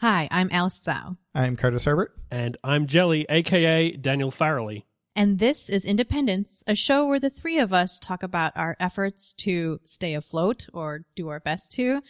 Hi, 0.00 0.28
I'm 0.30 0.48
Alice 0.52 0.80
Zhao, 0.84 1.16
I'm 1.34 1.56
Curtis 1.56 1.84
Herbert. 1.84 2.14
And 2.30 2.56
I'm 2.62 2.86
Jelly, 2.86 3.26
aka 3.28 3.90
Daniel 3.90 4.30
Farrelly. 4.30 4.84
and 5.16 5.40
this 5.40 5.68
is 5.68 5.84
Independence, 5.84 6.62
a 6.68 6.76
show 6.76 7.04
where 7.08 7.18
the 7.18 7.28
three 7.28 7.58
of 7.58 7.72
us 7.72 7.98
talk 7.98 8.22
about 8.22 8.52
our 8.54 8.76
efforts 8.78 9.32
to 9.32 9.80
stay 9.82 10.14
afloat 10.14 10.68
or 10.72 11.04
do 11.16 11.26
our 11.26 11.40
best 11.40 11.72
to 11.72 12.00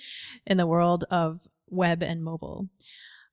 in 0.47 0.59
the 0.59 0.67
world 0.67 1.07
of 1.11 1.49
web 1.71 2.03
and 2.03 2.23
mobile. 2.23 2.69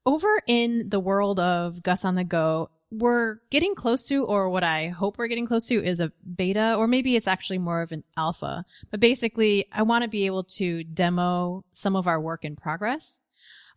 Over 0.06 0.40
in 0.48 0.88
the 0.88 1.02
world 1.02 1.38
of 1.38 1.84
Gus 1.84 2.06
on 2.06 2.16
the 2.16 2.24
Go, 2.24 2.70
we're 2.90 3.40
getting 3.50 3.76
close 3.76 4.06
to, 4.06 4.24
or 4.24 4.50
what 4.50 4.64
I 4.64 4.88
hope 4.88 5.18
we're 5.18 5.28
getting 5.28 5.48
close 5.48 5.66
to 5.66 5.84
is 5.84 6.00
a 6.00 6.14
beta, 6.34 6.76
or 6.78 6.88
maybe 6.88 7.18
it's 7.18 7.28
actually 7.28 7.58
more 7.58 7.82
of 7.82 7.92
an 7.92 8.06
alpha. 8.16 8.64
But 8.90 9.02
basically, 9.02 9.66
I 9.74 9.82
want 9.82 10.04
to 10.04 10.10
be 10.10 10.28
able 10.28 10.46
to 10.46 10.86
demo 10.86 11.66
some 11.74 11.98
of 11.98 12.08
our 12.08 12.22
work 12.22 12.46
in 12.46 12.56
progress. 12.56 13.20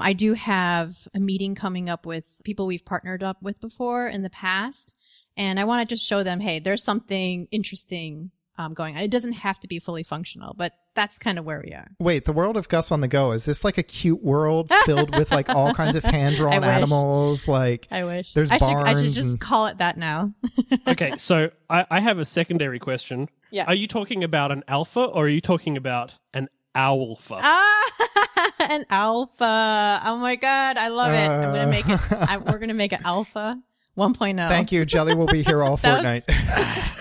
I 0.00 0.12
do 0.12 0.34
have 0.34 1.08
a 1.14 1.20
meeting 1.20 1.54
coming 1.54 1.88
up 1.88 2.06
with 2.06 2.26
people 2.44 2.66
we've 2.66 2.84
partnered 2.84 3.22
up 3.22 3.42
with 3.42 3.60
before 3.60 4.06
in 4.08 4.22
the 4.22 4.30
past. 4.30 4.96
And 5.36 5.58
I 5.60 5.64
want 5.64 5.88
to 5.88 5.94
just 5.94 6.06
show 6.06 6.22
them, 6.22 6.40
hey, 6.40 6.58
there's 6.58 6.82
something 6.82 7.46
interesting 7.50 8.30
um, 8.58 8.74
going 8.74 8.96
on. 8.96 9.02
It 9.02 9.10
doesn't 9.10 9.34
have 9.34 9.60
to 9.60 9.68
be 9.68 9.78
fully 9.78 10.02
functional, 10.02 10.52
but 10.56 10.72
that's 10.94 11.16
kind 11.16 11.38
of 11.38 11.44
where 11.44 11.62
we 11.64 11.72
are. 11.72 11.88
Wait, 12.00 12.24
the 12.24 12.32
world 12.32 12.56
of 12.56 12.68
Gus 12.68 12.90
on 12.90 13.00
the 13.00 13.06
Go, 13.06 13.30
is 13.30 13.44
this 13.44 13.62
like 13.64 13.78
a 13.78 13.84
cute 13.84 14.20
world 14.22 14.68
filled 14.84 15.16
with 15.16 15.30
like 15.30 15.48
all 15.48 15.72
kinds 15.74 15.94
of 15.94 16.02
hand 16.16 16.34
drawn 16.34 16.64
animals? 16.64 17.46
Like, 17.46 17.86
I 17.88 18.02
wish. 18.02 18.34
There's 18.34 18.50
I 18.50 18.58
should, 18.58 18.66
I 18.68 19.00
should 19.00 19.12
just 19.12 19.26
and- 19.26 19.40
call 19.40 19.66
it 19.66 19.78
that 19.78 19.96
now. 19.96 20.34
Okay, 20.88 21.16
so 21.18 21.50
I, 21.68 21.86
I 21.90 22.00
have 22.00 22.18
a 22.18 22.24
secondary 22.24 22.78
question. 22.78 23.28
Yeah. 23.50 23.64
Are 23.66 23.74
you 23.74 23.86
talking 23.86 24.24
about 24.24 24.50
an 24.52 24.64
alpha 24.66 25.04
or 25.04 25.26
are 25.26 25.28
you 25.28 25.40
talking 25.40 25.76
about 25.76 26.18
an 26.34 26.48
owlpha? 26.78 27.40
ah, 27.42 28.52
an 28.70 28.84
alpha. 28.90 30.00
Oh 30.04 30.16
my 30.18 30.36
God. 30.36 30.76
I 30.76 30.88
love 30.88 31.12
it. 31.12 31.28
I'm 31.28 31.52
going 31.52 31.64
to 31.64 31.70
make 31.70 31.88
it. 31.88 32.12
Uh. 32.12 32.26
I, 32.28 32.36
we're 32.38 32.58
going 32.58 32.68
to 32.68 32.74
make 32.74 32.92
it 32.92 33.00
alpha 33.04 33.60
1.0. 33.96 34.48
thank 34.48 34.70
you. 34.70 34.84
Jelly 34.84 35.14
will 35.16 35.26
be 35.26 35.42
here 35.42 35.60
all 35.62 35.76
That 35.82 36.02
was- 36.04 36.22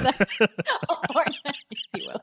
fortnight. 0.01 0.17
Or, 1.15 1.23
if 1.27 1.79
you 1.95 2.07
will. 2.07 2.21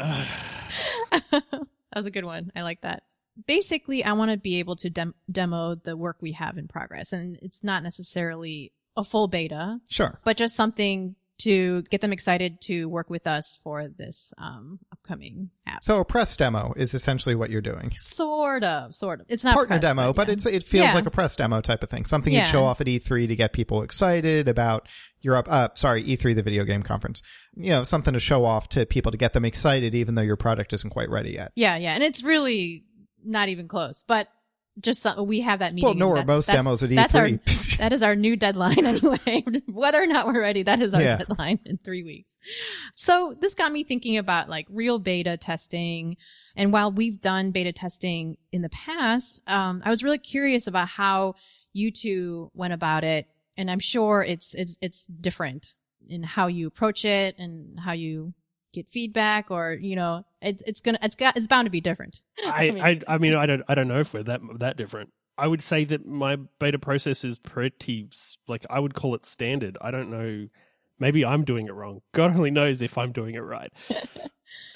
that 0.00 1.66
was 1.94 2.06
a 2.06 2.10
good 2.10 2.24
one. 2.24 2.50
I 2.56 2.62
like 2.62 2.80
that. 2.82 3.02
Basically, 3.46 4.04
I 4.04 4.12
want 4.12 4.30
to 4.30 4.36
be 4.36 4.58
able 4.58 4.76
to 4.76 4.90
dem- 4.90 5.14
demo 5.30 5.74
the 5.74 5.96
work 5.96 6.16
we 6.20 6.32
have 6.32 6.58
in 6.58 6.68
progress. 6.68 7.12
And 7.12 7.38
it's 7.42 7.62
not 7.64 7.82
necessarily 7.82 8.72
a 8.96 9.04
full 9.04 9.26
beta, 9.28 9.80
sure. 9.88 10.18
but 10.24 10.36
just 10.36 10.54
something 10.54 11.14
to 11.42 11.82
get 11.82 12.00
them 12.00 12.12
excited 12.12 12.60
to 12.62 12.88
work 12.88 13.08
with 13.10 13.26
us 13.26 13.58
for 13.62 13.88
this 13.88 14.32
um, 14.38 14.78
upcoming 14.92 15.50
app. 15.66 15.82
So 15.84 16.00
a 16.00 16.04
press 16.04 16.36
demo 16.36 16.72
is 16.76 16.94
essentially 16.94 17.34
what 17.34 17.50
you're 17.50 17.60
doing. 17.60 17.92
Sort 17.96 18.64
of, 18.64 18.94
sort 18.94 19.20
of. 19.20 19.26
It's 19.28 19.44
not 19.44 19.54
Partner 19.54 19.78
press, 19.78 19.88
demo, 19.88 20.12
but 20.12 20.28
yeah. 20.28 20.32
it's 20.34 20.46
it 20.46 20.62
feels 20.62 20.86
Yeah. 20.86 20.94
like 20.94 21.06
a 21.06 21.10
press 21.10 21.36
demo 21.36 21.60
type 21.60 21.82
of 21.82 21.90
thing. 21.90 22.04
Something 22.04 22.32
Yeah. 22.32 22.40
you'd 22.40 22.48
show 22.48 22.64
off 22.64 22.80
at 22.80 22.86
E3 22.88 23.26
to 23.28 23.36
get 23.36 23.52
people 23.52 23.82
excited 23.82 24.48
about 24.48 24.88
Europe. 25.20 25.46
Uh, 25.50 25.68
sorry, 25.74 26.02
E3, 26.04 26.34
the 26.34 26.42
video 26.42 26.64
game 26.64 26.82
conference. 26.82 27.22
You 27.54 27.70
know, 27.70 27.84
something 27.84 28.14
to 28.14 28.20
show 28.20 28.44
off 28.44 28.68
to 28.70 28.86
people 28.86 29.12
to 29.12 29.18
get 29.18 29.32
them 29.32 29.44
excited, 29.44 29.94
even 29.94 30.14
though 30.14 30.22
your 30.22 30.36
product 30.36 30.72
isn't 30.72 30.90
quite 30.90 31.10
ready 31.10 31.32
yet. 31.32 31.52
yeah, 31.54 31.76
yeah, 31.76 31.94
and 31.94 32.02
it's 32.02 32.22
really 32.22 32.84
not 33.24 33.48
even 33.48 33.68
close. 33.68 34.04
But 34.06 34.28
just 34.80 35.02
some, 35.02 35.26
we 35.26 35.40
have 35.40 35.58
that 35.60 35.74
meeting. 35.74 35.84
Well, 35.86 35.94
no, 35.94 36.08
or 36.08 36.14
that's- 36.16 36.26
most 36.26 36.46
that's- 36.46 36.64
demos 36.64 36.82
at 36.82 36.92
E 36.92 36.94
that's 36.94 37.14
our- 37.14 37.28
E3. 37.28 37.76
that 37.78 37.92
is 37.92 38.02
our 38.02 38.14
new 38.16 38.36
deadline 38.36 38.84
anyway. 38.86 39.44
Whether 39.68 40.02
or 40.02 40.06
not 40.06 40.26
we're 40.26 40.40
ready, 40.40 40.62
that 40.62 40.80
is 40.80 40.94
our 40.94 41.02
Yeah. 41.02 41.16
deadline 41.18 41.60
in 41.66 41.78
three 41.78 42.02
weeks. 42.02 42.38
So 42.94 43.36
this 43.40 43.54
got 43.54 43.72
me 43.72 43.84
thinking 43.84 44.16
about 44.18 44.48
like 44.48 44.66
real 44.70 44.98
beta 44.98 45.36
testing. 45.36 46.16
And 46.56 46.72
while 46.72 46.92
we've 46.92 47.20
done 47.20 47.50
beta 47.50 47.72
testing 47.72 48.36
in 48.52 48.62
the 48.62 48.68
past, 48.70 49.40
um, 49.46 49.82
I 49.84 49.90
was 49.90 50.02
really 50.04 50.18
curious 50.18 50.66
about 50.66 50.88
how 50.88 51.34
you 51.72 51.90
two 51.90 52.50
went 52.54 52.72
about 52.74 53.04
it. 53.04 53.26
And 53.56 53.70
I'm 53.70 53.80
sure 53.80 54.22
it's, 54.22 54.54
it's, 54.54 54.78
it's 54.80 55.06
different 55.06 55.74
in 56.08 56.22
how 56.22 56.46
you 56.48 56.66
approach 56.66 57.04
it 57.04 57.36
and 57.38 57.78
how 57.80 57.92
you 57.92 58.34
get 58.72 58.88
feedback 58.88 59.50
or, 59.50 59.72
you 59.72 59.96
know, 59.96 60.24
it's, 60.40 60.62
it's 60.66 60.80
gonna, 60.80 60.98
it's 61.02 61.16
got, 61.16 61.36
it's 61.36 61.46
bound 61.46 61.66
to 61.66 61.70
be 61.70 61.80
different. 61.80 62.20
I, 62.46 62.70
mean- 62.70 62.82
I, 62.82 63.00
I 63.08 63.18
mean, 63.18 63.34
I 63.34 63.46
don't, 63.46 63.62
I 63.68 63.74
don't 63.74 63.88
know 63.88 64.00
if 64.00 64.12
we're 64.12 64.22
that 64.24 64.40
that 64.58 64.76
different. 64.76 65.12
I 65.38 65.46
would 65.46 65.62
say 65.62 65.84
that 65.84 66.06
my 66.06 66.36
beta 66.58 66.78
process 66.78 67.24
is 67.24 67.38
pretty, 67.38 68.08
like, 68.48 68.66
I 68.68 68.78
would 68.80 68.94
call 68.94 69.14
it 69.14 69.24
standard. 69.24 69.78
I 69.80 69.90
don't 69.90 70.10
know. 70.10 70.48
Maybe 70.98 71.24
I'm 71.24 71.44
doing 71.44 71.66
it 71.66 71.74
wrong. 71.74 72.02
God 72.12 72.36
only 72.36 72.50
knows 72.50 72.82
if 72.82 72.98
I'm 72.98 73.12
doing 73.12 73.34
it 73.34 73.40
right. 73.40 73.72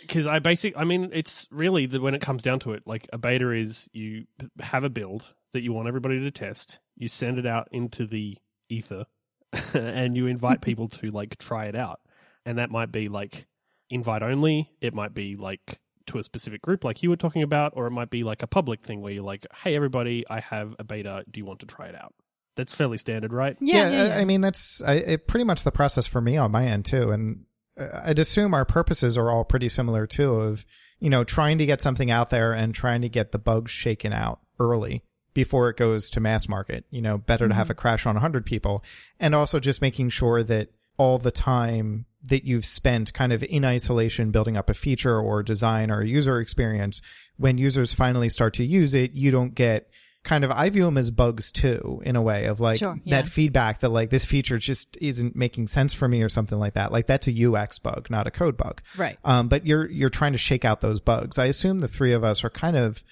Because 0.00 0.26
I 0.26 0.38
basic, 0.38 0.76
I 0.76 0.84
mean, 0.84 1.10
it's 1.12 1.48
really 1.50 1.86
the, 1.86 2.00
when 2.00 2.14
it 2.14 2.20
comes 2.20 2.42
down 2.42 2.60
to 2.60 2.72
it, 2.72 2.84
like 2.86 3.08
a 3.12 3.18
beta 3.18 3.50
is 3.50 3.90
you 3.92 4.24
have 4.60 4.84
a 4.84 4.88
build 4.88 5.34
that 5.52 5.62
you 5.62 5.72
want 5.72 5.88
everybody 5.88 6.20
to 6.20 6.30
test, 6.30 6.78
you 6.96 7.08
send 7.08 7.38
it 7.38 7.46
out 7.46 7.68
into 7.72 8.06
the 8.06 8.36
ether, 8.68 9.04
and 9.74 10.16
you 10.16 10.26
invite 10.26 10.60
people 10.60 10.88
to 10.88 11.10
like 11.10 11.36
try 11.38 11.66
it 11.66 11.74
out. 11.74 12.00
And 12.44 12.58
that 12.58 12.70
might 12.70 12.92
be 12.92 13.08
like 13.08 13.46
invite 13.90 14.22
only. 14.22 14.70
It 14.80 14.94
might 14.94 15.14
be 15.14 15.36
like 15.36 15.78
to 16.06 16.18
a 16.18 16.22
specific 16.22 16.62
group, 16.62 16.84
like 16.84 17.02
you 17.02 17.10
were 17.10 17.16
talking 17.16 17.42
about, 17.42 17.72
or 17.74 17.86
it 17.86 17.90
might 17.90 18.10
be 18.10 18.22
like 18.22 18.42
a 18.42 18.46
public 18.46 18.80
thing 18.80 19.00
where 19.00 19.12
you're 19.12 19.24
like, 19.24 19.46
"Hey, 19.64 19.74
everybody, 19.74 20.24
I 20.30 20.40
have 20.40 20.74
a 20.78 20.84
beta. 20.84 21.24
Do 21.30 21.40
you 21.40 21.44
want 21.46 21.60
to 21.60 21.66
try 21.66 21.86
it 21.86 21.94
out?" 21.94 22.14
That's 22.56 22.72
fairly 22.72 22.96
standard, 22.98 23.32
right? 23.32 23.56
Yeah. 23.60 23.90
yeah, 23.90 24.02
I- 24.02 24.06
yeah. 24.06 24.18
I 24.18 24.24
mean 24.24 24.40
that's 24.40 24.80
I, 24.82 24.94
it, 24.94 25.26
pretty 25.26 25.44
much 25.44 25.64
the 25.64 25.72
process 25.72 26.06
for 26.06 26.20
me 26.20 26.36
on 26.36 26.50
my 26.52 26.64
end 26.66 26.84
too, 26.86 27.10
and 27.10 27.44
uh, 27.78 28.02
I'd 28.04 28.18
assume 28.18 28.54
our 28.54 28.64
purposes 28.64 29.18
are 29.18 29.30
all 29.30 29.44
pretty 29.44 29.68
similar 29.68 30.06
too. 30.06 30.34
Of 30.36 30.64
you 31.00 31.10
know 31.10 31.24
trying 31.24 31.58
to 31.58 31.66
get 31.66 31.82
something 31.82 32.10
out 32.10 32.30
there 32.30 32.52
and 32.52 32.72
trying 32.74 33.02
to 33.02 33.08
get 33.08 33.32
the 33.32 33.38
bugs 33.38 33.70
shaken 33.72 34.12
out 34.12 34.40
early 34.60 35.02
before 35.34 35.68
it 35.68 35.76
goes 35.76 36.08
to 36.10 36.20
mass 36.20 36.48
market. 36.48 36.84
You 36.90 37.02
know, 37.02 37.18
better 37.18 37.46
to 37.48 37.54
have 37.54 37.68
a 37.68 37.74
crash 37.74 38.06
on 38.06 38.14
100 38.14 38.46
people, 38.46 38.82
and 39.20 39.34
also 39.34 39.58
just 39.60 39.82
making 39.82 40.08
sure 40.10 40.42
that 40.44 40.68
all 40.98 41.18
the 41.18 41.30
time 41.30 42.06
that 42.26 42.44
you've 42.44 42.64
spent 42.64 43.12
kind 43.12 43.32
of 43.32 43.42
in 43.42 43.64
isolation 43.64 44.30
building 44.30 44.56
up 44.56 44.70
a 44.70 44.74
feature 44.74 45.18
or 45.18 45.42
design 45.42 45.90
or 45.90 46.00
a 46.00 46.06
user 46.06 46.40
experience, 46.40 47.02
when 47.36 47.58
users 47.58 47.92
finally 47.92 48.28
start 48.28 48.54
to 48.54 48.64
use 48.64 48.94
it, 48.94 49.12
you 49.12 49.30
don't 49.30 49.54
get 49.54 49.88
kind 50.26 50.44
of 50.44 50.50
I 50.50 50.68
view 50.70 50.84
them 50.84 50.98
as 50.98 51.10
bugs 51.10 51.52
too 51.52 52.02
in 52.04 52.16
a 52.16 52.22
way 52.22 52.46
of 52.46 52.58
like 52.58 52.80
Sure, 52.80 52.98
yeah. 53.04 53.22
that 53.22 53.28
feedback 53.28 53.78
that 53.80 53.90
like 53.90 54.10
this 54.10 54.26
feature 54.26 54.58
just 54.58 54.98
isn't 55.00 55.36
making 55.36 55.68
sense 55.68 55.94
for 55.94 56.08
me 56.08 56.22
or 56.22 56.28
something 56.28 56.58
like 56.58 56.74
that. 56.74 56.90
Like 56.90 57.06
that's 57.06 57.28
a 57.28 57.46
UX 57.46 57.78
bug, 57.78 58.08
not 58.10 58.26
a 58.26 58.30
code 58.30 58.56
bug. 58.56 58.82
right. 58.96 59.18
Um, 59.24 59.48
but 59.48 59.64
you're 59.64 59.88
you're 59.88 60.08
trying 60.10 60.32
to 60.32 60.38
shake 60.38 60.64
out 60.64 60.80
those 60.80 61.00
bugs. 61.00 61.38
I 61.38 61.46
assume 61.46 61.78
the 61.78 61.88
three 61.88 62.12
of 62.12 62.24
us 62.24 62.42
are 62.42 62.50
kind 62.50 62.76
of 62.76 63.04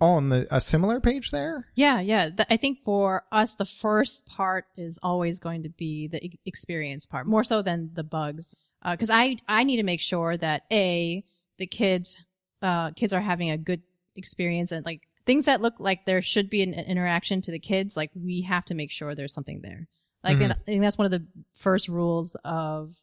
on 0.00 0.28
the 0.28 0.46
a 0.50 0.60
similar 0.60 1.00
page 1.00 1.30
there. 1.30 1.66
Yeah, 1.74 2.00
yeah. 2.00 2.30
Th- 2.30 2.46
I 2.50 2.56
think 2.56 2.78
for 2.78 3.24
us, 3.32 3.54
the 3.54 3.64
first 3.64 4.26
part 4.26 4.66
is 4.76 4.98
always 5.02 5.38
going 5.38 5.62
to 5.64 5.68
be 5.68 6.06
the 6.06 6.24
e- 6.24 6.38
experience 6.46 7.06
part, 7.06 7.26
more 7.26 7.44
so 7.44 7.62
than 7.62 7.90
the 7.94 8.04
bugs. 8.04 8.54
Because 8.88 9.10
I 9.10 9.38
I 9.48 9.64
need 9.64 9.76
to 9.78 9.82
make 9.82 10.00
sure 10.00 10.36
that 10.36 10.62
a 10.70 11.24
the 11.58 11.66
kids 11.66 12.16
uh 12.62 12.90
kids 12.92 13.12
are 13.12 13.20
having 13.20 13.50
a 13.50 13.58
good 13.58 13.82
experience 14.16 14.72
and 14.72 14.84
like 14.86 15.02
things 15.26 15.44
that 15.46 15.60
look 15.60 15.74
like 15.78 16.04
there 16.06 16.22
should 16.22 16.48
be 16.48 16.62
an, 16.62 16.74
an 16.74 16.84
interaction 16.86 17.40
to 17.42 17.50
the 17.50 17.58
kids. 17.58 17.96
Like 17.96 18.10
we 18.14 18.42
have 18.42 18.64
to 18.66 18.74
make 18.74 18.90
sure 18.90 19.14
there's 19.14 19.34
something 19.34 19.60
there. 19.62 19.88
Like 20.24 20.38
Mhm. 20.38 20.42
and 20.44 20.52
I 20.52 20.56
think 20.64 20.80
that's 20.82 20.98
one 20.98 21.04
of 21.06 21.10
the 21.10 21.26
first 21.54 21.88
rules 21.88 22.36
of 22.44 22.94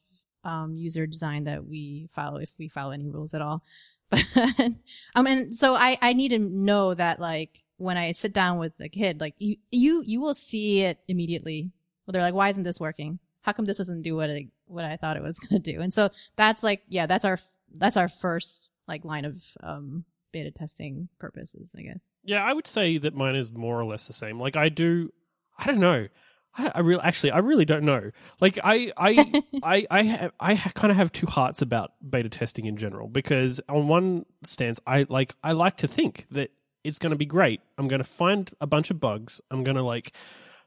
um 0.46 0.76
user 0.76 1.06
design 1.08 1.44
that 1.46 1.66
we 1.68 2.08
follow 2.14 2.38
if 2.38 2.52
we 2.58 2.68
follow 2.70 2.92
any 2.92 3.08
rules 3.10 3.34
at 3.34 3.42
all. 3.42 3.64
But 4.34 4.72
um, 5.16 5.28
and 5.28 5.56
so 5.56 5.76
I 5.76 5.98
I 6.02 6.14
need 6.14 6.30
to 6.30 6.40
know 6.40 6.94
that 6.94 7.20
like 7.20 7.64
when 7.78 7.98
I 7.98 8.12
sit 8.12 8.34
down 8.34 8.60
with 8.60 8.74
a 8.80 8.90
kid, 8.90 9.20
like 9.20 9.36
you 9.40 9.58
you 9.72 10.04
you 10.06 10.22
will 10.22 10.34
see 10.34 10.82
it 10.82 11.00
immediately. 11.08 11.72
Well, 12.06 12.14
they're 12.14 12.22
like, 12.22 12.34
why 12.34 12.50
isn't 12.50 12.64
this 12.64 12.80
working? 12.80 13.20
How 13.42 13.52
come 13.52 13.66
this 13.66 13.78
doesn't 13.78 14.02
do 14.02 14.16
what 14.16 14.30
I 14.30 14.48
what 14.68 14.86
I 14.86 14.98
thought 14.98 15.18
it 15.18 15.24
was 15.24 15.40
gonna 15.40 15.60
do? 15.60 15.82
And 15.82 15.94
so 15.94 16.10
that's 16.36 16.64
like 16.64 16.84
yeah, 16.90 17.06
that's 17.06 17.26
our 17.26 17.40
that's 17.76 17.98
our 17.98 18.08
first 18.08 18.70
like 18.88 19.04
line 19.06 19.26
of 19.26 19.44
um 19.62 20.06
beta 20.32 20.52
testing 20.52 21.08
purposes, 21.18 21.74
I 21.78 21.84
guess. 21.84 22.12
Yeah, 22.24 22.44
I 22.44 22.54
would 22.54 22.68
say 22.68 22.98
that 22.98 23.16
mine 23.16 23.36
is 23.36 23.54
more 23.54 23.80
or 23.80 23.86
less 23.86 24.08
the 24.08 24.14
same. 24.14 24.40
Like 24.40 24.58
I 24.58 24.70
do, 24.70 25.12
I 25.58 25.66
don't 25.66 25.80
know. 25.80 26.08
I, 26.58 26.72
I 26.76 26.80
really, 26.80 27.02
actually, 27.02 27.32
I 27.32 27.40
really 27.40 27.66
don't 27.66 27.84
know. 27.84 28.12
Like 28.40 28.60
I, 28.64 28.92
I, 28.98 29.44
I, 29.64 29.88
I, 29.90 30.04
have, 30.04 30.32
I 30.40 30.54
ha- 30.56 30.72
kind 30.76 30.92
of 30.92 30.98
have 30.98 31.12
two 31.12 31.28
hearts 31.28 31.62
about 31.62 31.92
beta 32.08 32.30
testing 32.30 32.66
in 32.66 32.78
general 32.78 33.08
because 33.08 33.62
on 33.70 33.88
one 33.88 34.26
stance, 34.44 34.80
I 34.86 35.06
like, 35.10 35.36
I 35.44 35.54
like 35.54 35.78
to 35.78 35.88
think 35.88 36.28
that 36.32 36.52
it's 36.84 37.00
going 37.00 37.12
to 37.12 37.18
be 37.18 37.26
great. 37.26 37.62
I'm 37.78 37.88
going 37.88 38.02
to 38.02 38.08
find 38.08 38.52
a 38.62 38.68
bunch 38.68 38.92
of 38.92 39.00
bugs. 39.00 39.42
I'm 39.52 39.64
going 39.64 39.78
to 39.78 39.84
like 39.84 40.16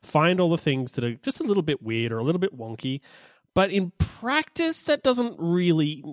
find 0.03 0.41
all 0.41 0.51
the 0.51 0.59
things 0.59 0.93
that 0.93 1.05
are 1.05 1.15
just 1.15 1.41
a 1.41 1.45
little 1.45 1.63
bit 1.63 1.83
weird 1.83 2.13
or 2.13 2.19
a 2.19 2.25
little 2.25 2.41
bit 2.41 2.57
wonky. 2.57 3.01
But 3.55 3.71
in 3.71 3.93
practice, 3.99 4.83
that 4.85 5.03
doesn't 5.03 5.37
really 5.39 6.05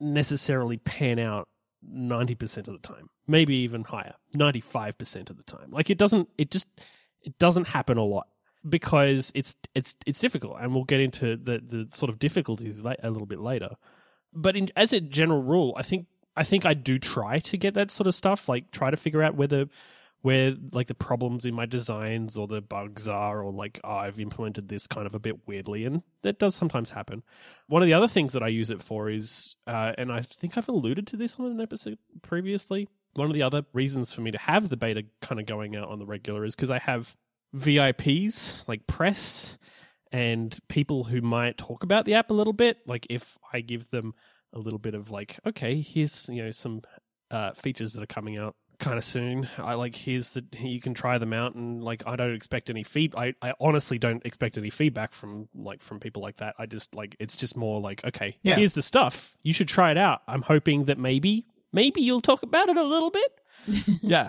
necessarily 0.00 0.76
pan 0.78 1.18
out 1.18 1.48
90% 1.88 2.68
of 2.68 2.74
the 2.74 2.78
time 2.78 3.08
maybe 3.26 3.56
even 3.56 3.84
higher 3.84 4.14
95% 4.36 5.30
of 5.30 5.36
the 5.36 5.42
time 5.42 5.70
like 5.70 5.90
it 5.90 5.98
doesn't 5.98 6.28
it 6.38 6.50
just 6.50 6.68
it 7.22 7.38
doesn't 7.38 7.68
happen 7.68 7.98
a 7.98 8.04
lot 8.04 8.26
because 8.68 9.32
it's 9.34 9.54
it's 9.74 9.96
it's 10.06 10.20
difficult 10.20 10.56
and 10.60 10.74
we'll 10.74 10.84
get 10.84 11.00
into 11.00 11.36
the 11.36 11.60
the 11.64 11.88
sort 11.92 12.10
of 12.10 12.18
difficulties 12.18 12.80
a 12.80 13.10
little 13.10 13.26
bit 13.26 13.40
later 13.40 13.70
but 14.32 14.56
in, 14.56 14.68
as 14.76 14.92
a 14.92 15.00
general 15.00 15.42
rule 15.42 15.74
i 15.76 15.82
think 15.82 16.06
i 16.36 16.44
think 16.44 16.64
i 16.64 16.74
do 16.74 16.98
try 16.98 17.38
to 17.38 17.56
get 17.56 17.74
that 17.74 17.90
sort 17.90 18.06
of 18.06 18.14
stuff 18.14 18.48
like 18.48 18.70
try 18.70 18.90
to 18.90 18.96
figure 18.96 19.22
out 19.22 19.34
whether 19.34 19.66
where 20.22 20.54
like 20.72 20.86
the 20.86 20.94
problems 20.94 21.44
in 21.44 21.52
my 21.52 21.66
designs 21.66 22.38
or 22.38 22.46
the 22.46 22.62
bugs 22.62 23.08
are, 23.08 23.42
or 23.42 23.52
like 23.52 23.80
oh, 23.84 23.90
I've 23.90 24.20
implemented 24.20 24.68
this 24.68 24.86
kind 24.86 25.06
of 25.06 25.14
a 25.14 25.18
bit 25.18 25.46
weirdly, 25.46 25.84
and 25.84 26.02
that 26.22 26.38
does 26.38 26.54
sometimes 26.54 26.90
happen. 26.90 27.22
One 27.66 27.82
of 27.82 27.86
the 27.86 27.92
other 27.92 28.08
things 28.08 28.32
that 28.32 28.42
I 28.42 28.48
use 28.48 28.70
it 28.70 28.82
for 28.82 29.10
is, 29.10 29.56
uh, 29.66 29.92
and 29.98 30.12
I 30.12 30.22
think 30.22 30.56
I've 30.56 30.68
alluded 30.68 31.08
to 31.08 31.16
this 31.16 31.36
on 31.38 31.46
an 31.46 31.60
episode 31.60 31.98
previously. 32.22 32.88
One 33.14 33.26
of 33.26 33.34
the 33.34 33.42
other 33.42 33.64
reasons 33.72 34.12
for 34.12 34.22
me 34.22 34.30
to 34.30 34.38
have 34.38 34.68
the 34.68 34.76
beta 34.76 35.04
kind 35.20 35.40
of 35.40 35.46
going 35.46 35.76
out 35.76 35.88
on 35.88 35.98
the 35.98 36.06
regular 36.06 36.44
is 36.44 36.54
because 36.54 36.70
I 36.70 36.78
have 36.78 37.16
VIPs 37.54 38.66
like 38.68 38.86
press 38.86 39.56
and 40.10 40.56
people 40.68 41.04
who 41.04 41.20
might 41.20 41.56
talk 41.58 41.82
about 41.84 42.04
the 42.04 42.14
app 42.14 42.30
a 42.30 42.34
little 42.34 42.52
bit. 42.52 42.78
Like 42.86 43.06
if 43.10 43.38
I 43.52 43.60
give 43.60 43.90
them 43.90 44.14
a 44.52 44.58
little 44.58 44.78
bit 44.78 44.94
of 44.94 45.10
like, 45.10 45.38
okay, 45.46 45.80
here's 45.80 46.28
you 46.30 46.44
know 46.44 46.50
some 46.50 46.82
uh, 47.30 47.52
features 47.52 47.94
that 47.94 48.02
are 48.02 48.06
coming 48.06 48.36
out 48.38 48.54
kind 48.78 48.98
of 48.98 49.04
soon. 49.04 49.48
I 49.58 49.74
like 49.74 49.94
here's 49.94 50.30
the 50.30 50.44
you 50.58 50.80
can 50.80 50.92
try 50.92 51.16
them 51.18 51.32
out, 51.32 51.54
and 51.54 51.82
like 51.82 52.02
I 52.06 52.16
don't 52.16 52.34
expect 52.34 52.68
any 52.68 52.82
feed. 52.82 53.14
I, 53.16 53.34
I 53.40 53.52
honestly 53.60 53.98
don't 53.98 54.24
expect 54.26 54.58
any 54.58 54.70
feedback 54.70 55.12
from 55.12 55.48
like 55.54 55.80
from 55.82 56.00
people 56.00 56.20
like 56.20 56.38
that. 56.38 56.54
I 56.58 56.66
just 56.66 56.94
like 56.94 57.16
it's 57.18 57.36
just 57.36 57.56
more 57.56 57.80
like 57.80 58.04
okay, 58.04 58.36
Yeah. 58.42 58.56
here's 58.56 58.74
the 58.74 58.82
stuff. 58.82 59.36
You 59.42 59.52
should 59.54 59.68
try 59.68 59.90
it 59.90 59.98
out. 59.98 60.20
I'm 60.28 60.42
hoping 60.42 60.84
that 60.86 60.98
maybe 60.98 61.46
maybe 61.72 62.02
you'll 62.02 62.20
talk 62.20 62.42
about 62.42 62.68
it 62.68 62.76
a 62.76 62.82
little 62.84 63.10
bit. 63.10 63.32
yeah, 64.02 64.28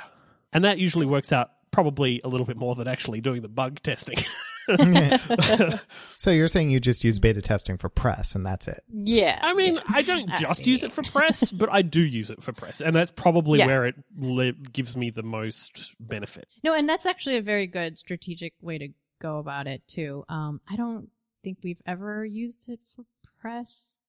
and 0.54 0.64
that 0.64 0.78
usually 0.78 1.06
works 1.06 1.34
out 1.34 1.50
probably 1.74 2.22
a 2.24 2.30
little 2.30 2.46
bit 2.48 2.56
more 2.56 2.76
than 2.76 2.88
actually 2.88 3.20
doing 3.20 3.42
the 3.42 3.50
bug 3.50 3.82
testing. 3.84 4.16
So 6.18 6.32
you're 6.32 6.48
saying 6.48 6.70
you 6.70 6.80
just 6.80 7.04
use 7.04 7.20
beta 7.20 7.42
testing 7.42 7.76
for 7.76 7.90
press 7.90 8.34
and 8.34 8.46
that's 8.46 8.70
it? 8.70 8.82
Yeah. 8.90 9.38
I 9.42 9.54
mean, 9.54 9.78
I 9.90 10.02
don't 10.04 10.30
just 10.40 10.66
use 10.66 10.84
it 10.86 10.94
for 10.94 11.04
press, 11.04 11.52
but 11.52 11.70
I 11.70 11.82
do 11.82 12.02
use 12.02 12.30
it 12.32 12.42
for 12.42 12.54
press, 12.54 12.80
and 12.80 12.96
that's 12.96 13.12
probably 13.12 13.60
Yeah. 13.60 13.68
where 13.68 13.86
it 13.86 13.96
li- 14.18 14.56
gives 14.72 14.96
me 14.96 15.10
the 15.10 15.22
most 15.24 15.94
benefit. 16.00 16.48
No, 16.64 16.74
and 16.74 16.88
that's 16.88 17.06
actually 17.06 17.36
a 17.36 17.42
very 17.42 17.68
good 17.68 17.98
strategic 17.98 18.54
way 18.62 18.78
to 18.78 18.88
go 19.22 19.40
about 19.40 19.68
it 19.68 19.82
too. 19.86 20.24
Um, 20.30 20.62
I 20.70 20.78
don't 20.78 21.10
think 21.44 21.58
we've 21.62 21.82
ever 21.86 22.24
used 22.24 22.70
it 22.70 22.80
for 22.96 23.04
press. 23.42 24.00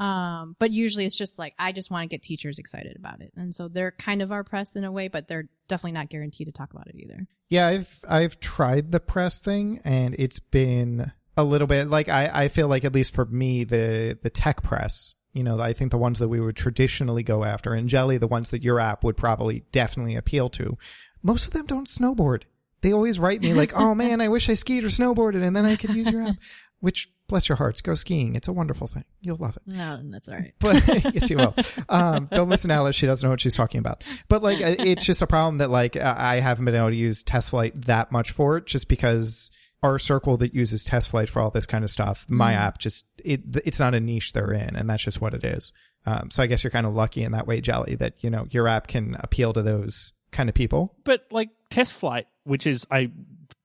Um, 0.00 0.56
but 0.58 0.72
usually 0.72 1.06
it's 1.06 1.16
just 1.16 1.38
like 1.38 1.54
I 1.58 1.70
just 1.72 1.90
want 1.90 2.02
to 2.02 2.08
get 2.08 2.22
teachers 2.22 2.58
excited 2.58 2.96
about 2.96 3.20
it, 3.20 3.32
and 3.36 3.54
so 3.54 3.68
they're 3.68 3.92
kind 3.92 4.22
of 4.22 4.32
our 4.32 4.42
press 4.42 4.74
in 4.74 4.84
a 4.84 4.90
way, 4.90 5.08
but 5.08 5.28
they're 5.28 5.48
definitely 5.68 5.92
not 5.92 6.10
guaranteed 6.10 6.48
to 6.48 6.52
talk 6.52 6.72
about 6.72 6.88
it 6.88 6.96
either. 6.96 7.26
Yeah, 7.48 7.68
I've 7.68 8.00
I've 8.08 8.40
tried 8.40 8.90
the 8.90 9.00
press 9.00 9.40
thing 9.40 9.80
and 9.84 10.14
it's 10.18 10.40
been 10.40 11.12
a 11.36 11.44
little 11.44 11.66
bit 11.66 11.88
like 11.88 12.08
I, 12.08 12.30
I 12.32 12.48
feel 12.48 12.68
like 12.68 12.84
at 12.84 12.94
least 12.94 13.14
for 13.14 13.24
me 13.24 13.64
the 13.64 14.18
the 14.22 14.30
tech 14.30 14.62
press, 14.62 15.14
you 15.32 15.42
know, 15.42 15.60
I 15.60 15.72
think 15.72 15.90
the 15.90 15.98
ones 15.98 16.18
that 16.18 16.28
we 16.28 16.40
would 16.40 16.56
traditionally 16.56 17.22
go 17.22 17.44
after 17.44 17.72
and 17.72 17.88
Jelly, 17.88 18.18
the 18.18 18.26
ones 18.26 18.50
that 18.50 18.62
your 18.62 18.80
app 18.80 19.04
would 19.04 19.16
probably 19.16 19.64
definitely 19.72 20.16
appeal 20.16 20.48
to, 20.50 20.76
most 21.22 21.46
of 21.46 21.52
them 21.52 21.66
don't 21.66 21.86
snowboard. 21.86 22.42
They 22.80 22.92
always 22.92 23.18
write 23.18 23.40
me 23.40 23.54
like, 23.54 23.72
"Oh 23.74 23.94
man, 24.04 24.20
I 24.20 24.28
wish 24.28 24.48
I 24.48 24.54
skied 24.54 24.84
or 24.84 24.88
snowboarded 24.88 25.42
and 25.42 25.54
then 25.54 25.64
I 25.64 25.76
could 25.76 25.94
use 25.94 26.10
your 26.10 26.22
app." 26.22 26.36
Which 26.80 27.10
bless 27.28 27.48
your 27.48 27.56
hearts, 27.56 27.80
go 27.80 27.94
skiing. 27.94 28.36
It's 28.36 28.48
a 28.48 28.52
wonderful 28.52 28.86
thing. 28.86 29.04
You'll 29.20 29.38
love 29.38 29.56
it. 29.56 29.62
No, 29.66 30.00
that's 30.04 30.28
all 30.28 30.36
right. 30.36 30.54
but 30.58 30.86
yes, 31.14 31.30
you 31.30 31.38
will. 31.38 31.54
Um, 31.88 32.28
don't 32.30 32.48
listen 32.48 32.68
to 32.68 32.74
Alice; 32.74 32.96
she 32.96 33.06
doesn't 33.06 33.26
know 33.26 33.30
what 33.30 33.40
she's 33.40 33.56
talking 33.56 33.78
about. 33.78 34.04
But 34.28 34.42
like, 34.42 34.60
uh, 34.60 34.76
it's 34.78 35.04
just 35.04 35.22
a 35.22 35.26
problem 35.26 35.58
that 35.58 35.70
like 35.70 35.96
I 35.96 36.36
I 36.36 36.40
haven't 36.40 36.64
been 36.64 36.74
able 36.74 36.90
to 36.90 36.96
use 36.96 37.22
test 37.22 37.50
flight 37.50 37.72
that 37.86 38.12
much 38.12 38.32
for 38.32 38.56
it, 38.58 38.66
just 38.66 38.88
because 38.88 39.50
our 39.82 39.98
circle 39.98 40.36
that 40.38 40.54
uses 40.54 40.82
test 40.82 41.10
flight 41.10 41.28
for 41.28 41.40
all 41.40 41.50
this 41.50 41.66
kind 41.66 41.84
of 41.84 41.90
stuff, 41.90 42.26
my 42.28 42.54
app 42.54 42.78
just 42.78 43.06
it 43.24 43.42
it's 43.64 43.80
not 43.80 43.94
a 43.94 44.00
niche 44.00 44.32
they're 44.32 44.52
in, 44.52 44.76
and 44.76 44.88
that's 44.88 45.02
just 45.02 45.20
what 45.20 45.34
it 45.34 45.44
is. 45.44 45.72
Um, 46.06 46.30
so 46.30 46.42
I 46.42 46.46
guess 46.46 46.62
you're 46.62 46.70
kind 46.70 46.86
of 46.86 46.94
lucky 46.94 47.22
in 47.22 47.32
that 47.32 47.46
way, 47.46 47.60
Jelly, 47.60 47.94
that 47.96 48.14
you 48.20 48.30
know 48.30 48.46
your 48.50 48.68
app 48.68 48.86
can 48.86 49.16
appeal 49.20 49.52
to 49.52 49.62
those 49.62 50.12
kind 50.32 50.48
of 50.48 50.54
people. 50.54 50.94
But 51.04 51.26
like 51.30 51.50
test 51.70 51.94
flight, 51.94 52.26
which 52.44 52.66
is 52.66 52.86
I, 52.90 53.10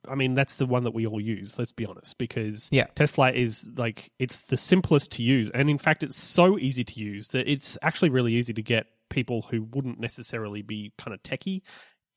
I 0.09 0.15
mean 0.15 0.33
that's 0.33 0.55
the 0.55 0.65
one 0.65 0.83
that 0.83 0.91
we 0.91 1.05
all 1.05 1.19
use. 1.21 1.57
Let's 1.59 1.71
be 1.71 1.85
honest, 1.85 2.17
because 2.17 2.69
Yeah. 2.71 2.87
test 2.95 3.15
flight 3.15 3.35
is 3.35 3.69
like 3.77 4.11
it's 4.19 4.39
the 4.39 4.57
simplest 4.57 5.11
to 5.13 5.23
use, 5.23 5.49
and 5.51 5.69
in 5.69 5.77
fact, 5.77 6.03
it's 6.03 6.17
so 6.17 6.57
easy 6.57 6.83
to 6.83 6.99
use 6.99 7.29
that 7.29 7.47
it's 7.49 7.77
actually 7.81 8.09
really 8.09 8.33
easy 8.33 8.53
to 8.53 8.61
get 8.61 8.87
people 9.09 9.47
who 9.49 9.63
wouldn't 9.73 9.99
necessarily 9.99 10.61
be 10.61 10.93
kind 10.97 11.13
of 11.13 11.21
techie 11.23 11.61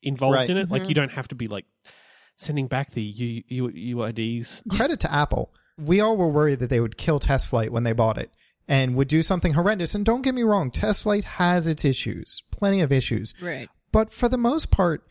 involved 0.01 0.35
Right. 0.35 0.49
in 0.49 0.57
it. 0.57 0.69
Like 0.69 0.83
mm-hmm. 0.83 0.89
you 0.89 0.95
don't 0.95 1.11
have 1.13 1.27
to 1.29 1.35
be 1.35 1.47
like 1.47 1.65
sending 2.35 2.67
back 2.67 2.91
the 2.91 3.01
U, 3.01 3.43
U, 3.47 3.95
UDIDs. 3.95 4.63
credit 4.75 4.99
to 5.01 5.11
Apple. 5.11 5.53
We 5.77 6.01
all 6.01 6.17
were 6.17 6.27
worried 6.27 6.59
that 6.59 6.69
they 6.69 6.79
would 6.79 6.97
kill 6.97 7.19
test 7.19 7.47
flight 7.47 7.71
when 7.71 7.83
they 7.83 7.93
bought 7.93 8.17
it 8.17 8.31
and 8.67 8.95
would 8.95 9.07
do 9.07 9.23
something 9.23 9.53
horrendous. 9.53 9.95
And 9.95 10.05
don't 10.05 10.21
get 10.21 10.35
me 10.35 10.43
wrong, 10.43 10.71
test 10.71 11.03
flight 11.03 11.23
has 11.23 11.67
its 11.67 11.83
issues, 11.83 12.43
plenty 12.51 12.81
of 12.81 12.91
issues. 12.91 13.33
Right. 13.41 13.69
But 13.91 14.11
for 14.11 14.29
the 14.29 14.37
most 14.37 14.71
part, 14.71 15.03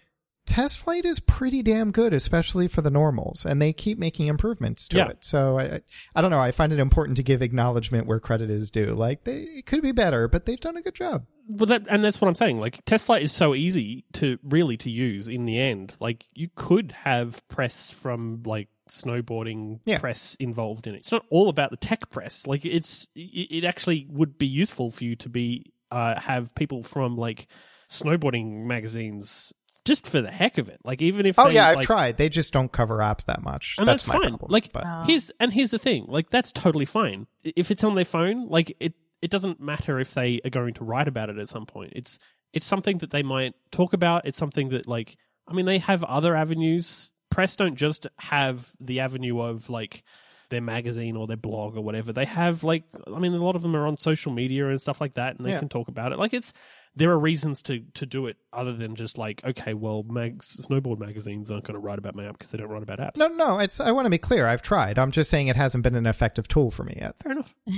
test 0.47 0.79
flight 0.79 1.05
is 1.05 1.21
pretty 1.21 1.63
damn 1.63 1.91
good, 1.93 2.13
especially 2.13 2.69
for 2.69 2.83
the 2.83 2.91
normals, 2.91 3.45
and 3.47 3.61
they 3.63 3.73
keep 3.73 3.99
making 3.99 4.27
improvements 4.27 4.89
to 4.89 4.97
Yeah. 4.99 5.09
it. 5.09 5.19
So 5.21 5.59
I, 5.59 5.81
I, 6.15 6.21
don't 6.21 6.31
know. 6.31 6.41
I 6.41 6.51
find 6.51 6.73
it 6.73 6.79
important 6.79 7.17
to 7.19 7.23
give 7.23 7.43
acknowledgement 7.43 8.07
where 8.07 8.21
credit 8.21 8.51
is 8.51 8.71
due. 8.71 8.95
Like 8.95 9.25
they, 9.25 9.39
it 9.43 9.67
could 9.67 9.83
be 9.83 9.93
better, 9.93 10.29
but 10.29 10.47
they've 10.47 10.61
done 10.61 10.77
a 10.77 10.83
good 10.83 10.95
job. 10.95 11.27
Well, 11.49 11.67
that 11.67 11.83
and 11.89 12.05
that's 12.05 12.21
what 12.21 12.29
I'm 12.29 12.35
saying. 12.35 12.61
Like 12.61 12.85
test 12.85 13.07
flight 13.07 13.23
is 13.23 13.33
so 13.33 13.55
easy 13.55 14.05
to 14.15 14.39
really 14.43 14.77
to 14.79 14.91
use 14.91 15.29
in 15.29 15.45
the 15.45 15.59
end. 15.59 15.97
Like 16.01 16.25
you 16.35 16.49
could 16.55 16.93
have 16.93 17.47
press 17.49 17.91
from 17.91 18.43
like 18.45 18.69
snowboarding 18.89 19.81
Yeah. 19.85 19.99
press 19.99 20.37
involved 20.37 20.87
in 20.87 20.95
it. 20.95 20.99
It's 20.99 21.13
not 21.13 21.25
all 21.31 21.49
about 21.49 21.71
the 21.71 21.77
tech 21.77 22.11
press. 22.11 22.47
Like 22.47 22.65
it's 22.65 23.09
it, 23.15 23.49
it 23.51 23.65
actually 23.65 24.07
would 24.11 24.39
be 24.39 24.47
useful 24.47 24.91
for 24.91 25.05
you 25.05 25.17
to 25.17 25.29
be 25.29 25.73
uh, 25.91 26.19
have 26.21 26.55
people 26.55 26.83
from 26.83 27.17
like 27.17 27.49
snowboarding 27.91 28.65
magazines 28.65 29.53
just 29.85 30.07
for 30.09 30.21
the 30.21 30.31
heck 30.31 30.59
of 30.59 30.69
it. 30.69 30.79
Like 30.85 31.03
even 31.03 31.27
if 31.27 31.39
Oh 31.39 31.49
they, 31.49 31.55
yeah, 31.55 31.69
I've 31.69 31.77
like, 31.77 31.87
tried. 31.87 32.17
They 32.17 32.29
just 32.29 32.53
don't 32.53 32.71
cover 32.71 32.99
apps 32.99 33.25
that 33.27 33.43
much. 33.43 33.75
and 33.79 33.87
that's, 33.89 34.07
my 34.07 34.15
fine. 34.15 34.31
problem. 34.31 34.51
Like 34.53 34.73
but 34.73 34.85
Oh. 34.87 35.03
here's 35.07 35.31
and 35.41 35.53
here's 35.53 35.71
the 35.71 35.79
thing. 35.79 36.07
Like 36.09 36.31
that's 36.31 36.53
totally 36.53 36.85
fine. 36.85 37.27
If 37.45 37.71
it's 37.71 37.83
on 37.85 37.95
their 37.95 38.05
phone, 38.05 38.49
like 38.49 38.77
it 38.81 38.95
it 39.21 39.31
doesn't 39.31 39.61
matter 39.61 39.99
if 40.01 40.15
they 40.15 40.41
are 40.45 40.51
going 40.51 40.75
to 40.75 40.85
write 40.85 41.09
about 41.09 41.31
it 41.31 41.39
at 41.39 41.49
some 41.49 41.67
point. 41.67 41.93
It's 41.97 42.19
it's 42.53 42.67
something 42.67 42.99
that 42.99 43.11
they 43.11 43.23
might 43.23 43.55
talk 43.71 43.93
about. 43.93 44.27
It's 44.27 44.39
something 44.39 44.69
that 44.71 44.87
like 44.87 45.17
I 45.49 45.53
mean 45.55 45.67
they 45.67 45.79
have 45.79 46.05
other 46.05 46.37
avenues. 46.37 47.13
Press 47.31 47.57
don't 47.57 47.77
just 47.77 48.07
have 48.19 48.71
the 48.79 49.01
avenue 49.01 49.41
of 49.41 49.71
like 49.71 50.05
their 50.51 50.61
magazine 50.61 51.17
or 51.17 51.27
their 51.27 51.37
blog 51.39 51.77
or 51.79 51.81
whatever. 51.81 52.13
They 52.13 52.27
have 52.27 52.63
like 52.63 52.85
I 53.13 53.19
mean 53.19 53.33
a 53.33 53.43
lot 53.43 53.57
of 53.57 53.63
them 53.63 53.75
are 53.75 53.87
on 53.87 53.97
social 53.97 54.33
media 54.33 54.69
and 54.69 54.81
stuff 54.81 55.01
like 55.01 55.15
that 55.15 55.37
and 55.37 55.47
they 55.47 55.51
Yeah. 55.53 55.59
can 55.59 55.69
talk 55.71 55.89
about 55.89 56.13
it. 56.13 56.19
Like 56.19 56.35
it's 56.35 56.53
there 56.95 57.11
are 57.11 57.19
reasons 57.19 57.63
to 57.63 57.81
to 57.95 58.05
do 58.07 58.27
it 58.27 58.37
other 58.53 58.73
than 58.73 58.95
just 58.95 59.17
like 59.19 59.43
okay, 59.45 59.75
well, 59.75 60.03
mag- 60.03 60.39
snowboard 60.43 60.99
magazines 60.99 61.51
aren't 61.51 61.65
going 61.65 61.75
to 61.75 61.81
write 61.81 61.99
about 61.99 62.15
my 62.15 62.27
app 62.27 62.39
because 62.39 62.51
they 62.51 62.59
don't 62.59 62.69
write 62.69 62.83
about 62.83 62.99
apps. 62.99 63.17
no, 63.17 63.29
no, 63.29 63.59
it's. 63.59 63.81
I 63.81 63.91
want 63.93 64.07
to 64.07 64.11
be 64.11 64.19
clear. 64.19 64.47
I've 64.47 64.63
tried. 64.63 64.99
I'm 64.99 65.11
just 65.11 65.31
saying 65.31 65.49
it 65.49 65.57
hasn't 65.57 65.85
been 65.85 65.95
an 65.95 66.07
effective 66.07 66.49
tool 66.49 66.71
for 66.71 66.85
me 66.85 66.97
yet. 67.01 67.17
Fair 67.23 67.33
enough. 67.33 67.55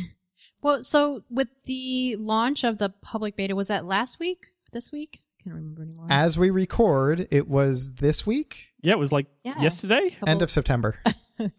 Well, 0.63 0.83
so 0.83 1.25
with 1.29 1.49
the 1.67 2.17
launch 2.17 2.65
of 2.65 2.79
the 2.79 2.89
public 2.89 3.37
beta, 3.37 3.55
was 3.55 3.69
that 3.69 3.85
last 3.85 4.19
week? 4.19 4.47
This 4.73 4.91
week? 4.91 5.21
I 5.39 5.45
can't 5.45 5.57
remember 5.57 5.83
anymore. 5.83 6.07
As 6.09 6.39
we 6.39 6.49
record, 6.49 7.29
it 7.31 7.47
was 7.49 7.93
this 7.97 8.27
week, 8.27 8.73
Yeah, 8.81 8.93
it 8.95 8.99
was 8.99 9.13
like 9.13 9.27
Yeah. 9.45 9.61
yesterday. 9.61 10.09
Couple- 10.09 10.29
end 10.31 10.41
of 10.43 10.51
September. 10.51 10.99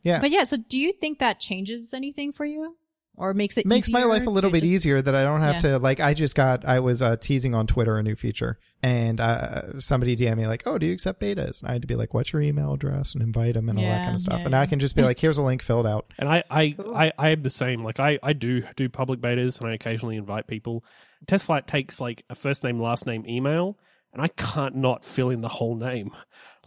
Yeah. 0.04 0.22
But 0.22 0.32
yeah, 0.32 0.46
so 0.46 0.56
do 0.58 0.80
you 0.80 0.92
think 0.94 1.20
that 1.20 1.40
changes 1.40 1.94
anything 1.94 2.32
for 2.32 2.46
you, 2.46 2.78
or 3.18 3.34
makes 3.34 3.58
it 3.58 3.66
makes 3.66 3.90
my 3.90 4.04
life 4.04 4.28
a 4.28 4.30
little 4.30 4.50
bit 4.50 4.62
just- 4.62 4.74
easier 4.74 5.02
that 5.02 5.16
I 5.16 5.24
don't 5.24 5.42
have 5.42 5.56
Yeah. 5.56 5.72
to 5.74 5.80
like 5.80 6.00
I 6.00 6.14
just 6.14 6.36
got 6.36 6.66
I 6.66 6.80
was 6.80 7.02
uh, 7.02 7.16
teasing 7.18 7.56
on 7.56 7.68
Twitter 7.68 7.98
a 7.98 8.04
new 8.04 8.16
feature 8.16 8.58
and 8.84 9.20
uh, 9.20 9.80
somebody 9.80 10.16
DM 10.16 10.38
me 10.38 10.48
like 10.48 10.64
oh 10.66 10.78
do 10.78 10.86
you 10.86 10.94
accept 10.94 11.20
betas 11.22 11.62
and 11.62 11.70
I 11.70 11.74
had 11.74 11.82
to 11.82 11.88
be 11.88 11.96
like 11.96 12.14
what's 12.14 12.34
your 12.34 12.42
email 12.42 12.74
address 12.74 13.14
and 13.14 13.24
invite 13.24 13.54
them 13.56 13.70
and 13.70 13.80
all 13.80 13.86
that 13.86 14.04
kind 14.04 14.16
of 14.16 14.22
stuff 14.22 14.40
yeah, 14.40 14.46
and 14.46 14.52
now 14.52 14.62
I 14.62 14.66
can 14.66 14.80
just 14.80 14.96
be 14.96 15.04
like 15.04 15.20
here's 15.20 15.38
a 15.38 15.44
link 15.44 15.62
filled 15.62 15.88
out 15.88 16.06
And 16.20 16.28
I, 16.30 16.44
I, 16.50 16.72
Cool. 16.72 16.96
I, 16.96 17.12
I 17.18 17.30
am 17.30 17.44
the 17.44 17.50
same. 17.50 17.84
Like 17.84 18.00
I, 18.00 18.20
I 18.24 18.34
do 18.34 18.64
do 18.76 18.90
public 18.90 19.20
betas, 19.22 19.60
and 19.60 19.70
I 19.70 19.74
occasionally 19.74 20.18
invite 20.18 20.48
people. 20.48 20.84
Test 21.28 21.46
flight 21.46 21.68
takes 21.68 22.00
like 22.02 22.24
a 22.30 22.36
first 22.36 22.64
name, 22.64 22.80
last 22.80 23.06
name, 23.06 23.26
email, 23.28 23.78
and 24.14 24.22
I 24.22 24.28
can't 24.28 24.76
not 24.76 25.04
fill 25.06 25.30
in 25.30 25.42
the 25.42 25.48
whole 25.48 25.76
name. 25.76 26.12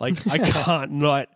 Like 0.01 0.27
I 0.27 0.39
can't 0.53 0.93
not. 0.93 1.29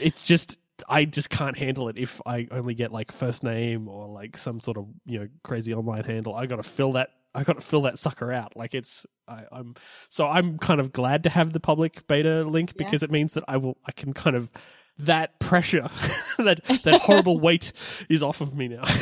It's 0.00 0.22
just 0.22 0.58
I 0.88 1.04
just 1.04 1.30
can't 1.30 1.56
handle 1.56 1.88
it 1.88 1.98
if 1.98 2.20
I 2.26 2.46
only 2.50 2.74
get 2.74 2.92
like 2.92 3.12
first 3.12 3.42
name 3.42 3.88
or 3.88 4.08
like 4.08 4.36
some 4.36 4.60
sort 4.60 4.76
of 4.76 4.86
you 5.06 5.20
know 5.20 5.28
crazy 5.42 5.72
online 5.74 6.04
handle. 6.04 6.34
I 6.34 6.46
got 6.46 6.56
to 6.56 6.62
fill 6.62 6.92
that. 6.92 7.10
I 7.34 7.44
got 7.44 7.54
to 7.60 7.66
fill 7.66 7.82
that 7.82 7.98
sucker 7.98 8.32
out. 8.32 8.56
Like 8.56 8.74
it's. 8.74 9.06
I, 9.26 9.44
I'm 9.52 9.74
so 10.08 10.26
I'm 10.26 10.58
kind 10.58 10.80
of 10.80 10.92
glad 10.92 11.24
to 11.24 11.30
have 11.30 11.52
the 11.52 11.60
public 11.60 12.06
beta 12.08 12.42
link 12.44 12.70
Yeah. 12.76 12.84
because 12.84 13.02
it 13.02 13.10
means 13.10 13.34
that 13.34 13.44
I 13.48 13.56
will. 13.58 13.76
I 13.86 13.92
can 13.92 14.12
kind 14.12 14.36
of 14.36 14.50
that 15.00 15.38
pressure, 15.38 15.88
that 16.38 16.64
that 16.84 17.00
horrible 17.02 17.38
weight 17.46 17.72
is 18.08 18.22
off 18.22 18.40
of 18.40 18.54
me 18.56 18.68
now. 18.68 18.82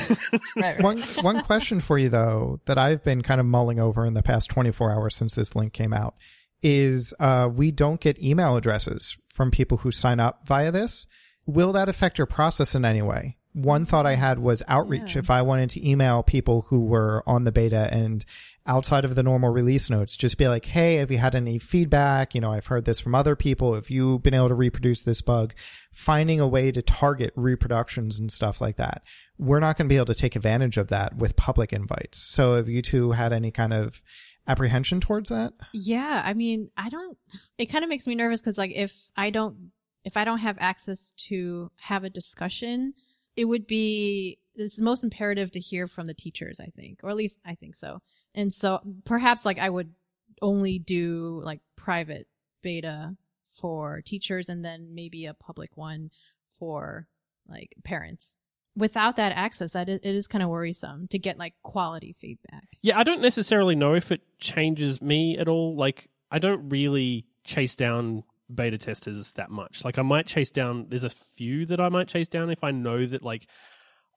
Right, 0.56 0.76
right. 0.76 0.82
one 0.82 1.00
one 1.22 1.42
question 1.42 1.80
for 1.80 1.96
you 1.98 2.08
though 2.08 2.60
that 2.66 2.78
I've 2.78 3.04
been 3.04 3.22
kind 3.22 3.40
of 3.40 3.46
mulling 3.46 3.78
over 3.78 4.04
in 4.04 4.14
the 4.14 4.22
past 4.22 4.50
24 4.50 4.90
hours 4.92 5.14
since 5.16 5.34
this 5.34 5.54
link 5.54 5.72
came 5.72 5.92
out 5.92 6.14
is 6.62 7.14
uh, 7.20 7.48
we 7.54 7.70
don't 7.70 8.00
get 8.00 8.20
email 8.22 8.56
addresses 8.56 9.16
from 9.32 9.50
people 9.50 9.78
who 9.78 9.90
sign 9.92 10.18
up 10.18 10.46
via 10.46 10.72
this. 10.72 11.06
Will 11.46 11.72
that 11.72 11.88
affect 11.88 12.18
your 12.18 12.26
process 12.26 12.74
in 12.74 12.84
any 12.84 13.02
way? 13.02 13.36
One 13.52 13.86
thought 13.86 14.04
I 14.04 14.16
had 14.16 14.38
was 14.38 14.62
outreach. 14.68 15.14
Yeah. 15.14 15.20
If 15.20 15.30
I 15.30 15.42
wanted 15.42 15.70
to 15.70 15.88
email 15.88 16.22
people 16.22 16.66
who 16.68 16.80
were 16.84 17.22
on 17.26 17.44
the 17.44 17.52
beta 17.52 17.88
and 17.90 18.24
outside 18.66 19.04
of 19.04 19.14
the 19.14 19.22
normal 19.22 19.50
release 19.50 19.88
notes. 19.88 20.16
Just 20.16 20.38
be 20.38 20.48
like, 20.48 20.66
hey, 20.66 20.96
have 20.96 21.10
you 21.10 21.18
had 21.18 21.34
any 21.34 21.58
feedback? 21.58 22.34
You 22.34 22.40
know, 22.40 22.52
I've 22.52 22.66
heard 22.66 22.84
this 22.84 23.00
from 23.00 23.14
other 23.14 23.36
people. 23.36 23.74
Have 23.74 23.90
you 23.90 24.18
been 24.18 24.34
able 24.34 24.48
to 24.48 24.54
reproduce 24.54 25.02
this 25.02 25.22
bug? 25.22 25.54
Finding 25.92 26.40
a 26.40 26.48
way 26.48 26.72
to 26.72 26.82
target 26.82 27.32
reproductions 27.36 28.18
and 28.18 28.30
stuff 28.30 28.60
like 28.60 28.76
that. 28.76 29.02
We're 29.38 29.60
not 29.60 29.76
going 29.76 29.86
to 29.88 29.92
be 29.92 29.96
able 29.96 30.06
to 30.06 30.14
take 30.14 30.36
advantage 30.36 30.76
of 30.76 30.88
that 30.88 31.16
with 31.16 31.36
public 31.36 31.72
invites. 31.72 32.18
So 32.18 32.56
have 32.56 32.68
you 32.68 32.82
two 32.82 33.12
had 33.12 33.32
any 33.32 33.50
kind 33.50 33.72
of 33.72 34.02
apprehension 34.48 35.00
towards 35.00 35.30
that? 35.30 35.52
Yeah, 35.72 36.22
I 36.24 36.34
mean, 36.34 36.70
I 36.76 36.88
don't. 36.88 37.16
It 37.58 37.66
kind 37.66 37.84
of 37.84 37.90
makes 37.90 38.06
me 38.06 38.14
nervous 38.14 38.40
because, 38.40 38.58
like, 38.58 38.72
if 38.74 39.10
I 39.16 39.30
don't, 39.30 39.70
if 40.06 40.16
I 40.16 40.24
don't 40.24 40.38
have 40.38 40.56
access 40.60 41.10
to 41.28 41.70
have 41.76 42.04
a 42.04 42.10
discussion, 42.10 42.94
it 43.36 43.44
would 43.44 43.66
be 43.66 44.38
it's 44.54 44.80
most 44.80 45.04
imperative 45.04 45.50
to 45.50 45.60
hear 45.60 45.86
from 45.86 46.06
the 46.06 46.14
teachers. 46.14 46.58
I 46.60 46.72
think, 46.74 47.00
or 47.02 47.10
at 47.10 47.16
least 47.16 47.40
I 47.44 47.54
think 47.56 47.74
so. 47.74 48.00
And 48.34 48.50
so 48.52 48.80
perhaps 49.04 49.44
like 49.44 49.58
I 49.58 49.68
would 49.68 49.92
only 50.40 50.78
do 50.78 51.42
like 51.44 51.60
private 51.76 52.28
beta 52.62 53.16
for 53.42 54.00
teachers 54.02 54.48
and 54.48 54.64
then 54.64 54.94
maybe 54.94 55.26
a 55.26 55.34
public 55.34 55.76
one 55.76 56.10
for 56.48 57.08
like 57.48 57.74
parents 57.84 58.38
without 58.76 59.16
that 59.16 59.32
access, 59.32 59.72
that 59.72 59.88
it 59.88 60.04
is 60.04 60.28
kind 60.28 60.42
of 60.42 60.50
worrisome 60.50 61.08
to 61.08 61.18
get 61.18 61.38
like 61.38 61.54
quality 61.62 62.14
feedback. 62.18 62.68
Yeah, 62.82 62.98
I 62.98 63.02
don't 63.02 63.22
necessarily 63.22 63.74
know 63.74 63.94
if 63.94 64.12
it 64.12 64.20
changes 64.38 65.00
me 65.00 65.38
at 65.38 65.48
all. 65.48 65.74
Like, 65.74 66.10
I 66.30 66.38
don't 66.38 66.68
really 66.68 67.26
chase 67.44 67.74
down 67.74 68.24
beta 68.52 68.78
testers 68.78 69.32
that 69.32 69.50
much. 69.50 69.84
Like, 69.84 69.98
I 69.98 70.02
might 70.02 70.26
chase 70.26 70.50
down. 70.50 70.86
There's 70.88 71.04
a 71.04 71.10
few 71.10 71.66
that 71.66 71.80
I 71.80 71.88
might 71.88 72.08
chase 72.08 72.28
down 72.28 72.50
if 72.50 72.62
I 72.62 72.70
know 72.70 73.06
that 73.06 73.22
like 73.22 73.48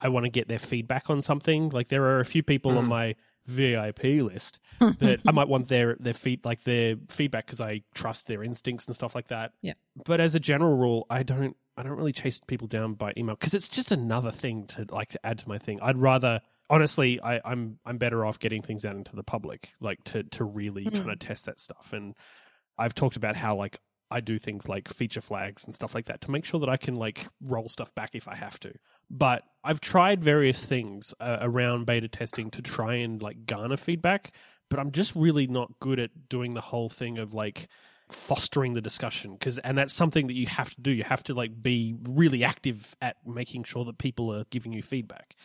I 0.01 0.09
want 0.09 0.25
to 0.25 0.29
get 0.29 0.47
their 0.47 0.59
feedback 0.59 1.09
on 1.09 1.21
something. 1.21 1.69
Like, 1.69 1.89
there 1.89 2.03
are 2.03 2.19
a 2.19 2.25
few 2.25 2.43
people 2.43 2.73
mm. 2.73 2.77
on 2.77 2.85
my 2.85 3.15
VIP 3.49 4.03
list 4.21 4.59
that 4.79 5.21
I 5.27 5.31
might 5.31 5.47
want 5.47 5.67
their 5.67 5.97
their 5.99 6.13
feed 6.13 6.45
like 6.45 6.63
their 6.63 6.95
feedback 7.09 7.47
because 7.47 7.59
I 7.59 7.81
trust 7.95 8.27
their 8.27 8.43
instincts 8.43 8.85
and 8.85 8.95
stuff 8.95 9.15
like 9.15 9.27
that. 9.29 9.53
Yeah. 9.61 9.73
But 10.05 10.21
as 10.21 10.35
a 10.35 10.39
general 10.39 10.77
rule, 10.77 11.07
I 11.09 11.23
don't 11.23 11.57
I 11.75 11.83
don't 11.83 11.97
really 11.97 12.13
chase 12.13 12.39
people 12.39 12.67
down 12.67 12.93
by 12.93 13.13
email 13.17 13.35
because 13.35 13.53
it's 13.53 13.67
just 13.67 13.91
another 13.91 14.31
thing 14.31 14.67
to 14.67 14.85
like 14.89 15.09
to 15.09 15.25
add 15.25 15.39
to 15.39 15.49
my 15.49 15.57
thing. 15.57 15.79
I'd 15.81 15.97
rather 15.97 16.41
honestly 16.69 17.19
I, 17.21 17.41
I'm 17.43 17.79
I'm 17.85 17.97
better 17.97 18.23
off 18.23 18.39
getting 18.39 18.61
things 18.61 18.85
out 18.85 18.95
into 18.95 19.15
the 19.15 19.23
public, 19.23 19.71
like 19.81 20.03
to 20.05 20.23
to 20.23 20.43
really 20.43 20.85
mm. 20.85 20.95
kind 20.95 21.11
of 21.11 21.19
test 21.19 21.45
that 21.45 21.59
stuff. 21.59 21.91
And 21.91 22.15
I've 22.77 22.93
talked 22.93 23.15
about 23.15 23.35
how 23.35 23.55
like 23.55 23.79
I 24.11 24.21
do 24.21 24.39
things 24.39 24.67
like 24.67 24.87
feature 24.87 25.21
flags 25.21 25.65
and 25.65 25.75
stuff 25.75 25.93
like 25.93 26.05
that 26.05 26.21
to 26.21 26.31
make 26.31 26.45
sure 26.45 26.59
that 26.59 26.69
I 26.69 26.77
can 26.77 26.95
like 26.95 27.27
roll 27.41 27.69
stuff 27.69 27.93
back 27.93 28.11
if 28.13 28.27
I 28.27 28.35
have 28.35 28.59
to. 28.61 28.73
But 29.09 29.43
I've 29.63 29.81
tried 29.81 30.23
various 30.23 30.65
things 30.65 31.13
uh, 31.19 31.37
around 31.41 31.85
beta 31.85 32.07
testing 32.07 32.49
to 32.51 32.61
try 32.61 32.95
and 32.95 33.21
like 33.21 33.45
garner 33.45 33.77
feedback, 33.77 34.33
but 34.69 34.79
I'm 34.79 34.91
just 34.91 35.15
really 35.15 35.47
not 35.47 35.79
good 35.79 35.99
at 35.99 36.29
doing 36.29 36.53
the 36.53 36.61
whole 36.61 36.89
thing 36.89 37.17
of 37.17 37.33
like 37.33 37.67
fostering 38.11 38.73
the 38.73 38.81
discussion 38.81 39.33
because 39.33 39.59
and 39.59 39.77
that's 39.77 39.93
something 39.93 40.27
that 40.27 40.33
you 40.33 40.47
have 40.47 40.71
to 40.71 40.81
do 40.81 40.89
you 40.89 41.03
have 41.03 41.23
to 41.23 41.35
like 41.35 41.61
be 41.61 41.95
really 42.07 42.43
active 42.43 42.95
at 43.01 43.17
making 43.25 43.63
sure 43.63 43.85
that 43.85 43.99
people 43.99 44.33
are 44.33 44.45
giving 44.49 44.73
you 44.73 44.81
feedback 44.81 45.35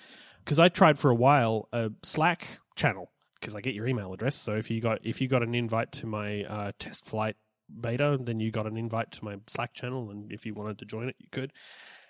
because 0.43 0.59
i 0.59 0.67
tried 0.67 0.99
for 0.99 1.11
a 1.11 1.15
while 1.15 1.69
a 1.75 1.91
slack 2.03 2.59
channel 2.75 3.11
because 3.39 3.55
i 3.55 3.61
get 3.61 3.75
your 3.75 3.87
email 3.87 4.15
address 4.15 4.35
so 4.35 4.55
if 4.55 4.71
you 4.71 4.81
got 4.81 4.99
if 5.03 5.21
you 5.21 5.29
got 5.29 5.43
an 5.43 5.55
invite 5.55 5.93
to 5.93 6.07
my 6.07 6.43
uh, 6.45 6.73
test 6.79 7.05
flight 7.05 7.37
beta 7.81 8.19
then 8.21 8.41
you 8.41 8.51
got 8.51 8.67
an 8.67 8.77
invite 8.77 9.11
to 9.11 9.25
my 9.25 9.37
slack 9.47 9.75
channel 9.75 10.11
and 10.11 10.33
if 10.33 10.47
you 10.47 10.55
wanted 10.55 10.79
to 10.79 10.85
join 10.85 11.09
it 11.09 11.17
you 11.19 11.29
could 11.31 11.53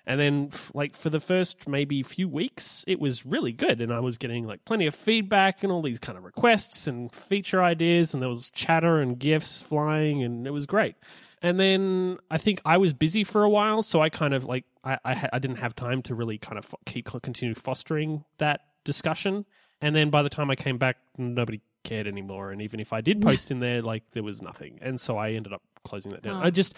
and 0.07 0.21
then, 0.21 0.51
like, 0.75 0.97
for 0.97 1.09
the 1.09 1.21
first 1.21 1.67
maybe 1.67 2.03
few 2.03 2.29
weeks, 2.29 2.85
it 2.87 3.01
was 3.01 3.25
really 3.25 3.53
good. 3.53 3.81
And 3.81 3.93
I 3.93 4.01
was 4.01 4.19
getting, 4.19 4.47
like, 4.47 4.65
plenty 4.67 4.87
of 4.87 4.95
feedback 4.95 5.63
and 5.63 5.73
all 5.73 5.81
these 5.81 5.99
kind 5.99 6.19
of 6.19 6.25
requests 6.25 6.87
and 6.87 7.11
feature 7.11 7.63
ideas. 7.63 8.13
And 8.13 8.23
there 8.23 8.29
was 8.29 8.51
chatter 8.51 9.01
and 9.01 9.19
GIFs 9.19 9.63
flying, 9.63 10.23
and 10.23 10.47
it 10.47 10.51
was 10.51 10.67
great. 10.67 10.97
And 11.41 11.59
then 11.59 12.19
I 12.31 12.37
think 12.37 12.61
I 12.67 12.77
was 12.77 12.93
busy 12.93 13.25
for 13.25 13.45
a 13.45 13.49
while. 13.49 13.83
So 13.83 14.03
I 14.03 14.11
kind 14.11 14.35
of, 14.35 14.45
like, 14.45 14.65
I, 14.85 14.99
I, 15.05 15.29
I 15.35 15.39
didn't 15.39 15.59
have 15.59 15.75
time 15.75 16.03
to 16.03 16.15
really 16.15 16.37
kind 16.37 16.59
of 16.59 16.75
keep 16.85 17.07
continue 17.07 17.55
fostering 17.55 18.25
that 18.39 18.61
discussion. 18.85 19.47
And 19.81 19.97
then 19.97 20.11
by 20.11 20.23
the 20.23 20.29
time 20.29 20.51
I 20.51 20.55
came 20.55 20.77
back, 20.77 20.99
nobody 21.17 21.63
cared 21.85 22.07
anymore. 22.07 22.51
And 22.51 22.61
even 22.63 22.81
if 22.81 22.93
I 22.93 23.01
did 23.01 23.23
post 23.23 23.51
in 23.51 23.61
there, 23.61 23.83
like, 23.83 24.11
there 24.11 24.23
was 24.23 24.43
nothing. 24.43 24.79
And 24.83 25.01
so 25.01 25.17
I 25.17 25.33
ended 25.33 25.53
up 25.53 25.63
closing 25.85 26.13
that 26.13 26.23
down. 26.23 26.43
Oh, 26.43 26.47
I 26.47 26.51
just. 26.51 26.77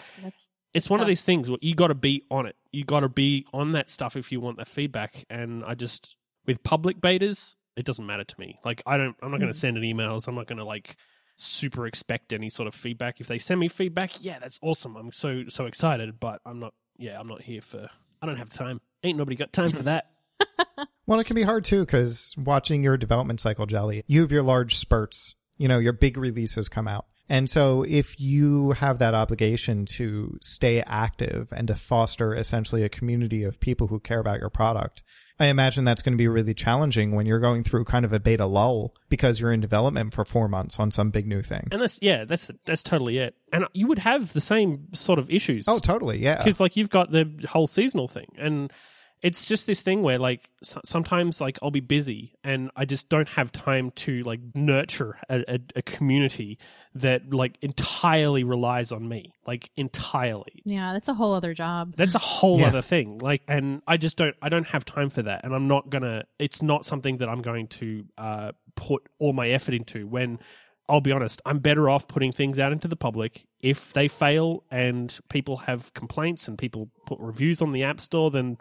It's 0.73 0.89
one 0.89 0.99
of 0.99 1.07
these 1.07 1.23
things 1.23 1.49
where 1.49 1.57
you 1.61 1.73
got 1.73 1.87
to 1.87 1.95
be 1.95 2.23
on 2.29 2.45
it. 2.45 2.55
You 2.71 2.83
got 2.83 2.99
to 2.99 3.09
be 3.09 3.47
on 3.51 3.71
that 3.71 3.89
stuff 3.89 4.15
if 4.15 4.31
you 4.31 4.39
want 4.39 4.57
the 4.57 4.65
feedback. 4.65 5.25
And 5.29 5.63
I 5.65 5.73
just 5.73 6.15
with 6.45 6.61
public 6.61 6.99
betas, 6.99 7.55
it 7.75 7.85
doesn't 7.85 8.05
matter 8.05 8.23
to 8.23 8.39
me. 8.39 8.59
Like 8.63 8.83
I 8.85 8.97
don't, 8.97 9.15
I'm 9.21 9.31
not 9.31 9.39
going 9.39 9.51
to 9.51 9.57
mm. 9.57 9.61
send 9.61 9.77
any 9.77 9.93
emails. 9.93 10.27
I'm 10.27 10.35
not 10.35 10.45
going 10.45 10.57
to 10.57 10.65
like 10.65 10.97
super 11.37 11.87
expect 11.87 12.33
any 12.33 12.49
sort 12.49 12.67
of 12.67 12.75
feedback. 12.75 13.19
If 13.21 13.27
they 13.27 13.37
send 13.37 13.59
me 13.59 13.69
feedback, 13.69 14.23
yeah, 14.23 14.39
that's 14.39 14.59
awesome. 14.61 14.95
I'm 14.95 15.13
so 15.13 15.43
so 15.47 15.65
excited. 15.65 16.19
But 16.19 16.41
I'm 16.45 16.59
not. 16.59 16.73
Yeah, 16.97 17.19
I'm 17.19 17.27
not 17.27 17.41
here 17.41 17.61
for. 17.61 17.89
I 18.21 18.25
don't 18.25 18.37
have 18.37 18.49
time. 18.49 18.81
Ain't 19.03 19.17
nobody 19.17 19.35
got 19.35 19.53
time 19.53 19.71
for 19.71 19.83
that. 19.83 20.11
well, 21.07 21.19
it 21.19 21.23
can 21.23 21.35
be 21.35 21.43
hard 21.43 21.65
too 21.65 21.81
because 21.85 22.35
watching 22.37 22.83
your 22.83 22.97
development 22.97 23.41
cycle, 23.41 23.65
Jelly, 23.65 24.03
you 24.05 24.21
have 24.21 24.31
your 24.31 24.43
large 24.43 24.75
spurts. 24.75 25.35
You 25.57 25.67
know, 25.67 25.79
your 25.79 25.93
big 25.93 26.17
releases 26.17 26.69
come 26.69 26.87
out 26.87 27.07
and 27.29 27.49
so 27.49 27.83
if 27.83 28.19
you 28.19 28.71
have 28.71 28.99
that 28.99 29.13
obligation 29.13 29.85
to 29.97 30.37
stay 30.41 30.81
active 30.85 31.51
and 31.51 31.67
to 31.67 31.75
foster 31.75 32.33
essentially 32.33 32.83
a 32.83 32.89
community 32.89 33.43
of 33.43 33.59
people 33.59 33.87
who 33.87 33.99
care 33.99 34.19
about 34.19 34.39
your 34.39 34.49
product, 34.49 35.03
I 35.39 35.47
imagine 35.47 35.83
that's 35.83 36.01
going 36.01 36.13
to 36.13 36.17
be 36.17 36.27
really 36.27 36.53
challenging 36.53 37.11
when 37.11 37.25
you're 37.25 37.39
going 37.39 37.63
through 37.63 37.85
kind 37.85 38.05
of 38.05 38.13
a 38.13 38.19
beta 38.19 38.45
lull 38.45 38.95
because 39.09 39.39
you're 39.39 39.51
in 39.51 39.59
development 39.59 40.13
for 40.13 40.25
four 40.25 40.47
months 40.47 40.79
on 40.79 40.89
some 40.89 41.11
big 41.11 41.27
new 41.27 41.41
thing. 41.41 41.67
And 41.71 41.81
that's 41.81 41.99
yeah, 42.01 42.25
that's 42.25 42.49
that's 42.65 42.81
totally 42.81 43.17
it. 43.19 43.35
And 43.51 43.65
you 43.73 43.87
would 43.87 43.99
have 43.99 44.33
the 44.33 44.41
same 44.41 44.87
sort 44.93 45.19
of 45.19 45.29
issues. 45.29 45.67
Oh, 45.67 45.79
totally, 45.79 46.17
yeah. 46.17 46.37
Because 46.37 46.59
like 46.59 46.75
you've 46.75 46.89
got 46.89 47.11
the 47.11 47.29
whole 47.49 47.67
seasonal 47.67 48.07
thing, 48.07 48.27
and 48.37 48.71
it's 49.27 49.45
just 49.45 49.67
this 49.67 49.81
thing 49.81 50.03
where 50.03 50.17
like 50.17 50.49
sometimes 50.63 51.41
like 51.41 51.59
I'll 51.61 51.69
be 51.69 51.81
busy 51.81 52.37
and 52.45 52.71
I 52.77 52.85
just 52.85 53.09
don't 53.09 53.27
have 53.27 53.51
time 53.51 53.91
to 53.91 54.23
like 54.23 54.39
nurture 54.55 55.17
a, 55.29 55.43
a, 55.55 55.59
a, 55.75 55.81
community 55.81 56.57
that 56.95 57.33
like 57.33 57.57
entirely 57.61 58.45
relies 58.45 58.93
on 58.93 59.09
me, 59.09 59.33
like 59.45 59.69
entirely. 59.75 60.61
Yeah, 60.63 60.93
that's 60.93 61.09
a 61.09 61.13
whole 61.13 61.33
other 61.33 61.53
job. 61.53 61.95
That's 61.97 62.15
a 62.15 62.19
whole 62.19 62.61
yeah. 62.61 62.67
other 62.67 62.81
thing. 62.81 63.17
Like, 63.17 63.41
and 63.49 63.81
I 63.85 63.97
just 63.97 64.15
don't, 64.15 64.33
I 64.41 64.47
don't 64.47 64.67
have 64.67 64.85
time 64.85 65.09
for 65.09 65.23
that, 65.23 65.43
and 65.43 65.53
I'm 65.53 65.67
not 65.67 65.89
gonna. 65.89 66.23
It's 66.39 66.61
not 66.61 66.85
something 66.85 67.17
that 67.17 67.27
I'm 67.27 67.41
going 67.41 67.67
to 67.67 68.05
uh, 68.17 68.51
put 68.77 69.03
all 69.19 69.33
my 69.33 69.49
effort 69.49 69.73
into 69.73 70.07
when. 70.07 70.39
I'll 70.89 71.01
be 71.01 71.11
honest, 71.11 71.41
I'm 71.45 71.59
better 71.59 71.89
off 71.89 72.07
putting 72.07 72.31
things 72.31 72.59
out 72.59 72.71
into 72.71 72.87
the 72.87 72.95
public. 72.95 73.45
If 73.59 73.91
they 73.91 74.07
fail 74.07 74.63
and 74.71 75.19
people 75.27 75.57
have 75.57 75.93
complaints 75.93 76.47
and 76.47 76.57
people 76.57 76.89
put 77.05 77.19
reviews 77.19 77.61
on 77.61 77.73
the 77.73 77.83
App 77.83 77.99
Store, 77.99 78.31
then 78.31 78.57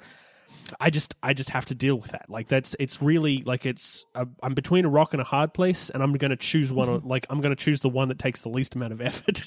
I 0.81 0.91
just 0.91 1.15
I 1.23 1.33
just 1.33 1.51
have 1.51 1.67
to 1.67 1.75
deal 1.75 1.97
with 1.97 2.11
that. 2.13 2.27
Like 2.29 2.49
that's 2.49 2.75
it's 2.79 3.01
really 3.01 3.43
like 3.45 3.67
it's 3.67 4.05
uh, 4.15 4.25
i 4.43 4.47
am 4.47 4.55
between 4.55 4.85
a 4.85 4.89
rock 4.89 5.15
and 5.15 5.21
a 5.21 5.25
hard 5.25 5.55
place, 5.55 5.91
and 5.91 6.03
I'm 6.03 6.13
going 6.15 6.31
to 6.31 6.37
choose 6.37 6.73
one. 6.73 7.01
like 7.05 7.27
I'm 7.31 7.41
going 7.41 7.55
to 7.55 7.63
choose 7.63 7.81
the 7.81 7.89
one 7.89 8.09
that 8.09 8.19
takes 8.19 8.43
the 8.43 8.49
least 8.49 8.75
amount 8.75 8.93
of 8.93 9.01
effort 9.01 9.43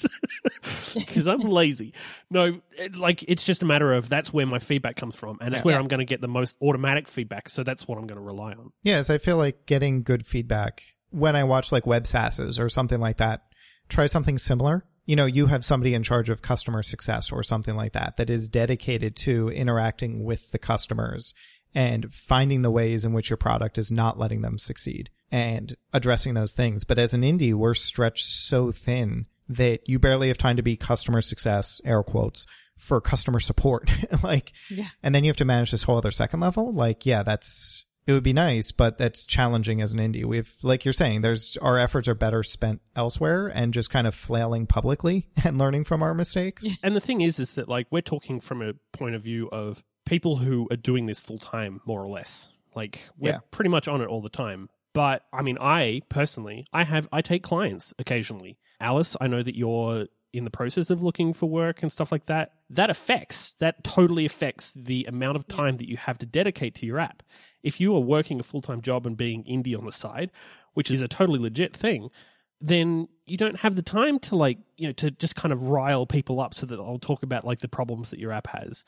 because 0.94 1.26
I'm 1.26 1.40
lazy. 1.40 1.94
No, 2.30 2.60
it, 2.76 2.96
like 2.96 3.22
it's 3.28 3.44
just 3.44 3.62
a 3.62 3.66
matter 3.66 3.92
of 3.92 4.08
that's 4.08 4.32
where 4.32 4.46
my 4.46 4.58
feedback 4.58 4.96
comes 4.96 5.14
from, 5.14 5.38
and 5.40 5.54
it's 5.54 5.60
yeah. 5.60 5.66
where 5.72 5.78
I'm 5.78 5.88
going 5.88 6.00
to 6.00 6.04
get 6.04 6.20
the 6.20 6.28
most 6.28 6.56
automatic 6.62 7.08
feedback. 7.08 7.48
So 7.48 7.62
that's 7.62 7.86
what 7.86 7.98
I'm 7.98 8.06
going 8.06 8.18
to 8.18 8.24
rely 8.24 8.52
on. 8.52 8.72
Yes, 8.82 9.10
I 9.10 9.18
feel 9.18 9.36
like 9.36 9.66
getting 9.66 10.02
good 10.02 10.26
feedback 10.26 10.82
when 11.10 11.36
I 11.36 11.44
watch 11.44 11.72
like 11.72 11.86
web 11.86 12.04
sasses 12.04 12.58
or 12.58 12.68
something 12.68 13.00
like 13.00 13.18
that. 13.18 13.42
Try 13.88 14.06
something 14.06 14.38
similar 14.38 14.84
you 15.10 15.16
know, 15.16 15.26
you 15.26 15.46
have 15.46 15.64
somebody 15.64 15.92
in 15.92 16.04
charge 16.04 16.30
of 16.30 16.40
customer 16.40 16.84
success 16.84 17.32
or 17.32 17.42
something 17.42 17.74
like 17.74 17.94
that 17.94 18.16
that 18.16 18.30
is 18.30 18.48
dedicated 18.48 19.16
to 19.16 19.48
interacting 19.48 20.22
with 20.22 20.52
the 20.52 20.58
customers 20.58 21.34
and 21.74 22.14
finding 22.14 22.62
the 22.62 22.70
ways 22.70 23.04
in 23.04 23.12
which 23.12 23.28
your 23.28 23.36
product 23.36 23.76
is 23.76 23.90
not 23.90 24.20
letting 24.20 24.42
them 24.42 24.56
succeed 24.56 25.10
and 25.32 25.76
addressing 25.92 26.34
those 26.34 26.52
things. 26.52 26.84
But 26.84 27.00
as 27.00 27.12
an 27.12 27.22
indie, 27.22 27.52
we're 27.52 27.74
stretched 27.74 28.24
so 28.24 28.70
thin 28.70 29.26
that 29.48 29.88
you 29.88 29.98
barely 29.98 30.28
have 30.28 30.38
time 30.38 30.54
to 30.54 30.62
be 30.62 30.76
customer 30.76 31.22
success, 31.22 31.80
air 31.84 32.04
quotes, 32.04 32.46
for 32.76 33.00
customer 33.00 33.40
support. 33.40 33.90
like, 34.22 34.52
yeah. 34.68 34.90
and 35.02 35.12
then 35.12 35.24
you 35.24 35.30
have 35.30 35.36
to 35.38 35.44
manage 35.44 35.72
this 35.72 35.82
whole 35.82 35.98
other 35.98 36.12
second 36.12 36.38
level. 36.38 36.72
Like, 36.72 37.04
yeah, 37.04 37.24
that's, 37.24 37.84
it 38.06 38.12
would 38.12 38.22
be 38.22 38.32
nice, 38.32 38.72
but 38.72 38.98
that's 38.98 39.26
challenging 39.26 39.80
as 39.80 39.92
an 39.92 39.98
indie. 39.98 40.24
We've, 40.24 40.52
like 40.62 40.84
you're 40.84 40.92
saying, 40.92 41.20
there's 41.20 41.56
our 41.58 41.78
efforts 41.78 42.08
are 42.08 42.14
better 42.14 42.42
spent 42.42 42.80
elsewhere 42.96 43.48
and 43.48 43.74
just 43.74 43.90
kind 43.90 44.06
of 44.06 44.14
flailing 44.14 44.66
publicly 44.66 45.28
and 45.44 45.58
learning 45.58 45.84
from 45.84 46.02
our 46.02 46.14
mistakes. 46.14 46.66
And 46.82 46.96
the 46.96 47.00
thing 47.00 47.20
is, 47.20 47.38
is 47.38 47.52
that 47.52 47.68
like 47.68 47.86
we're 47.90 48.00
talking 48.00 48.40
from 48.40 48.62
a 48.62 48.72
point 48.92 49.14
of 49.14 49.22
view 49.22 49.48
of 49.52 49.84
people 50.06 50.36
who 50.36 50.66
are 50.70 50.76
doing 50.76 51.06
this 51.06 51.20
full 51.20 51.38
time, 51.38 51.80
more 51.84 52.02
or 52.02 52.08
less. 52.08 52.50
Like 52.74 53.08
we're 53.18 53.32
yeah. 53.32 53.38
pretty 53.50 53.68
much 53.68 53.86
on 53.86 54.00
it 54.00 54.08
all 54.08 54.22
the 54.22 54.30
time. 54.30 54.70
But 54.92 55.22
I 55.32 55.42
mean, 55.42 55.58
I 55.60 56.02
personally, 56.08 56.66
I 56.72 56.84
have, 56.84 57.08
I 57.12 57.20
take 57.20 57.42
clients 57.42 57.94
occasionally. 57.98 58.58
Alice, 58.80 59.16
I 59.20 59.26
know 59.26 59.42
that 59.42 59.56
you're 59.56 60.06
in 60.32 60.44
the 60.44 60.50
process 60.50 60.90
of 60.90 61.02
looking 61.02 61.32
for 61.32 61.48
work 61.48 61.82
and 61.82 61.90
stuff 61.90 62.12
like 62.12 62.26
that, 62.26 62.52
that 62.70 62.90
affects, 62.90 63.54
that 63.54 63.82
totally 63.82 64.24
affects 64.24 64.72
the 64.72 65.04
amount 65.06 65.36
of 65.36 65.48
time 65.48 65.76
that 65.78 65.88
you 65.88 65.96
have 65.96 66.18
to 66.18 66.26
dedicate 66.26 66.74
to 66.76 66.86
your 66.86 66.98
app. 66.98 67.22
If 67.62 67.80
you 67.80 67.94
are 67.94 68.00
working 68.00 68.40
a 68.40 68.44
full 68.44 68.62
time 68.62 68.82
job 68.82 69.06
and 69.06 69.16
being 69.16 69.44
indie 69.44 69.76
on 69.76 69.84
the 69.84 69.92
side, 69.92 70.30
which 70.74 70.90
is 70.90 71.02
a 71.02 71.08
totally 71.08 71.38
legit 71.38 71.76
thing, 71.76 72.10
then 72.60 73.08
you 73.26 73.36
don't 73.36 73.60
have 73.60 73.74
the 73.74 73.82
time 73.82 74.18
to 74.18 74.36
like, 74.36 74.58
you 74.76 74.86
know, 74.86 74.92
to 74.92 75.10
just 75.10 75.36
kind 75.36 75.52
of 75.52 75.64
rile 75.64 76.06
people 76.06 76.40
up 76.40 76.54
so 76.54 76.66
that 76.66 76.78
I'll 76.78 76.98
talk 76.98 77.22
about 77.22 77.44
like 77.44 77.60
the 77.60 77.68
problems 77.68 78.10
that 78.10 78.20
your 78.20 78.32
app 78.32 78.46
has. 78.48 78.84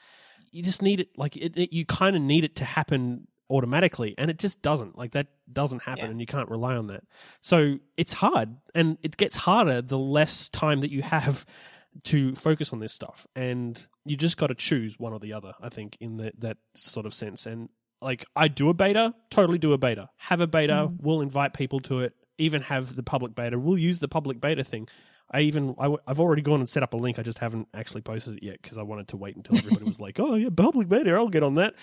You 0.51 0.63
just 0.63 0.83
need 0.83 1.01
it, 1.01 1.09
like, 1.17 1.37
it, 1.37 1.57
it 1.57 1.73
you 1.73 1.87
kind 1.87 2.15
of 2.15 2.21
need 2.21 2.45
it 2.45 2.57
to 2.57 2.65
happen 2.65 3.27
automatically 3.53 4.15
and 4.17 4.31
it 4.31 4.39
just 4.39 4.63
doesn't 4.63 4.97
like 4.97 5.13
that 5.13 5.27
doesn't 5.53 5.83
happen 5.83 6.07
Yeah. 6.07 6.11
and 6.11 6.21
you 6.21 6.27
can't 6.27 6.49
rely 6.49 6.75
on 6.75 6.87
that 6.87 7.05
so 7.43 7.79
it's 7.97 8.15
hard 8.15 8.57
and 8.75 8.97
it 9.03 9.17
gets 9.17 9.37
harder 9.37 9.83
the 9.83 9.99
less 9.99 10.49
time 10.49 10.81
that 10.81 10.91
you 10.91 11.03
have 11.03 11.45
to 12.05 12.35
focus 12.35 12.73
on 12.73 12.81
this 12.81 12.93
stuff 12.93 13.27
and 13.37 13.87
you 14.07 14.17
just 14.17 14.39
got 14.39 14.47
to 14.47 14.55
choose 14.55 14.99
one 14.99 15.13
or 15.13 15.21
the 15.21 15.35
other 15.35 15.53
i 15.61 15.69
think 15.69 15.99
in 16.01 16.17
the, 16.17 16.33
that 16.39 16.57
sort 16.75 17.05
of 17.05 17.13
sense 17.13 17.45
and 17.45 17.69
like 18.01 18.25
i 18.35 18.49
do 18.49 18.71
a 18.71 18.75
beta 18.75 19.13
totally 19.31 19.59
do 19.59 19.75
a 19.75 19.79
beta 19.79 20.09
have 20.17 20.41
a 20.41 20.47
beta 20.47 20.89
mm. 20.89 20.97
we'll 21.01 21.21
invite 21.21 21.53
people 21.53 21.81
to 21.81 22.01
it 22.01 22.15
even 22.39 22.63
have 22.63 22.97
the 22.97 23.03
public 23.03 23.35
beta 23.35 23.59
we'll 23.59 23.77
use 23.77 23.99
the 23.99 24.09
public 24.09 24.41
beta 24.41 24.65
thing 24.65 24.89
I 25.33 25.41
even 25.43 25.75
I, 25.79 25.95
have 26.07 26.21
already 26.21 26.43
gone 26.43 26.61
and 26.61 26.69
set 26.69 26.83
up 26.83 26.93
a 26.93 26.97
link. 26.97 27.19
I 27.19 27.23
just 27.23 27.39
haven't 27.39 27.69
actually 27.73 28.03
posted 28.03 28.37
it 28.37 28.43
yet 28.43 28.61
because 28.61 28.77
I 28.77 28.83
wanted 28.83 29.09
to 29.09 29.17
wait 29.17 29.35
until 29.35 29.57
everybody 29.57 29.85
was 29.85 29.99
like, 30.01 30.21
"Oh 30.21 30.35
yeah, 30.35 30.51
public 30.55 30.89
beta, 30.89 31.13
I'll 31.13 31.29
get 31.29 31.43
on 31.43 31.55
that." 31.55 31.75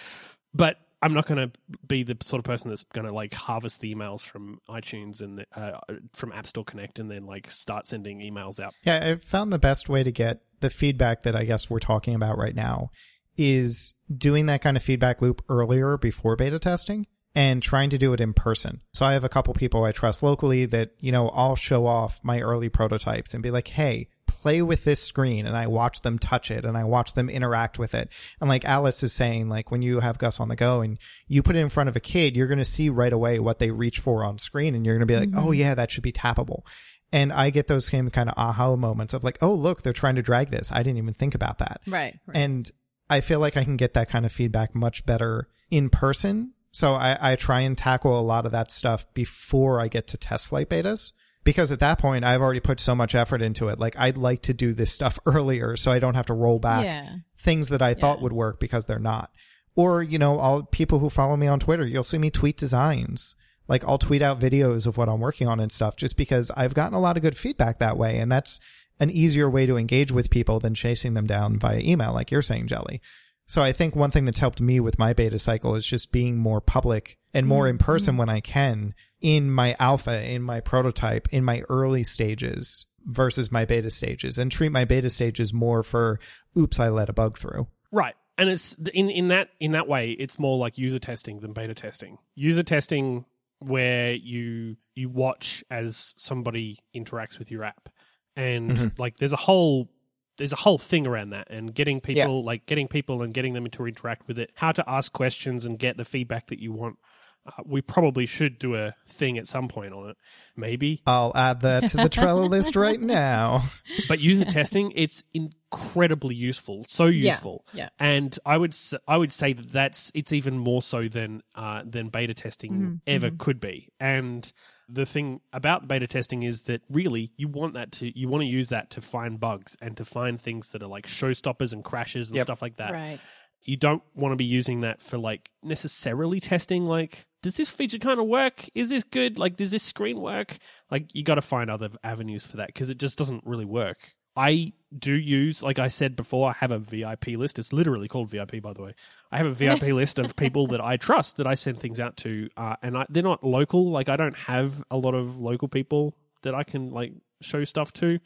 But 0.54 0.78
I'm 1.02 1.14
not 1.14 1.26
going 1.26 1.50
to 1.50 1.78
be 1.88 2.04
the 2.04 2.18
sort 2.22 2.40
of 2.40 2.44
person 2.44 2.70
that's 2.70 2.84
going 2.84 3.06
to 3.06 3.14
like 3.14 3.34
harvest 3.34 3.80
the 3.80 3.94
emails 3.94 4.22
from 4.22 4.60
iTunes 4.70 5.22
and 5.22 5.46
uh, 5.56 5.80
from 6.14 6.34
App 6.34 6.46
Store 6.46 6.66
Connect 6.66 7.00
and 7.00 7.10
then 7.10 7.26
like 7.26 7.50
start 7.50 7.88
sending 7.88 8.20
emails 8.20 8.60
out. 8.60 8.74
Yeah, 8.84 9.12
I 9.12 9.16
found 9.16 9.54
the 9.54 9.60
best 9.60 9.88
way 9.88 10.04
to 10.04 10.12
get 10.12 10.42
the 10.60 10.70
feedback 10.70 11.24
that 11.24 11.36
I 11.36 11.46
guess 11.46 11.70
we're 11.70 11.80
talking 11.80 12.16
about 12.16 12.38
right 12.38 12.56
now 12.56 12.90
is 13.38 13.94
doing 14.16 14.48
that 14.48 14.62
kind 14.62 14.76
of 14.76 14.84
feedback 14.84 15.22
loop 15.22 15.42
earlier 15.48 15.98
before 15.98 16.36
beta 16.36 16.60
testing 16.60 17.08
and 17.36 17.62
trying 17.62 17.90
to 17.92 17.98
do 17.98 18.12
it 18.12 18.20
in 18.20 18.34
person. 18.34 18.82
So 18.94 19.06
I 19.06 19.14
have 19.14 19.24
a 19.24 19.30
couple 19.30 19.54
people 19.54 19.86
I 19.86 19.92
trust 19.92 20.22
locally 20.22 20.66
that, 20.66 20.92
you 21.00 21.12
know, 21.12 21.30
I'll 21.30 21.56
show 21.56 21.86
off 21.86 22.20
my 22.24 22.42
early 22.42 22.70
prototypes 22.70 23.34
and 23.34 23.42
be 23.42 23.52
like, 23.52 23.70
hey, 23.70 24.10
play 24.42 24.62
with 24.62 24.84
this 24.84 25.04
screen 25.04 25.46
and 25.46 25.58
I 25.58 25.68
watch 25.68 26.02
them 26.02 26.20
touch 26.20 26.52
it 26.52 26.66
and 26.66 26.78
I 26.78 26.84
watch 26.84 27.14
them 27.14 27.30
interact 27.30 27.78
with 27.80 27.94
it. 27.94 28.10
And 28.40 28.50
like 28.50 28.66
Alice 28.66 29.04
is 29.04 29.14
saying, 29.14 29.50
like 29.50 29.72
when 29.72 29.82
you 29.82 30.00
have 30.00 30.18
Gus 30.18 30.40
on 30.40 30.48
the 30.48 30.56
go 30.56 30.82
and 30.82 30.98
you 31.28 31.44
put 31.44 31.56
it 31.56 31.60
in 31.60 31.70
front 31.70 31.90
of 31.90 31.96
a 31.96 32.00
kid, 32.00 32.36
you're 32.36 32.48
going 32.48 32.60
to 32.60 32.66
see 32.66 32.90
right 32.90 33.14
away 33.14 33.40
what 33.40 33.60
they 33.60 33.72
reach 33.72 34.00
for 34.00 34.24
on 34.24 34.40
screen 34.40 34.76
and 34.76 34.86
you're 34.86 34.96
going 34.96 35.08
to 35.08 35.14
be 35.14 35.20
like, 35.20 35.30
oh 35.36 35.50
mm-hmm. 35.50 35.54
yeah, 35.54 35.76
that 35.76 35.92
should 35.92 36.04
be 36.04 36.12
tappable. 36.12 36.64
And 37.12 37.34
I 37.34 37.50
get 37.50 37.68
those 37.68 37.88
same 37.88 38.10
kind 38.10 38.30
of 38.30 38.36
aha 38.38 38.76
moments 38.76 39.14
of 39.14 39.24
like, 39.24 39.40
oh, 39.42 39.54
look, 39.54 39.82
they're 39.82 39.94
trying 39.94 40.16
to 40.16 40.22
drag 40.22 40.52
this. 40.52 40.72
I 40.72 40.84
didn't 40.84 41.00
even 41.00 41.14
think 41.14 41.34
about 41.34 41.58
that. 41.58 41.82
Right. 41.88 42.20
right. 42.28 42.38
And 42.38 42.70
I 43.10 43.22
feel 43.22 43.40
like 43.40 43.58
I 43.58 43.64
can 43.64 43.78
get 43.78 43.96
that 43.96 44.10
kind 44.10 44.26
of 44.26 44.32
feedback 44.32 44.76
much 44.76 45.06
better 45.06 45.48
in 45.72 45.90
person. 45.90 46.54
So 46.72 46.94
I, 46.94 47.34
I 47.34 47.36
try 47.36 47.62
and 47.62 47.76
tackle 47.76 48.18
a 48.18 48.22
lot 48.22 48.46
of 48.46 48.52
that 48.52 48.72
stuff 48.72 49.12
before 49.14 49.82
I 49.82 49.88
get 49.88 50.08
to 50.10 50.18
test 50.18 50.48
flight 50.48 50.70
betas. 50.70 51.14
Because 51.44 51.72
at 51.72 51.80
that 51.80 52.00
point, 52.00 52.26
I've 52.26 52.42
already 52.42 52.60
put 52.60 52.80
so 52.80 52.94
much 52.94 53.16
effort 53.16 53.42
into 53.42 53.70
it. 53.70 53.80
Like, 53.80 53.96
I'd 53.98 54.18
like 54.18 54.42
to 54.44 54.54
do 54.54 54.74
this 54.74 54.92
stuff 54.92 55.20
earlier 55.26 55.78
so 55.78 55.92
I 55.92 56.00
don't 56.00 56.16
have 56.16 56.28
to 56.28 56.34
roll 56.34 56.60
back 56.60 56.84
yeah. 56.86 57.16
things 57.38 57.70
that 57.70 57.82
I 57.82 57.94
thought 57.94 58.18
Yeah. 58.18 58.24
would 58.24 58.34
work 58.34 58.60
because 58.60 58.86
they're 58.86 59.00
not. 59.00 59.32
Or, 59.76 60.04
you 60.04 60.20
know, 60.20 60.38
all 60.40 60.64
people 60.64 61.00
who 61.00 61.10
follow 61.10 61.38
me 61.38 61.48
on 61.48 61.60
Twitter, 61.60 61.88
you'll 61.88 62.04
see 62.04 62.18
me 62.18 62.30
tweet 62.30 62.58
designs. 62.58 63.36
Like 63.70 63.86
I'll 63.86 64.00
tweet 64.00 64.22
out 64.22 64.40
videos 64.40 64.88
of 64.88 64.98
what 64.98 65.08
I'm 65.08 65.20
working 65.20 65.48
on 65.48 65.60
and 65.60 65.72
stuff 65.72 65.96
just 65.96 66.18
because 66.18 66.52
I've 66.58 66.74
gotten 66.74 66.96
a 66.96 67.00
lot 67.00 67.16
of 67.16 67.22
good 67.22 67.38
feedback 67.38 67.80
that 67.80 67.98
way. 67.98 68.18
And 68.18 68.32
that's 68.32 68.60
an 69.00 69.10
easier 69.10 69.50
way 69.50 69.66
to 69.66 69.78
engage 69.78 70.12
with 70.12 70.30
people 70.32 70.60
than 70.60 70.74
chasing 70.74 71.14
them 71.14 71.28
down 71.28 71.58
via 71.58 71.80
email, 71.80 72.14
like 72.14 72.32
you're 72.32 72.42
saying, 72.42 72.68
Jelly. 72.68 73.00
So 73.46 73.62
I 73.62 73.72
think 73.72 73.96
one 73.96 74.12
thing 74.12 74.26
that's 74.26 74.40
helped 74.40 74.60
me 74.60 74.80
with 74.80 75.00
my 75.00 75.14
beta 75.14 75.40
cycle 75.40 75.76
is 75.76 75.86
just 75.86 76.12
being 76.12 76.38
more 76.38 76.62
public 76.62 77.18
and 77.34 77.48
more 77.48 77.66
mm-hmm. 77.66 77.72
in 77.72 77.78
person 77.78 78.18
when 78.18 78.30
I 78.30 78.42
can 78.42 78.94
in 79.22 79.52
my 79.52 79.76
alpha, 79.80 80.24
in 80.24 80.42
my 80.42 80.60
prototype, 80.62 81.28
in 81.32 81.44
my 81.44 81.62
early 81.70 82.04
stages 82.04 82.86
versus 83.06 83.52
my 83.52 83.66
beta 83.66 83.90
stages 83.90 84.38
and 84.38 84.52
treat 84.52 84.72
my 84.72 84.86
beta 84.86 85.10
stages 85.10 85.54
more 85.54 85.84
for, 85.84 86.20
oops, 86.58 86.80
I 86.80 86.90
let 86.90 87.10
a 87.10 87.14
bug 87.14 87.38
through. 87.38 87.68
Right. 87.92 88.16
And 88.38 88.50
it's 88.50 88.74
in, 88.94 89.10
in 89.10 89.28
that 89.30 89.50
in 89.60 89.72
that 89.72 89.88
way, 89.88 90.12
it's 90.12 90.40
more 90.40 90.58
like 90.58 90.78
user 90.78 91.00
testing 91.00 91.40
than 91.42 91.52
beta 91.54 91.74
testing. 91.74 92.18
User 92.36 92.64
testing 92.64 93.26
where 93.60 94.14
you 94.14 94.78
you 94.96 95.10
watch 95.10 95.64
as 95.70 96.14
somebody 96.18 96.80
interacts 96.96 97.38
with 97.38 97.52
your 97.52 97.64
app. 97.66 97.90
And 98.38 98.72
Mhm. 98.72 99.00
like 99.00 99.18
there's 99.18 99.34
a 99.34 99.38
whole 99.38 99.90
there's 100.38 100.54
a 100.54 100.58
whole 100.58 100.78
thing 100.78 101.06
around 101.06 101.32
that 101.32 101.50
and 101.50 101.76
getting 101.76 102.00
people 102.00 102.46
like 102.46 102.66
getting 102.66 102.88
people 102.88 103.22
and 103.24 103.34
getting 103.34 103.52
them 103.54 103.70
to 103.70 103.86
interact 103.86 104.26
with 104.30 104.40
it, 104.40 104.52
how 104.56 104.72
to 104.72 104.90
ask 104.90 105.12
questions 105.12 105.66
and 105.66 105.78
get 105.78 105.98
the 105.98 106.06
feedback 106.06 106.48
that 106.48 106.60
you 106.60 106.72
want. 106.72 106.98
Uh, 107.46 107.64
we 107.66 107.82
probably 107.82 108.26
should 108.26 108.60
do 108.60 108.76
a 108.76 108.94
thing 109.08 109.38
at 109.38 109.48
some 109.48 109.68
point 109.68 109.94
on 109.94 110.10
it, 110.10 110.18
maybe. 110.58 111.02
I'll 111.08 111.32
add 111.36 111.62
that 111.62 111.88
to 111.92 111.98
the 111.98 112.10
Trello 112.10 112.50
list 112.56 112.76
right 112.76 113.00
now. 113.00 113.64
But 114.08 114.20
user 114.20 114.46
testing, 114.46 114.92
it's 114.96 115.24
incredibly 115.34 116.36
useful, 116.36 116.86
so 116.90 117.06
useful. 117.06 117.66
yeah. 117.74 117.84
yeah. 117.84 117.90
And 118.00 118.38
I 118.46 118.58
would 118.58 118.72
s- 118.74 118.94
I 119.08 119.18
would 119.18 119.32
say 119.32 119.54
that 119.54 119.72
that's 119.72 120.12
it's 120.14 120.34
even 120.34 120.58
more 120.58 120.82
so 120.82 121.08
than 121.08 121.42
uh, 121.56 121.84
than 121.86 122.10
beta 122.10 122.34
testing 122.34 122.72
Mhm, 122.74 123.00
ever 123.08 123.32
could 123.32 123.60
be. 123.60 123.90
And 124.00 124.52
the 124.88 125.06
thing 125.06 125.40
about 125.54 125.88
beta 125.88 126.08
testing 126.08 126.44
is 126.44 126.64
that 126.64 126.82
really 126.90 127.32
you 127.38 127.48
want 127.48 127.76
that 127.76 127.92
to 127.94 128.20
you 128.20 128.28
want 128.28 128.42
to 128.42 128.48
use 128.48 128.70
that 128.70 128.90
to 128.92 129.02
find 129.02 129.40
bugs 129.40 129.78
and 129.82 129.96
to 129.98 130.04
find 130.06 130.40
things 130.42 130.72
that 130.72 130.82
are 130.84 130.88
like 130.88 131.06
showstoppers 131.08 131.74
and 131.74 131.84
crashes 131.84 132.30
and 132.30 132.38
Yep. 132.38 132.44
stuff 132.46 132.62
like 132.62 132.78
that. 132.78 132.92
Right. 132.92 133.20
You 133.62 133.78
don't 133.78 134.02
want 134.16 134.32
to 134.32 134.36
be 134.38 134.46
using 134.46 134.80
that 134.82 135.02
for 135.02 135.18
like 135.18 135.52
necessarily 135.64 136.40
testing 136.40 136.86
like 136.86 137.28
does 137.42 137.58
this 137.58 137.70
feature 137.70 138.00
kind 138.00 138.20
of 138.20 138.28
work? 138.28 138.70
Is 138.76 138.90
this 138.90 139.04
good? 139.04 139.38
Like 139.38 139.56
does 139.56 139.72
this 139.72 139.84
screen 139.84 140.20
work? 140.20 140.58
Like 140.92 141.14
you 141.14 141.24
got 141.24 141.36
to 141.36 141.42
find 141.42 141.70
other 141.70 141.90
avenues 142.04 142.46
for 142.46 142.58
that 142.58 142.68
because 142.68 142.90
it 142.90 142.98
just 142.98 143.18
doesn't 143.18 143.44
really 143.46 143.66
work. 143.66 144.14
I 144.36 144.74
do 144.98 145.14
use, 145.14 145.62
like 145.62 145.80
I 145.80 145.90
said 145.90 146.16
before, 146.16 146.50
I 146.50 146.54
have 146.54 146.72
a 146.72 146.80
VIP 146.80 147.28
list. 147.30 147.60
It's 147.60 147.74
literally 147.74 148.08
called 148.08 148.30
VIP, 148.30 148.62
by 148.62 148.74
the 148.74 148.82
way. 148.82 148.94
I 149.32 149.38
have 149.38 149.46
a 149.46 149.52
VIP 149.52 149.82
list 149.94 150.18
of 150.18 150.36
people 150.36 150.68
that 150.68 150.82
I 150.82 150.98
trust 150.98 151.38
that 151.38 151.48
I 151.48 151.56
send 151.56 151.80
things 151.80 152.00
out 152.00 152.16
to, 152.18 152.50
uh, 152.56 152.76
and 152.82 152.98
I, 152.98 153.06
they're 153.10 153.24
not 153.24 153.44
local. 153.44 153.92
Like 153.92 154.08
I 154.08 154.16
don't 154.16 154.38
have 154.38 154.84
a 154.90 154.98
lot 154.98 155.14
of 155.14 155.40
local 155.40 155.68
people 155.68 156.16
that 156.44 156.56
I 156.56 156.64
can 156.64 156.90
like 156.90 157.14
show 157.42 157.66
stuff 157.66 157.92
to. 157.94 158.20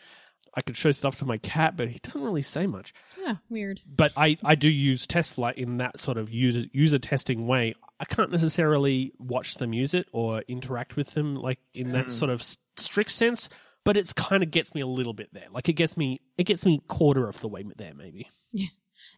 I 0.56 0.62
could 0.62 0.78
show 0.78 0.92
stuff 0.92 1.18
to 1.20 1.26
my 1.26 1.38
cat, 1.38 1.76
but 1.76 1.90
he 1.90 2.00
doesn't 2.00 2.22
really 2.22 2.44
say 2.44 2.68
much. 2.68 2.94
Yeah. 3.20 3.36
Weird. 3.50 3.82
But 3.88 4.14
I, 4.16 4.38
I 4.44 4.56
do 4.56 4.70
use 4.70 5.08
test 5.08 5.34
flight 5.34 5.58
in 5.58 5.78
that 5.78 6.00
sort 6.00 6.18
of 6.18 6.30
user 6.32 6.68
user 6.72 7.00
testing 7.00 7.48
way. 7.48 7.74
I 8.00 8.06
can't 8.06 8.32
necessarily 8.32 9.14
watch 9.18 9.56
them 9.56 9.74
use 9.74 9.94
it 9.94 10.08
or 10.12 10.44
interact 10.48 10.96
with 10.96 11.14
them 11.14 11.36
like 11.36 11.60
in 11.74 11.92
that 11.94 12.12
sort 12.12 12.30
of 12.30 12.42
s- 12.42 12.58
strict 12.78 13.12
sense. 13.12 13.50
But 13.86 13.98
it's 13.98 14.14
kind 14.14 14.44
of 14.44 14.52
gets 14.52 14.74
me 14.74 14.82
a 14.82 14.88
little 14.88 15.14
bit 15.14 15.34
there. 15.34 15.48
Like 15.52 15.68
it 15.68 15.74
gets 15.74 15.98
me, 15.98 16.22
it 16.38 16.46
gets 16.46 16.66
me 16.66 16.82
quarter 16.88 17.28
of 17.28 17.40
the 17.42 17.48
way 17.50 17.66
there, 17.76 17.94
maybe. 17.94 18.30
Yeah. 18.52 18.68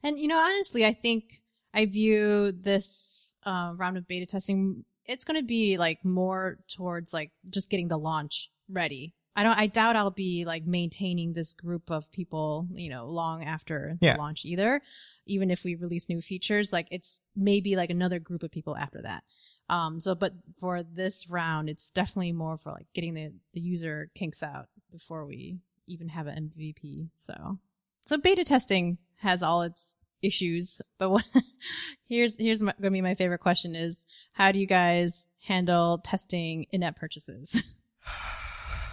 And 0.01 0.17
you 0.17 0.27
know, 0.27 0.37
honestly, 0.37 0.85
I 0.85 0.93
think 0.93 1.41
I 1.73 1.85
view 1.85 2.51
this 2.51 3.35
uh, 3.45 3.73
round 3.75 3.97
of 3.97 4.07
beta 4.07 4.25
testing. 4.25 4.85
It's 5.05 5.25
going 5.25 5.39
to 5.39 5.45
be 5.45 5.77
like 5.77 6.03
more 6.03 6.57
towards 6.67 7.13
like 7.13 7.31
just 7.49 7.69
getting 7.69 7.89
the 7.89 7.97
launch 7.97 8.49
ready. 8.69 9.13
I 9.35 9.43
don't. 9.43 9.57
I 9.57 9.67
doubt 9.67 9.95
I'll 9.95 10.11
be 10.11 10.45
like 10.45 10.65
maintaining 10.65 11.33
this 11.33 11.53
group 11.53 11.91
of 11.91 12.09
people, 12.11 12.67
you 12.73 12.89
know, 12.89 13.07
long 13.07 13.43
after 13.43 13.97
Yeah. 14.01 14.13
the 14.13 14.19
launch 14.19 14.45
either. 14.45 14.81
Even 15.27 15.49
if 15.51 15.63
we 15.63 15.75
release 15.75 16.07
new 16.07 16.21
features, 16.21 16.71
like 16.71 16.87
it's 16.91 17.21
maybe 17.35 17.75
like 17.75 17.89
another 17.89 18.19
group 18.19 18.43
of 18.43 18.51
people 18.51 18.77
after 18.77 19.01
that. 19.01 19.23
Um. 19.69 19.99
So, 19.99 20.15
but 20.15 20.33
for 20.59 20.83
this 20.83 21.29
round, 21.29 21.69
it's 21.69 21.89
definitely 21.89 22.31
more 22.31 22.57
for 22.57 22.71
like 22.71 22.87
getting 22.93 23.13
the 23.13 23.33
the 23.53 23.59
user 23.61 24.09
kinks 24.15 24.41
out 24.43 24.67
before 24.91 25.25
we 25.25 25.57
even 25.87 26.09
have 26.09 26.27
an 26.27 26.51
MVP. 26.57 27.09
So, 27.15 27.59
so 28.05 28.17
beta 28.17 28.43
testing 28.43 28.99
has 29.17 29.41
all 29.43 29.63
its 29.63 29.99
issues, 30.21 30.81
but 30.97 31.09
what, 31.09 31.25
here's 32.07 32.37
here's 32.39 32.61
my, 32.61 32.73
gonna 32.79 32.91
be 32.91 33.01
my 33.01 33.15
favorite 33.15 33.39
question: 33.39 33.75
is 33.75 34.05
how 34.33 34.51
do 34.51 34.59
you 34.59 34.67
guys 34.67 35.27
handle 35.47 35.97
testing 35.97 36.67
in-app 36.71 36.95
purchases? 36.97 37.61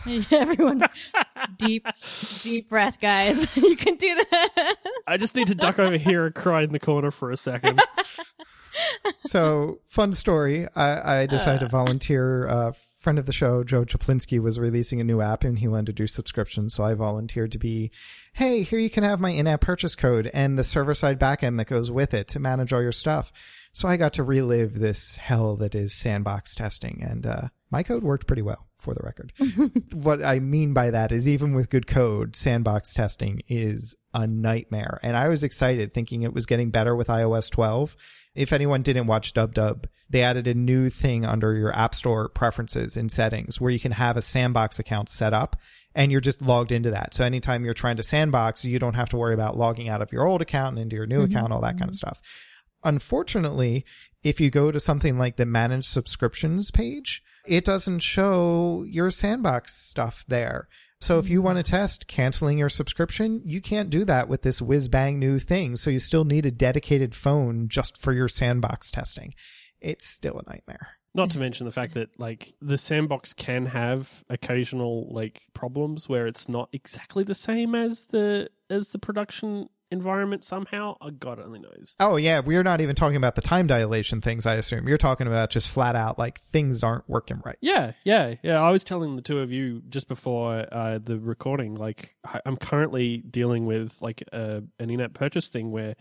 Everyone, 0.30 0.80
deep 1.56 1.86
deep 2.42 2.68
breath, 2.68 3.00
guys. 3.00 3.56
you 3.56 3.76
can 3.76 3.96
do 3.96 4.14
that. 4.14 4.76
I 5.06 5.16
just 5.16 5.34
need 5.34 5.48
to 5.48 5.54
duck 5.54 5.78
over 5.78 5.96
here 5.96 6.26
and 6.26 6.34
cry 6.34 6.62
in 6.62 6.72
the 6.72 6.80
corner 6.80 7.10
for 7.10 7.30
a 7.30 7.36
second. 7.36 7.80
so 9.22 9.80
fun 9.86 10.14
story. 10.14 10.66
I, 10.74 11.20
I 11.22 11.26
decided 11.26 11.60
to 11.60 11.68
volunteer. 11.68 12.46
A 12.46 12.74
friend 12.98 13.18
of 13.18 13.26
the 13.26 13.32
show, 13.32 13.64
Joe 13.64 13.84
Cieplinski, 13.84 14.40
was 14.40 14.60
releasing 14.60 15.00
a 15.00 15.04
new 15.04 15.20
app 15.20 15.42
and 15.42 15.58
he 15.58 15.66
wanted 15.66 15.86
to 15.86 15.92
do 15.92 16.06
subscriptions. 16.06 16.74
So 16.74 16.84
I 16.84 16.94
volunteered 16.94 17.50
to 17.52 17.58
be, 17.58 17.90
hey, 18.32 18.62
here 18.62 18.78
you 18.78 18.90
can 18.90 19.02
have 19.02 19.18
my 19.18 19.30
in-app 19.30 19.60
purchase 19.60 19.96
code 19.96 20.30
and 20.32 20.56
the 20.56 20.62
server-side 20.62 21.18
backend 21.18 21.58
that 21.58 21.66
goes 21.66 21.90
with 21.90 22.14
it 22.14 22.28
to 22.28 22.38
manage 22.38 22.72
all 22.72 22.80
your 22.80 22.92
stuff. 22.92 23.32
So 23.72 23.88
I 23.88 23.96
got 23.96 24.12
to 24.14 24.22
relive 24.22 24.78
this 24.78 25.16
hell 25.16 25.56
that 25.56 25.74
is 25.74 25.94
sandbox 25.94 26.54
testing, 26.54 27.02
and 27.02 27.26
uh, 27.26 27.48
my 27.70 27.82
code 27.82 28.02
worked 28.02 28.26
pretty 28.26 28.42
well. 28.42 28.68
For 28.82 28.94
the 28.94 29.02
record. 29.02 29.32
what 29.92 30.24
I 30.24 30.40
mean 30.40 30.74
by 30.74 30.90
that 30.90 31.12
is 31.12 31.28
even 31.28 31.54
with 31.54 31.70
good 31.70 31.86
code, 31.86 32.36
sandbox 32.36 32.92
testing 32.92 33.42
is 33.48 33.94
a 34.12 34.26
nightmare. 34.26 35.00
And 35.02 35.16
I 35.16 35.28
was 35.28 35.44
excited 35.44 35.94
thinking 35.94 36.22
it 36.22 36.34
was 36.34 36.46
getting 36.46 36.70
better 36.70 36.94
with 36.94 37.08
iOS 37.08 37.50
12. 37.50 37.96
If 38.34 38.52
anyone 38.52 38.82
didn't 38.82 39.06
watch 39.06 39.32
Dub 39.32 39.54
Dub, 39.54 39.86
they 40.10 40.22
added 40.22 40.46
a 40.46 40.54
new 40.54 40.90
thing 40.90 41.24
under 41.24 41.54
your 41.54 41.74
App 41.74 41.94
Store 41.94 42.28
preferences 42.28 42.96
in 42.96 43.08
settings 43.08 43.60
where 43.60 43.70
you 43.70 43.80
can 43.80 43.92
have 43.92 44.16
a 44.16 44.22
sandbox 44.22 44.78
account 44.78 45.08
set 45.08 45.32
up 45.32 45.56
and 45.94 46.10
you're 46.10 46.20
just 46.20 46.42
logged 46.42 46.72
into 46.72 46.90
that. 46.90 47.14
So 47.14 47.24
anytime 47.24 47.64
you're 47.64 47.74
trying 47.74 47.96
to 47.96 48.02
sandbox, 48.02 48.64
you 48.64 48.78
don't 48.78 48.94
have 48.94 49.08
to 49.10 49.16
worry 49.16 49.34
about 49.34 49.56
logging 49.56 49.88
out 49.88 50.02
of 50.02 50.12
your 50.12 50.26
old 50.26 50.42
account 50.42 50.76
and 50.76 50.82
into 50.82 50.96
your 50.96 51.06
new 51.06 51.22
mm-hmm. 51.22 51.32
account, 51.32 51.52
all 51.52 51.60
that 51.60 51.78
kind 51.78 51.90
of 51.90 51.96
stuff. 51.96 52.20
Unfortunately, 52.84 53.84
if 54.22 54.40
you 54.40 54.50
go 54.50 54.70
to 54.70 54.80
something 54.80 55.18
like 55.18 55.36
the 55.36 55.46
manage 55.46 55.84
subscriptions 55.84 56.70
page, 56.70 57.22
it 57.46 57.64
doesn't 57.64 58.00
show 58.00 58.85
your 58.87 59.11
sandbox 59.11 59.74
stuff 59.74 60.24
there. 60.28 60.68
So 61.00 61.18
if 61.18 61.28
you 61.28 61.38
mm-hmm. 61.38 61.46
want 61.46 61.66
to 61.66 61.68
test 61.68 62.07
canceling 62.07 62.59
your 62.59 62.68
subscription, 62.68 63.42
you 63.44 63.61
can't 63.61 63.90
do 63.90 64.05
that 64.05 64.28
with 64.28 64.42
this 64.42 64.62
whiz 64.62 64.88
bang 64.88 65.18
new 65.18 65.40
thing. 65.40 65.74
So 65.74 65.90
you 65.90 65.98
still 65.98 66.24
need 66.24 66.46
a 66.46 66.52
dedicated 66.52 67.14
phone 67.14 67.68
just 67.68 68.00
for 68.00 68.12
your 68.12 68.28
sandbox 68.28 68.90
testing. 68.90 69.35
It's 69.81 70.07
still 70.07 70.38
a 70.38 70.48
nightmare. 70.48 70.90
Not 71.14 71.31
to 71.33 71.38
mention 71.38 71.66
the 71.66 71.72
fact 71.72 71.94
that 71.94 72.18
like 72.18 72.55
the 72.62 72.78
sandbox 72.78 73.35
can 73.35 73.66
have 73.66 74.24
occasional 74.31 75.12
like 75.12 75.42
problems 75.55 76.09
where 76.09 76.26
it's 76.26 76.48
not 76.48 76.68
exactly 76.72 77.24
the 77.24 77.35
same 77.35 77.74
as 77.74 78.05
the 78.05 78.48
as 78.70 78.90
the 78.90 78.98
production 78.98 79.68
environment 79.92 80.42
somehow. 80.42 80.96
Oh, 81.00 81.11
God 81.11 81.38
only 81.38 81.61
knows. 81.61 81.94
Oh 82.00 82.16
yeah, 82.16 82.40
we're 82.40 82.62
not 82.62 82.81
even 82.81 82.96
talking 82.96 83.16
about 83.16 83.35
the 83.35 83.42
time 83.42 83.66
dilation 83.66 84.20
things. 84.20 84.46
I 84.46 84.55
assume 84.55 84.88
you're 84.88 84.98
talking 84.98 85.26
about 85.26 85.50
just 85.50 85.68
flat 85.68 85.94
out 85.94 86.18
like 86.18 86.40
things 86.40 86.83
aren't 86.83 87.09
working 87.09 87.40
right. 87.44 87.59
Yeah, 87.61 87.92
yeah, 88.02 88.35
yeah. 88.42 88.61
I 88.61 88.70
was 88.70 88.83
telling 88.83 89.14
the 89.14 89.22
two 89.22 89.40
of 89.40 89.52
you 89.52 89.83
just 89.88 90.09
before 90.09 90.66
uh, 90.72 90.98
the 91.02 91.18
recording. 91.20 91.74
Like 91.74 92.16
I'm 92.44 92.57
currently 92.57 93.18
dealing 93.18 93.66
with 93.66 94.00
like 94.00 94.22
a, 94.33 94.62
an 94.81 94.90
in-app 94.90 95.12
purchase 95.14 95.48
thing 95.48 95.70
where 95.70 95.94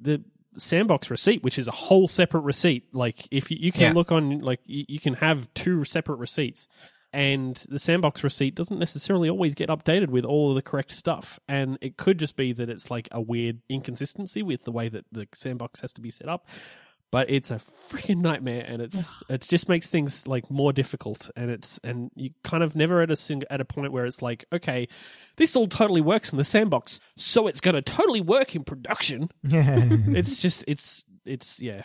the 0.00 0.24
sandbox 0.56 1.10
receipt, 1.10 1.44
which 1.44 1.58
is 1.58 1.68
a 1.68 1.72
whole 1.72 2.08
separate 2.08 2.40
receipt. 2.40 2.86
Like 2.92 3.28
if 3.30 3.50
you, 3.50 3.58
you 3.60 3.72
can 3.72 3.82
yeah. 3.82 3.92
look 3.92 4.10
on, 4.10 4.40
like 4.40 4.60
you, 4.64 4.84
you 4.88 4.98
can 4.98 5.14
have 5.14 5.52
two 5.54 5.84
separate 5.84 6.16
receipts 6.16 6.66
and 7.12 7.56
the 7.68 7.78
sandbox 7.78 8.22
receipt 8.22 8.54
doesn't 8.54 8.78
necessarily 8.78 9.30
always 9.30 9.54
get 9.54 9.70
updated 9.70 10.08
with 10.08 10.24
all 10.24 10.50
of 10.50 10.56
the 10.56 10.62
correct 10.62 10.92
stuff. 10.92 11.40
And 11.48 11.78
it 11.80 11.96
could 11.96 12.18
just 12.18 12.36
be 12.36 12.52
that 12.52 12.68
it's 12.68 12.90
like 12.90 13.08
a 13.12 13.20
weird 13.20 13.60
inconsistency 13.68 14.42
with 14.42 14.64
the 14.64 14.72
way 14.72 14.88
that 14.88 15.06
the 15.10 15.26
sandbox 15.34 15.80
has 15.80 15.92
to 15.94 16.00
be 16.00 16.10
set 16.10 16.28
up. 16.28 16.48
But 17.10 17.30
it's 17.30 17.50
a 17.50 17.56
freaking 17.56 18.18
nightmare 18.18 18.62
and 18.68 18.82
it's 18.82 19.22
it 19.30 19.40
just 19.40 19.70
makes 19.70 19.88
things 19.88 20.26
like 20.26 20.50
more 20.50 20.74
difficult. 20.74 21.30
And 21.34 21.50
it's 21.50 21.80
and 21.82 22.10
you 22.14 22.30
kind 22.44 22.62
of 22.62 22.76
never 22.76 23.00
at 23.00 23.10
a 23.10 23.16
sing, 23.16 23.42
at 23.48 23.62
a 23.62 23.64
point 23.64 23.92
where 23.92 24.04
it's 24.04 24.20
like 24.20 24.44
okay 24.52 24.88
this 25.36 25.56
all 25.56 25.66
totally 25.66 26.02
works 26.02 26.30
in 26.32 26.36
the 26.36 26.44
sandbox 26.44 27.00
so 27.16 27.46
it's 27.46 27.60
going 27.62 27.74
to 27.76 27.80
totally 27.82 28.20
work 28.20 28.54
in 28.54 28.64
production. 28.64 29.30
Yeah. 29.42 29.88
It's 29.90 30.38
just 30.38 30.64
it's 30.68 31.06
it's 31.24 31.62
yeah 31.62 31.82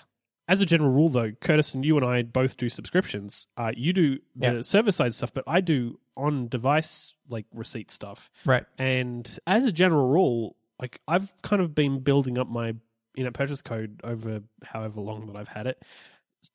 as 0.47 0.61
a 0.61 0.65
general 0.65 0.91
rule, 0.91 1.09
though, 1.09 1.31
Curtis 1.31 1.73
and 1.73 1.85
you 1.85 1.97
and 1.97 2.05
I 2.05 2.23
both 2.23 2.57
do 2.57 2.69
subscriptions. 2.69 3.47
Uh, 3.55 3.71
you 3.75 3.93
do 3.93 4.19
the 4.35 4.53
yep. 4.55 4.65
server 4.65 4.91
side 4.91 5.13
stuff, 5.13 5.33
but 5.33 5.43
I 5.47 5.61
do 5.61 5.99
on 6.15 6.47
device 6.47 7.13
like 7.29 7.45
receipt 7.53 7.89
stuff. 7.91 8.29
Right. 8.45 8.65
And 8.77 9.39
as 9.47 9.65
a 9.65 9.71
general 9.71 10.07
rule, 10.07 10.55
like 10.79 10.99
I've 11.07 11.31
kind 11.41 11.61
of 11.61 11.73
been 11.73 11.99
building 11.99 12.37
up 12.37 12.49
my 12.49 12.75
in-app 13.15 13.33
purchase 13.33 13.61
code 13.61 14.01
over 14.03 14.41
however 14.63 14.99
long 14.99 15.27
that 15.27 15.35
I've 15.35 15.47
had 15.47 15.67
it 15.67 15.81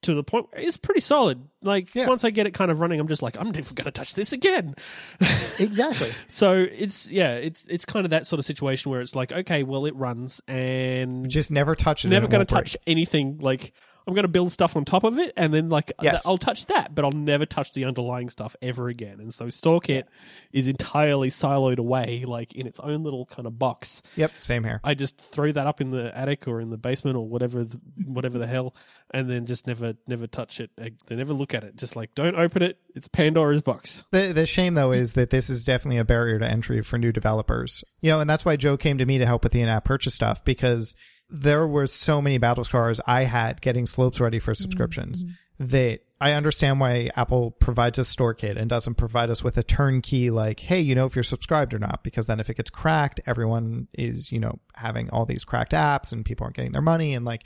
to 0.03 0.15
the 0.15 0.23
point 0.23 0.47
it's 0.53 0.77
pretty 0.77 1.01
solid. 1.01 1.41
Like 1.63 1.95
yeah. 1.95 2.07
once 2.07 2.25
I 2.25 2.31
get 2.31 2.47
it 2.47 2.55
kind 2.55 2.71
of 2.71 2.81
running, 2.81 3.01
I'm 3.01 3.09
just 3.09 3.23
like, 3.23 3.37
I'm 3.39 3.51
never 3.51 3.75
going 3.75 3.85
to 3.85 3.91
touch 3.91 4.15
this 4.15 4.33
again. 4.33 4.75
exactly. 5.59 6.11
so 6.29 6.55
it's 6.55 7.09
yeah, 7.09 7.35
it's 7.35 7.67
it's 7.69 7.85
kind 7.85 8.05
of 8.07 8.11
that 8.11 8.27
sort 8.27 8.39
of 8.39 8.45
situation 8.45 8.91
where 8.91 9.01
it's 9.01 9.17
like, 9.17 9.33
okay, 9.33 9.63
well, 9.63 9.87
it 9.87 9.95
runs 9.97 10.41
and 10.47 11.29
just 11.29 11.51
never 11.51 11.75
touch 11.75 12.05
it. 12.05 12.09
Never 12.09 12.29
going 12.29 12.45
to 12.45 12.55
touch 12.55 12.77
anything. 12.87 13.39
Like 13.39 13.73
I'm 14.09 14.15
going 14.15 14.25
to 14.25 14.29
build 14.29 14.51
stuff 14.51 14.75
on 14.75 14.87
top 14.87 15.05
of 15.05 15.19
it, 15.19 15.35
and 15.37 15.53
then 15.53 15.69
like 15.69 15.93
yes. 16.01 16.25
I'll 16.27 16.39
touch 16.39 16.65
that, 16.67 16.95
but 16.95 17.05
I'll 17.05 17.13
never 17.13 17.45
touch 17.45 17.73
the 17.75 17.85
underlying 17.85 18.31
stuff 18.31 18.57
ever 18.63 18.89
again. 18.89 19.21
And 19.21 19.33
so 19.33 19.49
StoreKit 19.49 20.05
is 20.51 20.67
entirely 20.67 21.29
siloed 21.29 21.77
away, 21.77 22.25
like 22.27 22.55
in 22.55 22.67
its 22.67 22.81
own 22.81 23.05
little 23.05 23.27
kind 23.27 23.47
of 23.47 23.59
box. 23.59 24.03
Yep, 24.17 24.33
same 24.41 24.65
here. 24.65 24.81
I 24.83 24.95
just 24.95 25.21
throw 25.21 25.53
that 25.53 25.67
up 25.67 25.83
in 25.83 25.91
the 25.91 26.17
attic 26.17 26.49
or 26.49 26.59
in 26.59 26.71
the 26.71 26.79
basement 26.79 27.19
or 27.19 27.29
whatever, 27.29 27.67
whatever 28.07 28.39
the 28.39 28.47
hell, 28.47 28.75
and 29.11 29.29
then 29.29 29.45
just 29.45 29.67
never, 29.67 29.93
never 30.07 30.27
touch 30.27 30.59
it. 30.59 30.71
They 30.79 31.15
never 31.15 31.35
look 31.35 31.53
at 31.53 31.63
it. 31.63 31.77
Just 31.77 31.95
like 31.95 32.15
don't 32.15 32.35
open 32.35 32.63
it. 32.63 32.79
It's 32.95 33.09
Pandora's 33.09 33.61
box. 33.61 34.07
The 34.11 34.33
the 34.33 34.47
shame 34.47 34.73
though 34.73 34.93
is 34.93 35.13
that 35.13 35.29
this 35.29 35.51
is 35.51 35.65
definitely 35.65 35.99
a 35.99 36.05
barrier 36.05 36.39
to 36.39 36.47
entry 36.47 36.81
for 36.81 36.97
new 36.97 37.13
developers. 37.13 37.85
You 38.01 38.13
know, 38.13 38.21
and 38.21 38.31
that's 38.31 38.47
why 38.47 38.57
Joe 38.57 38.79
came 38.79 38.97
to 38.97 39.05
me 39.05 39.19
to 39.19 39.27
help 39.27 39.43
with 39.43 39.53
the 39.53 39.61
in-app 39.61 39.85
purchase 39.85 40.15
stuff 40.15 40.43
because 40.47 40.97
there 41.31 41.67
were 41.67 41.87
so 41.87 42.23
many 42.23 42.39
battle 42.39 42.65
scars 42.65 43.01
I 43.07 43.25
had 43.25 43.61
getting 43.61 43.87
slopes 43.87 44.21
ready 44.21 44.39
for 44.39 44.55
subscriptions 44.55 45.25
mm-hmm. 45.25 45.67
that 45.67 46.01
I 46.21 46.33
understand 46.33 46.81
why 46.81 47.11
Apple 47.15 47.53
provides 47.53 47.99
a 47.99 48.05
store 48.05 48.35
kit 48.35 48.57
and 48.57 48.69
doesn't 48.69 48.95
provide 48.95 49.31
us 49.31 49.45
with 49.45 49.57
a 49.57 49.63
turnkey 49.63 50.31
like, 50.31 50.59
hey, 50.61 50.81
you 50.81 50.95
know 50.95 51.05
if 51.05 51.15
you're 51.15 51.23
subscribed 51.23 51.75
or 51.75 51.79
not, 51.79 52.03
because 52.03 52.27
then 52.27 52.41
if 52.41 52.51
it 52.51 52.57
gets 52.57 52.71
cracked, 52.71 53.21
everyone 53.27 53.87
is, 53.93 54.33
you 54.33 54.41
know, 54.41 54.59
having 54.75 55.11
all 55.11 55.27
these 55.27 55.45
cracked 55.45 55.73
apps 55.73 56.13
and 56.13 56.25
people 56.25 56.45
aren't 56.45 56.57
getting 56.57 56.73
their 56.73 56.83
money 56.83 57.15
and 57.15 57.25
like 57.25 57.45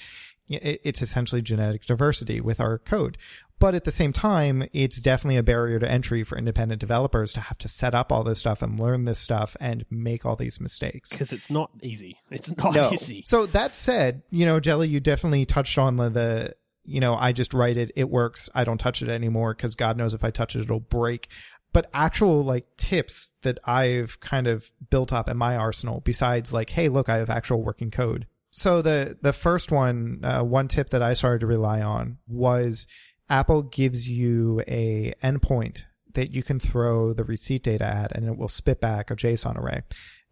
it's 0.48 1.02
essentially 1.02 1.42
genetic 1.42 1.84
diversity 1.86 2.40
with 2.40 2.60
our 2.60 2.78
code. 2.78 3.18
But 3.58 3.76
at 3.76 3.84
the 3.84 3.92
same 3.92 4.12
time, 4.12 4.64
it's 4.72 5.00
definitely 5.00 5.36
a 5.36 5.42
barrier 5.44 5.78
to 5.78 5.88
entry 5.88 6.24
for 6.24 6.36
independent 6.36 6.80
developers 6.80 7.32
to 7.34 7.40
have 7.40 7.58
to 7.58 7.68
set 7.68 7.94
up 7.94 8.10
all 8.10 8.24
this 8.24 8.40
stuff 8.40 8.60
and 8.60 8.76
learn 8.78 9.04
this 9.04 9.20
stuff 9.20 9.56
and 9.60 9.84
make 9.88 10.26
all 10.26 10.34
these 10.34 10.60
mistakes. 10.60 11.10
Because 11.10 11.32
it's 11.32 11.48
not 11.48 11.70
easy. 11.80 12.16
It's 12.28 12.54
not 12.56 12.74
no. 12.74 12.90
easy. 12.92 13.22
So 13.24 13.46
that 13.46 13.76
said, 13.76 14.22
you 14.30 14.46
know, 14.46 14.58
Jelly, 14.58 14.88
you 14.88 14.98
definitely 14.98 15.46
touched 15.46 15.78
on 15.78 15.94
the, 15.94 16.10
the 16.10 16.56
you 16.84 16.98
know, 16.98 17.14
I 17.14 17.30
just 17.30 17.54
write 17.54 17.76
it, 17.76 17.92
it 17.94 18.10
works, 18.10 18.50
I 18.52 18.64
don't 18.64 18.78
touch 18.78 19.00
it 19.00 19.08
anymore 19.08 19.54
because 19.54 19.76
God 19.76 19.96
knows 19.96 20.12
if 20.12 20.24
I 20.24 20.32
touch 20.32 20.56
it, 20.56 20.62
it'll 20.62 20.80
break. 20.80 21.28
But 21.72 21.88
actual 21.94 22.42
like 22.42 22.66
tips 22.76 23.34
that 23.42 23.60
I've 23.64 24.18
kind 24.18 24.48
of 24.48 24.72
built 24.90 25.12
up 25.12 25.28
in 25.28 25.36
my 25.36 25.56
arsenal, 25.56 26.00
besides 26.00 26.52
like, 26.52 26.70
hey, 26.70 26.88
look, 26.88 27.08
I 27.08 27.18
have 27.18 27.30
actual 27.30 27.62
working 27.62 27.92
code. 27.92 28.26
So 28.52 28.82
the 28.82 29.18
the 29.20 29.32
first 29.32 29.72
one, 29.72 30.20
uh, 30.22 30.42
one 30.42 30.68
tip 30.68 30.90
that 30.90 31.02
I 31.02 31.14
started 31.14 31.40
to 31.40 31.46
rely 31.46 31.80
on 31.80 32.18
was 32.28 32.86
Apple 33.28 33.62
gives 33.62 34.08
you 34.08 34.62
a 34.68 35.14
endpoint 35.24 35.84
that 36.12 36.34
you 36.34 36.42
can 36.42 36.60
throw 36.60 37.14
the 37.14 37.24
receipt 37.24 37.62
data 37.62 37.86
at 37.86 38.12
and 38.12 38.26
it 38.26 38.36
will 38.36 38.48
spit 38.48 38.78
back 38.78 39.10
a 39.10 39.16
JSON 39.16 39.56
array. 39.56 39.82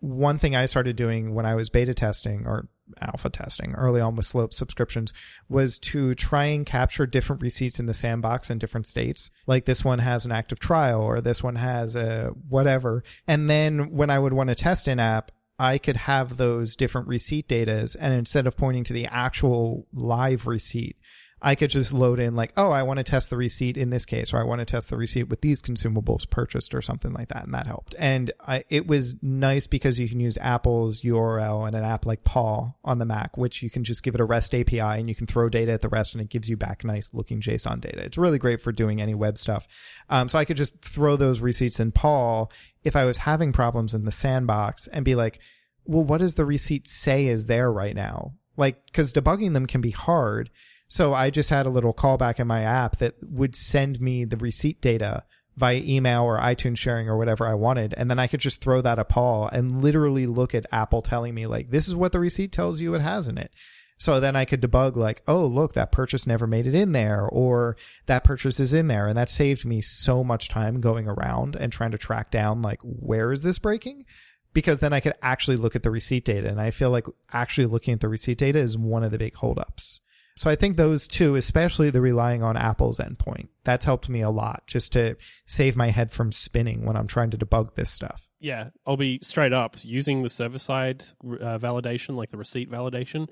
One 0.00 0.38
thing 0.38 0.54
I 0.54 0.66
started 0.66 0.96
doing 0.96 1.34
when 1.34 1.46
I 1.46 1.54
was 1.54 1.70
beta 1.70 1.94
testing 1.94 2.46
or 2.46 2.68
alpha 3.00 3.30
testing 3.30 3.74
early 3.74 4.02
on 4.02 4.16
with 4.16 4.26
Slope 4.26 4.52
subscriptions 4.52 5.14
was 5.48 5.78
to 5.78 6.14
try 6.14 6.44
and 6.44 6.66
capture 6.66 7.06
different 7.06 7.40
receipts 7.40 7.80
in 7.80 7.86
the 7.86 7.94
sandbox 7.94 8.50
in 8.50 8.58
different 8.58 8.86
states. 8.86 9.30
Like 9.46 9.64
this 9.64 9.82
one 9.82 10.00
has 10.00 10.26
an 10.26 10.32
active 10.32 10.60
trial 10.60 11.00
or 11.00 11.22
this 11.22 11.42
one 11.42 11.56
has 11.56 11.96
a 11.96 12.32
whatever. 12.48 13.02
And 13.26 13.48
then 13.48 13.92
when 13.92 14.10
I 14.10 14.18
would 14.18 14.34
want 14.34 14.48
to 14.48 14.54
test 14.54 14.88
an 14.88 15.00
app, 15.00 15.32
I 15.60 15.76
could 15.76 15.96
have 15.96 16.38
those 16.38 16.74
different 16.74 17.06
receipt 17.06 17.46
datas 17.46 17.94
and 18.00 18.14
instead 18.14 18.46
of 18.46 18.56
pointing 18.56 18.82
to 18.84 18.94
the 18.94 19.04
actual 19.04 19.86
live 19.92 20.46
receipt, 20.46 20.96
I 21.42 21.54
could 21.54 21.70
just 21.70 21.92
load 21.92 22.18
in 22.18 22.36
like, 22.36 22.52
oh, 22.56 22.70
I 22.70 22.82
want 22.82 22.98
to 22.98 23.04
test 23.04 23.30
the 23.30 23.36
receipt 23.36 23.76
in 23.76 23.90
this 23.90 24.04
case, 24.04 24.32
or 24.32 24.38
I 24.38 24.44
want 24.44 24.60
to 24.60 24.64
test 24.64 24.90
the 24.90 24.96
receipt 24.96 25.24
with 25.24 25.40
these 25.40 25.62
consumables 25.62 26.28
purchased 26.28 26.74
or 26.74 26.82
something 26.82 27.12
like 27.12 27.28
that. 27.28 27.44
And 27.44 27.54
that 27.54 27.66
helped. 27.66 27.94
And 27.98 28.32
I, 28.46 28.64
it 28.68 28.86
was 28.86 29.22
nice 29.22 29.66
because 29.66 29.98
you 29.98 30.08
can 30.08 30.20
use 30.20 30.36
Apple's 30.38 31.02
URL 31.02 31.66
and 31.66 31.74
an 31.74 31.84
app 31.84 32.04
like 32.04 32.24
Paw 32.24 32.72
on 32.84 32.98
the 32.98 33.06
Mac, 33.06 33.38
which 33.38 33.62
you 33.62 33.70
can 33.70 33.84
just 33.84 34.02
give 34.02 34.14
it 34.14 34.20
a 34.20 34.24
REST 34.24 34.54
API 34.54 34.80
and 34.80 35.08
you 35.08 35.14
can 35.14 35.26
throw 35.26 35.48
data 35.48 35.72
at 35.72 35.80
the 35.80 35.88
REST 35.88 36.14
and 36.14 36.22
it 36.22 36.28
gives 36.28 36.48
you 36.48 36.56
back 36.56 36.84
nice 36.84 37.14
looking 37.14 37.40
JSON 37.40 37.80
data. 37.80 38.02
It's 38.02 38.18
really 38.18 38.38
great 38.38 38.60
for 38.60 38.72
doing 38.72 39.00
any 39.00 39.14
web 39.14 39.38
stuff. 39.38 39.66
Um, 40.10 40.28
so 40.28 40.38
I 40.38 40.44
could 40.44 40.56
just 40.56 40.82
throw 40.82 41.16
those 41.16 41.40
receipts 41.40 41.80
in 41.80 41.92
Paw 41.92 42.46
if 42.84 42.96
I 42.96 43.04
was 43.04 43.18
having 43.18 43.52
problems 43.52 43.94
in 43.94 44.04
the 44.04 44.12
sandbox 44.12 44.86
and 44.88 45.04
be 45.04 45.14
like, 45.14 45.40
well, 45.84 46.04
what 46.04 46.18
does 46.18 46.34
the 46.34 46.44
receipt 46.44 46.88
say 46.88 47.26
is 47.26 47.46
there 47.46 47.72
right 47.72 47.94
now? 47.94 48.34
Like, 48.56 48.92
cause 48.92 49.12
debugging 49.12 49.54
them 49.54 49.66
can 49.66 49.80
be 49.80 49.90
hard 49.90 50.50
so 50.90 51.14
I 51.14 51.30
just 51.30 51.50
had 51.50 51.66
a 51.66 51.70
little 51.70 51.94
callback 51.94 52.40
in 52.40 52.48
my 52.48 52.62
app 52.62 52.96
that 52.96 53.14
would 53.22 53.54
send 53.54 54.00
me 54.00 54.24
the 54.24 54.36
receipt 54.36 54.80
data 54.80 55.22
via 55.56 55.80
email 55.84 56.24
or 56.24 56.40
iTunes 56.40 56.78
sharing 56.78 57.08
or 57.08 57.16
whatever 57.16 57.46
I 57.46 57.54
wanted. 57.54 57.94
And 57.96 58.10
then 58.10 58.18
I 58.18 58.26
could 58.26 58.40
just 58.40 58.60
throw 58.60 58.80
that 58.80 58.98
a 58.98 59.04
Paw 59.04 59.48
and 59.48 59.82
literally 59.82 60.26
look 60.26 60.52
at 60.52 60.66
Apple 60.72 61.00
telling 61.00 61.32
me 61.32 61.46
like, 61.46 61.68
this 61.68 61.86
is 61.86 61.94
what 61.94 62.10
the 62.10 62.18
receipt 62.18 62.50
tells 62.50 62.80
you 62.80 62.94
it 62.94 63.02
has 63.02 63.28
in 63.28 63.38
it. 63.38 63.52
So 64.00 64.18
then 64.18 64.34
I 64.34 64.46
could 64.46 64.62
debug 64.62 64.96
like, 64.96 65.22
oh, 65.28 65.44
look, 65.44 65.74
that 65.74 65.92
purchase 65.92 66.26
never 66.26 66.46
made 66.46 66.66
it 66.66 66.74
in 66.74 66.92
there 66.92 67.28
or 67.28 67.76
that 68.06 68.24
purchase 68.24 68.58
is 68.58 68.72
in 68.72 68.88
there. 68.88 69.06
And 69.06 69.16
that 69.18 69.28
saved 69.28 69.66
me 69.66 69.82
so 69.82 70.24
much 70.24 70.48
time 70.48 70.80
going 70.80 71.06
around 71.06 71.54
and 71.54 71.70
trying 71.70 71.90
to 71.90 71.98
track 71.98 72.30
down 72.30 72.62
like, 72.62 72.80
where 72.82 73.30
is 73.30 73.42
this 73.42 73.58
breaking? 73.58 74.06
Because 74.54 74.80
then 74.80 74.94
I 74.94 75.00
could 75.00 75.12
actually 75.20 75.58
look 75.58 75.76
at 75.76 75.82
the 75.82 75.90
receipt 75.90 76.24
data. 76.24 76.48
And 76.48 76.58
I 76.58 76.70
feel 76.70 76.88
like 76.88 77.06
actually 77.30 77.66
looking 77.66 77.92
at 77.92 78.00
the 78.00 78.08
receipt 78.08 78.38
data 78.38 78.58
is 78.58 78.78
one 78.78 79.04
of 79.04 79.10
the 79.10 79.18
big 79.18 79.34
holdups. 79.34 80.00
So 80.34 80.50
I 80.50 80.56
think 80.56 80.78
those 80.78 81.06
two, 81.06 81.36
especially 81.36 81.90
the 81.90 82.00
relying 82.00 82.42
on 82.42 82.56
Apple's 82.56 83.00
endpoint, 83.00 83.48
that's 83.64 83.84
helped 83.84 84.08
me 84.08 84.22
a 84.22 84.30
lot 84.30 84.62
just 84.66 84.94
to 84.94 85.16
save 85.44 85.76
my 85.76 85.90
head 85.90 86.10
from 86.10 86.32
spinning 86.32 86.86
when 86.86 86.96
I'm 86.96 87.06
trying 87.06 87.32
to 87.32 87.36
debug 87.36 87.74
this 87.74 87.90
stuff. 87.90 88.26
Yeah, 88.38 88.70
I'll 88.86 88.96
be 88.96 89.18
straight 89.22 89.52
up 89.52 89.76
using 89.82 90.22
the 90.22 90.30
server 90.30 90.58
side 90.58 91.04
uh, 91.22 91.58
validation, 91.58 92.16
like 92.16 92.30
the 92.30 92.38
receipt 92.38 92.70
validation. 92.70 93.28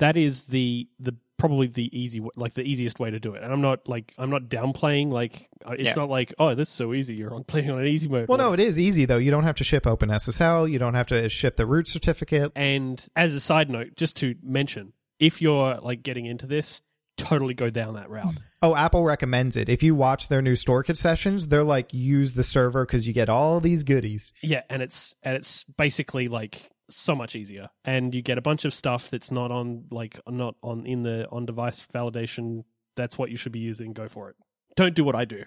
That 0.00 0.16
is 0.16 0.42
the 0.42 0.88
the 0.98 1.14
probably 1.38 1.68
the 1.68 1.88
easy 1.98 2.20
like 2.36 2.52
the 2.52 2.62
easiest 2.62 2.98
way 3.00 3.10
to 3.10 3.18
do 3.18 3.32
it. 3.34 3.42
And 3.42 3.50
I'm 3.50 3.62
not 3.62 3.88
like 3.88 4.12
I'm 4.18 4.28
not 4.28 4.42
downplaying 4.50 5.10
like 5.10 5.48
uh, 5.64 5.72
it's 5.72 5.84
Yeah. 5.84 5.94
not 5.94 6.10
like 6.10 6.34
oh 6.38 6.54
this 6.54 6.68
is 6.68 6.74
so 6.74 6.92
easy 6.92 7.14
you're 7.14 7.32
on 7.34 7.44
playing 7.50 7.70
on 7.70 7.78
an 7.78 7.86
easy 7.86 8.08
mode. 8.08 8.28
Well, 8.28 8.36
no, 8.36 8.52
it 8.52 8.60
is 8.60 8.78
easy 8.78 9.04
though. 9.06 9.16
You 9.16 9.30
don't 9.30 9.44
have 9.44 9.54
to 9.56 9.64
ship 9.64 9.84
OpenSSL. 9.84 10.70
You 10.70 10.78
don't 10.78 10.94
have 10.94 11.06
to 11.06 11.28
ship 11.30 11.56
the 11.56 11.64
root 11.66 11.88
certificate. 11.88 12.52
And 12.54 13.02
as 13.16 13.32
a 13.32 13.40
side 13.40 13.70
note, 13.70 13.96
just 13.96 14.16
to 14.16 14.34
mention, 14.42 14.92
if 15.18 15.40
you're 15.40 15.76
like 15.76 16.02
getting 16.02 16.26
into 16.26 16.46
this, 16.46 16.82
totally 17.16 17.54
go 17.54 17.70
down 17.70 17.94
that 17.94 18.10
route. 18.10 18.34
Oh, 18.62 18.76
Apple 18.76 19.04
recommends 19.04 19.56
it. 19.56 19.70
If 19.70 19.82
you 19.82 19.94
watch 19.94 20.28
their 20.28 20.42
new 20.42 20.54
store 20.54 20.84
sessions, 20.84 21.48
they're 21.48 21.64
like, 21.64 21.94
use 21.94 22.34
the 22.34 22.42
server 22.44 22.84
because 22.84 23.08
you 23.08 23.14
get 23.14 23.30
all 23.30 23.58
these 23.58 23.84
goodies. 23.84 24.34
Yeah, 24.42 24.60
and 24.68 24.82
it's 24.82 25.16
and 25.22 25.34
it's 25.34 25.64
basically 25.64 26.28
like 26.28 26.70
so 26.90 27.14
much 27.14 27.36
easier, 27.36 27.70
and 27.84 28.14
you 28.14 28.22
get 28.22 28.38
a 28.38 28.42
bunch 28.42 28.64
of 28.64 28.74
stuff 28.74 29.10
that's 29.10 29.30
not 29.30 29.50
on 29.50 29.86
like 29.90 30.20
not 30.28 30.56
on 30.62 30.86
in 30.86 31.02
the 31.02 31.28
on 31.30 31.46
device 31.46 31.86
validation. 31.92 32.64
That's 32.96 33.16
what 33.16 33.30
you 33.30 33.36
should 33.36 33.52
be 33.52 33.60
using. 33.60 33.92
Go 33.92 34.08
for 34.08 34.30
it. 34.30 34.36
Don't 34.76 34.94
do 34.94 35.04
what 35.04 35.14
I 35.14 35.24
do. 35.24 35.44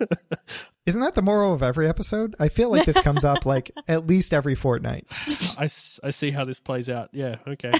Isn't 0.86 1.00
that 1.00 1.14
the 1.14 1.22
moral 1.22 1.52
of 1.52 1.62
every 1.62 1.88
episode? 1.88 2.36
I 2.38 2.48
feel 2.48 2.70
like 2.70 2.84
this 2.84 3.00
comes 3.00 3.24
up 3.24 3.46
like 3.46 3.70
at 3.88 4.06
least 4.06 4.32
every 4.32 4.54
fortnight. 4.54 5.06
I 5.58 5.66
see 5.66 6.30
how 6.30 6.44
this 6.44 6.60
plays 6.60 6.88
out. 6.88 7.10
Yeah, 7.12 7.36
okay. 7.46 7.72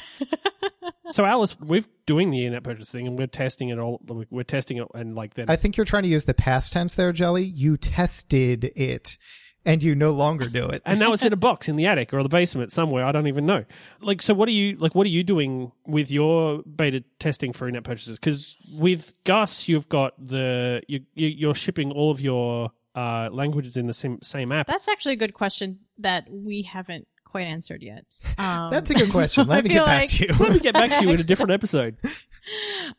so 1.10 1.24
Alice, 1.24 1.58
we're 1.60 1.84
doing 2.06 2.30
the 2.30 2.44
in-app 2.44 2.64
purchase 2.64 2.90
thing, 2.90 3.06
and 3.06 3.18
we're 3.18 3.26
testing 3.26 3.68
it 3.68 3.78
all. 3.78 4.00
We're 4.30 4.42
testing 4.42 4.78
it, 4.78 4.88
and 4.94 5.14
like 5.14 5.34
then 5.34 5.46
I 5.48 5.56
think 5.56 5.76
you're 5.76 5.86
trying 5.86 6.04
to 6.04 6.08
use 6.08 6.24
the 6.24 6.34
past 6.34 6.72
tense 6.72 6.94
there, 6.94 7.12
Jelly. 7.12 7.44
You 7.44 7.76
tested 7.76 8.72
it 8.76 9.18
and 9.66 9.82
you 9.82 9.94
no 9.94 10.12
longer 10.12 10.48
do 10.48 10.66
it. 10.68 10.80
and 10.86 10.98
now 10.98 11.12
it's 11.12 11.22
in 11.24 11.32
a 11.32 11.36
box 11.48 11.68
in 11.68 11.76
the 11.76 11.86
attic 11.86 12.14
or 12.14 12.22
the 12.22 12.28
basement 12.30 12.72
somewhere. 12.72 13.04
I 13.04 13.12
don't 13.12 13.26
even 13.26 13.44
know. 13.44 13.64
Like, 14.00 14.22
so 14.22 14.32
what 14.32 14.48
are 14.48 14.52
you 14.52 14.76
like? 14.76 14.94
What 14.94 15.06
are 15.06 15.10
you 15.10 15.22
doing 15.22 15.72
with 15.86 16.10
your 16.10 16.62
beta 16.62 17.04
testing 17.18 17.52
for 17.52 17.68
in-app 17.68 17.84
purchases? 17.84 18.18
Because 18.18 18.56
with 18.72 19.12
Gus, 19.24 19.68
you've 19.68 19.88
got 19.90 20.14
the 20.24 20.80
you, 20.88 21.00
you 21.14 21.28
you're 21.28 21.54
shipping 21.54 21.92
all 21.92 22.10
of 22.10 22.20
your 22.22 22.70
uh, 22.94 23.28
languages 23.30 23.76
in 23.76 23.86
the 23.88 23.94
same 23.94 24.22
same 24.22 24.52
app. 24.52 24.66
That's 24.68 24.88
actually 24.88 25.12
a 25.14 25.16
good 25.18 25.34
question 25.34 25.80
that 25.98 26.26
we 26.30 26.62
haven't 26.62 27.06
quite 27.24 27.46
answered 27.46 27.82
yet. 27.82 28.04
Um, 28.38 28.70
That's 28.70 28.90
a 28.90 28.94
good 28.94 29.10
question. 29.10 29.46
Let 29.48 29.58
I 29.58 29.62
me 29.62 29.68
get 29.70 29.84
back 29.84 30.00
like- 30.02 30.10
to 30.10 30.26
you. 30.28 30.34
Let 30.38 30.52
me 30.52 30.58
get 30.60 30.74
back 30.74 30.90
to 30.98 31.04
you 31.04 31.10
in 31.12 31.20
a 31.20 31.24
different 31.24 31.50
episode. 31.52 31.96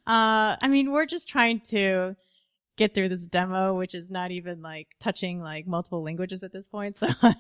Uh, 0.06 0.56
I 0.62 0.68
mean, 0.70 0.92
we're 0.92 1.06
just 1.06 1.30
trying 1.30 1.62
to 1.70 2.16
get 2.78 2.94
through 2.94 3.10
this 3.10 3.28
demo, 3.28 3.74
which 3.76 3.94
is 3.94 4.10
not 4.10 4.32
even 4.32 4.62
like 4.62 4.88
touching 5.00 5.42
like 5.42 5.68
multiple 5.68 6.04
languages 6.04 6.44
at 6.44 6.54
this 6.54 6.68
point. 6.68 6.98
So 6.98 7.08
I 7.24 7.36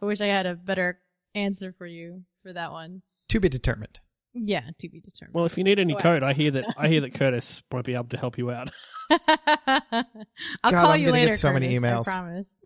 wish 0.00 0.20
I 0.20 0.26
had 0.26 0.46
a 0.46 0.54
better 0.54 0.98
answer 1.34 1.74
for 1.76 1.86
you 1.86 2.22
for 2.42 2.52
that 2.52 2.72
one. 2.72 3.02
to 3.28 3.40
be 3.40 3.48
determined. 3.48 4.00
Yeah, 4.34 4.62
to 4.78 4.88
be 4.88 5.00
determined. 5.00 5.34
Well, 5.34 5.44
if 5.44 5.56
you 5.56 5.62
need 5.62 5.78
any 5.78 5.94
oh, 5.94 5.98
Go 5.98 6.02
code, 6.02 6.22
I 6.24 6.32
hear 6.32 6.50
that 6.52 6.64
I 6.76 6.88
hear 6.88 7.02
that 7.02 7.14
Curtis 7.14 7.62
might 7.72 7.84
be 7.84 7.94
able 7.94 8.06
to 8.06 8.16
help 8.16 8.36
you 8.36 8.50
out. 8.50 8.70
I'll 9.10 9.18
God, 9.20 10.72
call 10.72 10.90
I'm 10.90 11.00
you 11.00 11.06
gonna 11.06 11.18
get 11.18 11.24
later. 11.26 11.36
so 11.36 11.52
many 11.52 11.78
Curtis, 11.78 12.08
I 12.08 12.18
promise. 12.18 12.58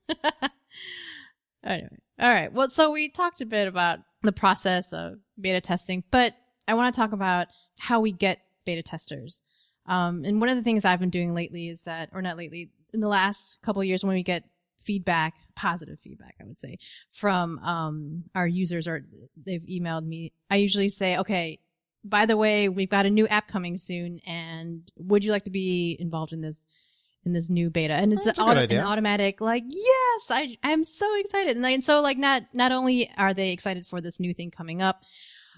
anyway, 1.65 1.89
all 2.19 2.31
right. 2.31 2.53
Well, 2.53 2.71
so 2.71 2.91
we 2.91 3.11
talked 3.11 3.43
a 3.43 3.47
bit 3.47 3.69
about 3.69 3.99
the 4.23 4.33
process 4.33 4.93
of 4.93 5.19
beta 5.39 5.61
testing, 5.61 6.05
but 6.11 6.35
I 6.67 6.75
want 6.75 6.95
to 6.95 6.99
talk 6.99 7.13
about 7.13 7.49
how 7.79 8.01
we 8.01 8.13
get 8.13 8.41
beta 8.65 8.83
testers. 8.83 9.43
Um, 9.88 10.24
and 10.24 10.40
one 10.40 10.51
of 10.51 10.57
the 10.57 10.62
things 10.62 10.85
I've 10.85 11.01
been 11.01 11.11
doing 11.11 11.35
lately 11.35 11.68
is 11.68 11.83
that, 11.83 12.11
or 12.12 12.22
not 12.22 12.37
lately, 12.37 12.70
in 12.92 13.01
the 13.01 13.09
last 13.09 13.59
couple 13.62 13.83
of 13.83 13.88
years, 13.88 14.05
when 14.05 14.14
we 14.14 14.22
get 14.22 14.44
feedback, 14.85 15.35
positive 15.57 15.98
feedback, 15.98 16.37
I 16.40 16.44
would 16.44 16.59
say, 16.59 16.79
from 17.11 17.59
um, 17.61 18.24
our 18.35 18.46
users 18.46 18.87
or 18.87 19.03
they've 19.44 19.62
emailed 19.62 20.07
me, 20.07 20.33
I 20.51 20.57
usually 20.57 20.88
say, 20.88 21.16
okay, 21.16 21.59
by 22.05 22.27
the 22.27 22.37
way, 22.37 22.68
we've 22.68 22.88
got 22.88 23.07
a 23.07 23.11
new 23.11 23.27
app 23.27 23.48
coming 23.48 23.77
soon, 23.77 24.20
and 24.27 24.83
would 24.96 25.24
you 25.24 25.33
like 25.33 25.44
to 25.44 25.51
be 25.51 25.96
involved 25.98 26.33
in 26.33 26.40
this 26.40 26.66
in 27.24 27.33
this 27.33 27.51
new 27.51 27.68
beta? 27.70 27.94
And 27.94 28.12
it's 28.12 28.24
an, 28.24 28.35
auto- 28.44 28.61
an 28.81 28.87
automatic, 28.87 29.40
like, 29.40 29.64
yes, 29.66 30.27
I 30.31 30.57
I'm 30.62 30.85
so 30.85 31.07
excited, 31.18 31.57
and, 31.57 31.62
like, 31.62 31.74
and 31.74 31.85
so 31.85 32.01
like 32.01 32.18
not 32.18 32.44
not 32.53 32.72
only 32.72 33.11
are 33.16 33.35
they 33.35 33.53
excited 33.53 33.87
for 33.87 34.01
this 34.01 34.20
new 34.20 34.33
thing 34.33 34.51
coming 34.51 34.81
up, 34.81 35.03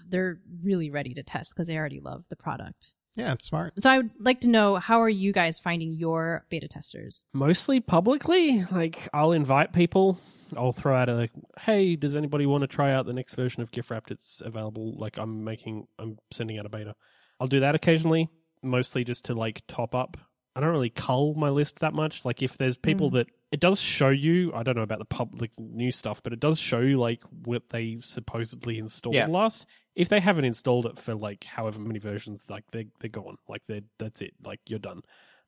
they're 0.07 0.39
really 0.63 0.89
ready 0.89 1.13
to 1.13 1.23
test 1.23 1.53
because 1.53 1.67
they 1.67 1.77
already 1.77 1.99
love 1.99 2.25
the 2.29 2.35
product. 2.35 2.91
Yeah, 3.15 3.33
it's 3.33 3.45
smart. 3.45 3.73
So 3.79 3.89
I 3.89 3.97
would 3.97 4.11
like 4.19 4.41
to 4.41 4.47
know 4.47 4.77
how 4.77 5.01
are 5.01 5.09
you 5.09 5.33
guys 5.33 5.59
finding 5.59 5.91
your 5.93 6.45
beta 6.49 6.67
testers? 6.67 7.25
Mostly 7.33 7.79
publicly. 7.79 8.63
Like 8.71 9.09
I'll 9.13 9.33
invite 9.33 9.73
people. 9.73 10.19
I'll 10.55 10.71
throw 10.73 10.95
out 10.95 11.09
a 11.09 11.29
hey, 11.61 11.95
does 11.95 12.15
anybody 12.15 12.45
want 12.45 12.61
to 12.61 12.67
try 12.67 12.93
out 12.93 13.05
the 13.05 13.13
next 13.13 13.35
version 13.35 13.61
of 13.61 13.71
GIF 13.71 13.91
Wrapped? 13.91 14.11
It's 14.11 14.41
available. 14.43 14.95
Like 14.97 15.17
I'm 15.17 15.43
making, 15.43 15.87
I'm 15.99 16.17
sending 16.31 16.57
out 16.59 16.65
a 16.65 16.69
beta. 16.69 16.95
I'll 17.39 17.47
do 17.47 17.61
that 17.61 17.75
occasionally, 17.75 18.29
mostly 18.63 19.03
just 19.03 19.25
to 19.25 19.33
like 19.33 19.61
top 19.67 19.93
up. 19.95 20.17
I 20.55 20.59
don't 20.59 20.69
really 20.71 20.89
cull 20.89 21.33
my 21.35 21.49
list 21.49 21.79
that 21.79 21.93
much. 21.93 22.25
Like 22.25 22.41
if 22.41 22.57
there's 22.57 22.77
people 22.77 23.09
Mm. 23.09 23.13
that 23.13 23.27
it 23.51 23.59
does 23.61 23.79
show 23.81 24.09
you, 24.09 24.53
I 24.53 24.63
don't 24.63 24.75
know 24.75 24.81
about 24.83 24.99
the 24.99 25.05
public 25.05 25.51
new 25.57 25.91
stuff, 25.91 26.21
but 26.23 26.33
it 26.33 26.39
does 26.39 26.59
show 26.59 26.79
you 26.79 26.97
like 26.99 27.21
what 27.45 27.69
they 27.69 27.97
supposedly 28.01 28.77
installed 28.77 29.15
Yeah. 29.15 29.27
last. 29.27 29.65
If 29.95 30.09
they 30.09 30.19
haven't 30.19 30.45
installed 30.45 30.85
it 30.85 30.97
for 30.97 31.15
like 31.15 31.43
however 31.43 31.79
many 31.79 31.99
versions, 31.99 32.45
like 32.49 32.63
they 32.71 32.87
they're 32.99 33.09
gone. 33.09 33.37
Like 33.47 33.65
they 33.65 33.81
that's 33.99 34.21
it. 34.21 34.33
Like 34.43 34.59
you're 34.67 34.79
done 34.79 35.01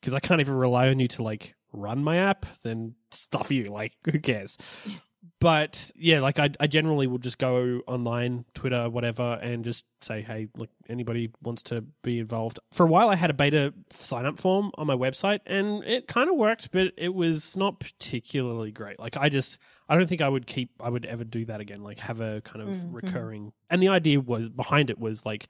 because 0.04 0.14
I 0.14 0.20
can't 0.20 0.42
even 0.42 0.56
rely 0.56 0.90
on 0.90 1.00
you 1.00 1.08
to 1.10 1.24
like 1.24 1.56
run 1.72 2.04
my 2.04 2.18
app, 2.18 2.46
then 2.64 2.96
stuff 3.12 3.52
you. 3.52 3.72
Like, 3.72 3.96
who 4.12 4.20
cares? 4.20 4.58
But 5.40 5.92
yeah, 5.96 6.20
like 6.20 6.40
I, 6.40 6.50
I 6.60 6.68
generally 6.68 7.08
will 7.08 7.18
just 7.18 7.38
go 7.38 7.82
online, 7.88 8.44
Twitter, 8.54 8.90
whatever, 8.90 9.40
and 9.42 9.64
just 9.64 9.86
say, 10.02 10.22
hey, 10.22 10.50
look, 10.58 10.70
anybody 10.90 11.32
wants 11.42 11.64
to 11.64 11.86
be 12.04 12.20
involved. 12.20 12.60
For 12.74 12.86
a 12.86 12.90
while, 12.90 13.10
I 13.10 13.16
had 13.16 13.30
a 13.30 13.34
beta 13.34 13.74
sign 13.92 14.26
up 14.26 14.38
form 14.38 14.72
on 14.78 14.88
my 14.88 14.96
website, 14.96 15.40
and 15.46 15.84
it 15.86 16.08
kind 16.08 16.30
of 16.30 16.36
worked, 16.36 16.72
but 16.72 16.92
it 16.98 17.14
was 17.14 17.56
not 17.56 17.80
particularly 17.80 18.72
great. 18.72 19.00
Like, 19.00 19.16
I 19.16 19.30
just, 19.30 19.58
I 19.90 19.96
don't 19.98 20.08
think 20.08 20.22
I 20.22 20.30
would 20.30 20.48
keep, 20.48 20.72
I 20.80 20.90
would 20.90 21.06
ever 21.06 21.24
do 21.24 21.46
that 21.46 21.60
again. 21.60 21.84
Like, 21.84 22.00
have 22.00 22.20
a 22.22 22.42
kind 22.42 22.62
of 22.68 22.76
Mhm. 22.76 22.94
recurring. 22.94 23.54
And 23.70 23.82
the 23.84 23.90
idea 23.90 24.20
was 24.20 24.50
behind 24.50 24.90
it 24.90 24.98
was 25.00 25.26
like, 25.26 25.48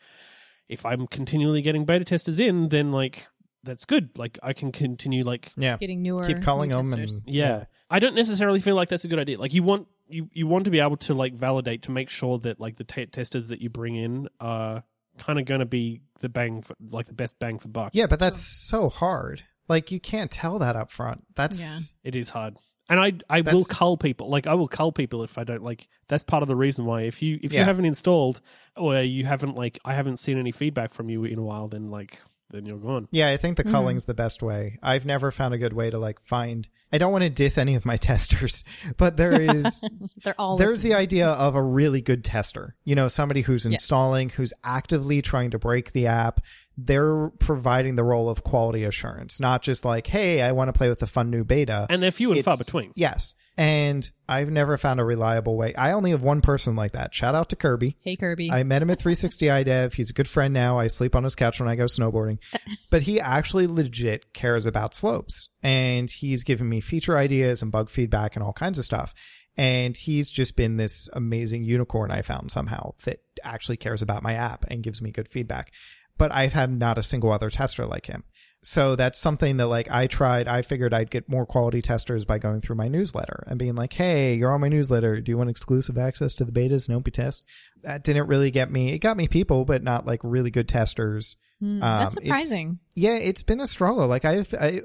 if 0.69 0.85
I'm 0.85 1.07
continually 1.07 1.61
getting 1.61 1.85
beta 1.85 2.03
testers 2.05 2.39
in, 2.39 2.69
then 2.69 2.91
like 2.91 3.27
that's 3.63 3.85
good. 3.85 4.09
Like 4.17 4.37
I 4.43 4.53
can 4.53 4.71
continue 4.71 5.23
like 5.23 5.51
Yeah. 5.57 5.77
Getting 5.77 6.01
newer, 6.01 6.23
Keep 6.25 6.41
calling 6.41 6.69
new 6.69 6.77
them 6.77 6.93
and 6.93 7.01
testers? 7.03 7.23
yeah. 7.27 7.65
I 7.89 7.99
don't 7.99 8.15
necessarily 8.15 8.59
feel 8.59 8.75
like 8.75 8.89
that's 8.89 9.05
a 9.05 9.07
good 9.07 9.19
idea. 9.19 9.39
Like 9.39 9.53
you 9.53 9.63
want 9.63 9.87
you 10.07 10.29
you 10.33 10.47
want 10.47 10.65
to 10.65 10.71
be 10.71 10.79
able 10.79 10.97
to 10.97 11.13
like 11.13 11.33
validate 11.33 11.83
to 11.83 11.91
make 11.91 12.09
sure 12.09 12.37
that 12.39 12.59
like 12.59 12.75
the 12.77 12.83
t- 12.83 13.05
testers 13.05 13.47
that 13.49 13.61
you 13.61 13.69
bring 13.69 13.95
in 13.95 14.27
are 14.39 14.83
kind 15.17 15.37
of 15.39 15.45
going 15.45 15.59
to 15.59 15.65
be 15.65 16.01
the 16.21 16.27
bang 16.29 16.61
for 16.61 16.75
like 16.91 17.05
the 17.05 17.13
best 17.13 17.39
bang 17.39 17.59
for 17.59 17.67
buck. 17.67 17.91
Yeah, 17.93 18.07
but 18.07 18.19
that's 18.19 18.37
so 18.39 18.89
hard. 18.89 19.43
Like 19.69 19.91
you 19.91 19.99
can't 19.99 20.29
tell 20.31 20.59
that 20.59 20.75
up 20.75 20.91
front. 20.91 21.23
That's 21.35 21.59
Yeah. 21.59 21.77
It 22.03 22.15
is 22.15 22.29
hard. 22.31 22.57
And 22.89 22.99
I 22.99 23.13
I 23.29 23.41
will 23.41 23.63
cull 23.63 23.95
people. 23.97 24.29
Like 24.29 24.45
I 24.45 24.53
will 24.55 24.67
cull 24.67 24.91
people 24.91 25.23
if 25.23 25.37
I 25.37 25.43
don't 25.43 25.63
like 25.63 25.87
that's 26.09 26.23
part 26.23 26.43
of 26.43 26.47
the 26.49 26.55
reason 26.55 26.85
why 26.85 27.03
if 27.03 27.21
you 27.21 27.39
if 27.41 27.53
you 27.53 27.59
haven't 27.63 27.85
installed 27.85 28.41
or 28.75 28.99
you 29.01 29.25
haven't 29.25 29.55
like 29.55 29.79
I 29.85 29.93
haven't 29.93 30.17
seen 30.17 30.37
any 30.37 30.51
feedback 30.51 30.91
from 30.93 31.09
you 31.09 31.23
in 31.23 31.39
a 31.39 31.43
while 31.43 31.67
then 31.69 31.89
like 31.91 32.19
then 32.49 32.65
you're 32.67 32.77
gone. 32.77 33.07
Yeah, 33.09 33.29
I 33.29 33.37
think 33.37 33.57
the 33.57 33.63
Mhm. 33.63 33.71
culling's 33.71 34.05
the 34.05 34.13
best 34.13 34.43
way. 34.43 34.77
I've 34.83 35.07
never 35.07 35.31
found 35.31 35.55
a 35.55 35.57
good 35.57 35.73
way 35.73 35.89
to 35.89 35.97
like 35.97 36.19
find. 36.19 36.67
I 36.91 36.99
don't 36.99 37.11
want 37.11 37.23
to 37.23 37.29
diss 37.31 37.57
any 37.57 37.73
of 37.73 37.83
my 37.85 37.97
testers, 38.09 38.63
but 38.97 39.17
there 39.17 39.41
is 39.55 39.83
They're 40.23 40.35
all 40.37 40.57
there's 40.57 40.79
listening. 40.83 40.91
the 40.91 40.97
idea 40.99 41.27
of 41.29 41.55
a 41.55 41.63
really 41.63 42.01
good 42.01 42.23
tester. 42.23 42.75
You 42.83 42.93
know, 42.93 43.07
somebody 43.07 43.41
who's 43.41 43.65
installing, 43.65 44.29
who's 44.29 44.53
actively 44.63 45.23
trying 45.23 45.49
to 45.51 45.57
break 45.57 45.93
the 45.93 46.05
app. 46.07 46.41
They're 46.77 47.29
providing 47.39 47.95
the 47.95 48.03
role 48.03 48.29
of 48.29 48.43
quality 48.43 48.83
assurance, 48.83 49.39
not 49.39 49.62
just 49.62 49.86
like, 49.86 50.07
"Hey, 50.07 50.41
I 50.41 50.51
want 50.53 50.69
to 50.69 50.73
play 50.73 50.89
with 50.89 50.99
the 50.99 51.07
fun 51.07 51.29
new 51.29 51.43
beta." 51.43 51.86
And 51.89 52.01
they're 52.01 52.12
few 52.12 52.31
and 52.31 52.43
far 52.43 52.57
between. 52.57 52.91
Yes, 52.95 53.36
and 53.57 54.09
I've 54.27 54.49
never 54.49 54.77
found 54.77 54.99
a 54.99 55.03
reliable 55.03 55.55
way. 55.55 55.75
I 55.75 55.91
only 55.91 56.12
have 56.12 56.23
one 56.23 56.41
person 56.41 56.75
like 56.75 56.93
that. 56.93 57.13
Shout 57.13 57.36
out 57.36 57.49
to 57.49 57.55
Kirby. 57.55 57.97
Hey 58.01 58.15
Kirby. 58.15 58.51
I 58.51 58.63
met 58.63 58.81
him 58.81 58.89
at 58.89 58.99
360 58.99 59.45
iDev. 59.45 59.93
He's 59.93 60.09
a 60.09 60.13
good 60.13 60.27
friend 60.27 60.53
now. 60.53 60.79
I 60.79 60.88
sleep 60.88 61.15
on 61.15 61.23
his 61.23 61.36
couch 61.36 61.59
when 61.59 61.69
I 61.69 61.75
go 61.75 61.86
snowboarding. 61.86 62.39
But 62.89 63.03
he 63.03 63.19
actually 63.19 63.65
legit 63.65 64.33
cares 64.33 64.67
about 64.67 64.93
slopes. 64.93 65.49
And 65.63 66.09
he's 66.09 66.43
given 66.43 66.69
me 66.69 66.79
feature 66.79 67.17
ideas 67.17 67.63
and 67.63 67.71
bug 67.71 67.89
feedback 67.89 68.36
and 68.36 68.43
all 68.43 68.53
kinds 68.53 68.77
of 68.77 68.86
stuff. 68.86 69.15
And 69.57 69.97
he's 69.97 70.29
just 70.29 70.55
been 70.55 70.77
this 70.77 71.09
amazing 71.13 71.63
unicorn 71.63 72.12
I 72.12 72.21
found 72.21 72.51
somehow 72.51 72.93
that 73.05 73.19
actually 73.43 73.77
cares 73.77 74.01
about 74.01 74.23
my 74.23 74.33
app 74.33 74.65
and 74.67 74.83
gives 74.83 75.01
me 75.01 75.12
good 75.12 75.27
feedback. 75.27 75.71
But 76.17 76.32
I've 76.34 76.54
had 76.54 76.71
not 76.71 76.97
a 76.97 77.04
single 77.04 77.32
other 77.32 77.49
tester 77.49 77.86
like 77.86 78.06
him. 78.06 78.23
So 78.65 78.95
that's 78.95 79.19
something 79.19 79.58
that 79.58 79.67
like 79.67 79.91
I 79.91 80.08
tried. 80.08 80.47
I 80.47 80.62
figured 80.62 80.93
I'd 80.93 81.10
get 81.12 81.28
more 81.28 81.45
quality 81.45 81.82
testers 81.82 82.23
by 82.23 82.38
going 82.38 82.62
through 82.62 82.78
my 82.78 82.88
newsletter 82.88 83.43
and 83.47 83.60
being 83.60 83.76
like, 83.76 83.91
Hey, 83.93 84.36
you're 84.36 84.54
on 84.54 84.62
my 84.62 84.69
newsletter. 84.69 85.19
Do 85.19 85.32
you 85.32 85.38
want 85.38 85.49
exclusive 85.49 85.97
access 85.97 86.34
to 86.36 86.45
the 86.45 86.52
betas 86.54 86.88
and 86.88 86.95
OP 86.95 87.12
test? 87.12 87.43
That 87.82 88.04
didn't 88.06 88.28
really 88.28 88.52
get 88.52 88.71
me. 88.71 88.93
It 88.93 88.99
got 88.99 89.17
me 89.17 89.28
people, 89.28 89.65
but 89.65 89.84
not 89.84 90.06
like 90.06 90.21
really 90.23 90.52
good 90.52 90.69
testers 90.69 91.36
Hmm, 91.60 91.80
that's 91.80 92.17
Um, 92.17 92.23
it's- 92.23 92.41
surprising. 92.41 92.80
Yeah, 92.95 93.15
it's 93.15 93.43
been 93.43 93.60
a 93.62 93.67
struggle. 93.67 94.08
Like 94.08 94.26
I've, 94.26 94.54
I, 94.60 94.82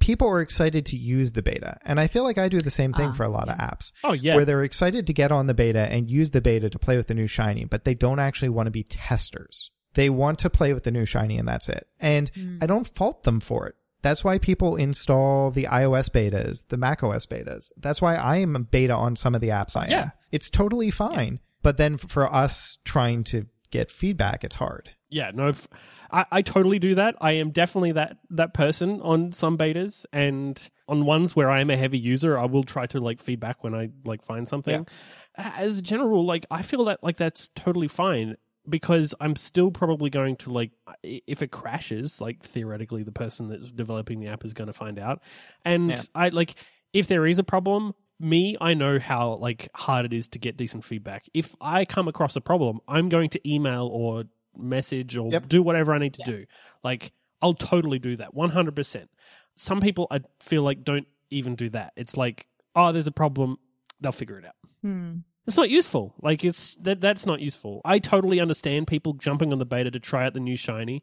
people 0.00 0.28
are 0.28 0.40
excited 0.40 0.86
to 0.86 0.96
use 0.96 1.32
the 1.32 1.42
beta, 1.42 1.78
and 1.84 2.00
I 2.00 2.06
feel 2.08 2.24
like 2.24 2.38
I 2.38 2.48
do 2.48 2.60
the 2.60 2.70
same 2.70 2.92
thing 2.92 3.10
Ah, 3.10 3.12
for 3.12 3.24
a 3.24 3.28
lot 3.28 3.48
of 3.48 3.56
apps. 3.58 3.92
Oh 4.02 4.12
yeah. 4.14 4.34
Where 4.34 4.44
they're 4.44 4.64
excited 4.64 5.06
to 5.06 5.12
get 5.12 5.30
on 5.30 5.46
the 5.46 5.54
beta 5.54 5.80
and 5.80 6.10
use 6.10 6.30
the 6.30 6.40
beta 6.40 6.70
to 6.70 6.78
play 6.78 6.96
with 6.96 7.06
the 7.08 7.14
new 7.14 7.26
shiny, 7.26 7.64
but 7.66 7.84
they 7.84 7.94
don't 7.94 8.18
actually 8.18 8.48
want 8.48 8.66
to 8.66 8.70
be 8.72 8.82
testers. 8.84 9.70
They 9.98 10.10
want 10.10 10.38
to 10.38 10.48
play 10.48 10.72
with 10.72 10.84
the 10.84 10.92
new 10.92 11.04
shiny 11.04 11.38
and 11.38 11.48
that's 11.48 11.68
it. 11.68 11.88
And 11.98 12.28
hmm. 12.28 12.58
I 12.62 12.66
don't 12.66 12.86
fault 12.86 13.24
them 13.24 13.40
for 13.40 13.66
it. 13.66 13.74
That's 14.00 14.22
why 14.22 14.38
people 14.38 14.76
install 14.76 15.50
the 15.50 15.64
iOS 15.64 16.08
betas, 16.08 16.68
the 16.68 16.76
Mac 16.76 17.02
OS 17.02 17.26
betas. 17.26 17.72
That's 17.76 18.00
why 18.00 18.14
I 18.14 18.36
am 18.36 18.54
a 18.54 18.60
beta 18.60 18.94
on 18.94 19.16
some 19.16 19.34
of 19.34 19.40
the 19.40 19.48
apps 19.48 19.76
I 19.76 19.88
Yeah. 19.88 20.00
am. 20.02 20.12
It's 20.30 20.50
totally 20.50 20.92
fine. 20.92 21.40
But 21.62 21.78
then 21.78 21.96
for 21.96 22.32
us 22.32 22.78
trying 22.84 23.24
to 23.24 23.46
get 23.72 23.90
feedback, 23.90 24.44
it's 24.44 24.54
hard. 24.54 24.90
Yeah, 25.10 25.32
no, 25.34 25.48
f- 25.48 25.66
I, 26.12 26.26
I 26.30 26.42
totally 26.42 26.78
do 26.78 26.94
that. 26.94 27.16
I 27.20 27.32
am 27.32 27.50
definitely 27.50 27.90
that 27.92 28.18
that 28.30 28.54
person 28.54 29.00
on 29.00 29.32
some 29.32 29.58
betas, 29.58 30.04
and 30.12 30.70
on 30.86 31.06
ones 31.06 31.34
where 31.34 31.50
I 31.50 31.60
am 31.60 31.70
a 31.70 31.76
heavy 31.76 31.98
user, 31.98 32.38
I 32.38 32.44
will 32.44 32.62
try 32.62 32.86
to 32.86 33.00
like 33.00 33.20
feedback 33.20 33.64
when 33.64 33.74
I 33.74 33.88
like 34.04 34.22
find 34.22 34.46
something. 34.46 34.86
As 35.34 35.78
a 35.78 35.82
general 35.82 36.24
like 36.24 36.46
I 36.50 36.62
feel 36.62 36.84
that 36.84 37.02
like 37.02 37.16
that's 37.16 37.48
totally 37.48 37.88
fine 37.88 38.36
because 38.68 39.14
I'm 39.20 39.36
still 39.36 39.70
probably 39.70 40.10
going 40.10 40.36
to 40.36 40.52
like 40.52 40.70
if 41.02 41.42
it 41.42 41.50
crashes, 41.50 42.20
like 42.20 42.42
theoretically 42.42 43.02
the 43.02 43.12
person 43.12 43.48
that's 43.48 43.70
developing 43.70 44.20
the 44.20 44.28
app 44.28 44.44
is 44.44 44.54
going 44.54 44.66
to 44.68 44.72
find 44.72 44.98
out, 44.98 45.22
and 45.64 45.90
Yeah. 45.90 46.02
I 46.14 46.28
like 46.30 46.54
if 46.92 47.06
there 47.06 47.26
is 47.26 47.38
a 47.38 47.44
problem. 47.44 47.94
Me, 48.20 48.56
I 48.60 48.74
know 48.74 48.98
how 48.98 49.34
like 49.34 49.68
hard 49.76 50.04
it 50.04 50.12
is 50.12 50.26
to 50.28 50.40
get 50.40 50.56
decent 50.56 50.84
feedback. 50.84 51.26
If 51.34 51.54
I 51.60 51.84
come 51.84 52.08
across 52.08 52.34
a 52.34 52.40
problem, 52.40 52.80
I'm 52.88 53.08
going 53.08 53.30
to 53.30 53.48
email 53.48 53.86
or 53.92 54.24
message 54.56 55.16
or 55.16 55.30
Yep. 55.30 55.48
do 55.48 55.62
whatever 55.62 55.94
I 55.94 55.98
need 55.98 56.14
to 56.14 56.22
do. 56.24 56.44
Like 56.82 57.12
I'll 57.40 57.54
totally 57.54 58.00
do 58.00 58.16
that, 58.16 58.34
100%. 58.34 59.06
Some 59.54 59.80
people 59.80 60.08
I 60.10 60.20
feel 60.40 60.64
like 60.64 60.82
don't 60.82 61.06
even 61.30 61.54
do 61.54 61.70
that. 61.70 61.92
It's 61.94 62.16
like, 62.16 62.48
oh, 62.74 62.90
there's 62.90 63.06
a 63.06 63.12
problem, 63.12 63.56
they'll 64.00 64.10
figure 64.10 64.36
it 64.38 64.44
out. 64.44 64.56
Hmm. 64.82 65.18
It's 65.48 65.56
not 65.56 65.70
useful. 65.70 66.14
Like 66.20 66.44
it's 66.44 66.74
that 66.76 67.00
that's 67.00 67.24
not 67.24 67.40
useful. 67.40 67.80
I 67.82 67.98
totally 67.98 68.38
understand 68.38 68.86
people 68.86 69.14
jumping 69.14 69.50
on 69.50 69.58
the 69.58 69.64
beta 69.64 69.90
to 69.90 69.98
try 69.98 70.26
out 70.26 70.34
the 70.34 70.40
new 70.40 70.56
shiny. 70.56 71.02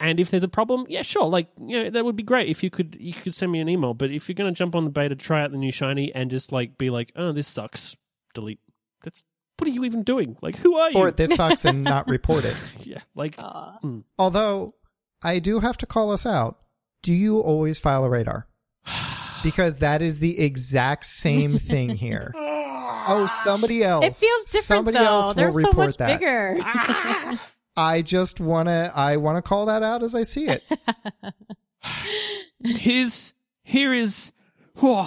And 0.00 0.18
if 0.18 0.30
there's 0.30 0.42
a 0.42 0.48
problem, 0.48 0.86
yeah, 0.88 1.02
sure. 1.02 1.26
Like, 1.28 1.48
you 1.60 1.84
know, 1.84 1.90
that 1.90 2.04
would 2.04 2.16
be 2.16 2.22
great 2.22 2.48
if 2.48 2.62
you 2.62 2.70
could 2.70 2.96
you 2.98 3.12
could 3.12 3.34
send 3.34 3.52
me 3.52 3.60
an 3.60 3.68
email. 3.68 3.92
But 3.92 4.10
if 4.10 4.26
you're 4.26 4.34
gonna 4.34 4.52
jump 4.52 4.74
on 4.74 4.84
the 4.84 4.90
beta, 4.90 5.14
try 5.14 5.42
out 5.42 5.50
the 5.50 5.58
new 5.58 5.70
shiny 5.70 6.14
and 6.14 6.30
just 6.30 6.50
like 6.50 6.78
be 6.78 6.88
like, 6.88 7.12
oh, 7.14 7.32
this 7.32 7.46
sucks, 7.46 7.94
delete. 8.32 8.60
That's 9.02 9.22
what 9.58 9.68
are 9.68 9.72
you 9.72 9.84
even 9.84 10.02
doing? 10.02 10.38
Like, 10.40 10.56
who 10.56 10.76
are 10.78 10.90
you? 10.90 10.98
Or 10.98 11.10
this 11.10 11.34
sucks 11.34 11.66
and 11.66 11.84
not 11.84 12.08
report 12.08 12.46
it. 12.46 12.56
yeah, 12.86 13.02
like 13.14 13.34
Aw. 13.38 13.78
Mm. 13.84 14.04
Although 14.18 14.74
I 15.22 15.40
do 15.40 15.60
have 15.60 15.76
to 15.78 15.86
call 15.86 16.10
us 16.10 16.24
out. 16.24 16.58
Do 17.02 17.12
you 17.12 17.40
always 17.40 17.78
file 17.78 18.04
a 18.04 18.08
radar? 18.08 18.48
Because 19.42 19.80
that 19.80 20.00
is 20.00 20.20
the 20.20 20.40
exact 20.40 21.04
same 21.04 21.58
thing 21.58 21.90
here. 21.90 22.32
Oh, 23.06 23.26
somebody 23.26 23.82
else. 23.84 24.04
It 24.04 24.16
feels 24.16 24.44
different 24.46 24.64
Somebody 24.64 24.98
though. 24.98 25.04
else 25.04 25.26
will 25.28 25.34
They're 25.34 25.52
so 25.52 25.58
report 25.58 25.76
much 25.88 25.96
that. 25.98 26.18
bigger. 26.20 26.58
I 27.76 28.02
just 28.02 28.40
wanna 28.40 28.92
I 28.94 29.16
wanna 29.16 29.42
call 29.42 29.66
that 29.66 29.82
out 29.82 30.02
as 30.02 30.14
I 30.14 30.22
see 30.22 30.46
it. 30.46 30.62
here's 32.64 33.34
here 33.62 33.92
is 33.92 34.32
whew, 34.78 35.02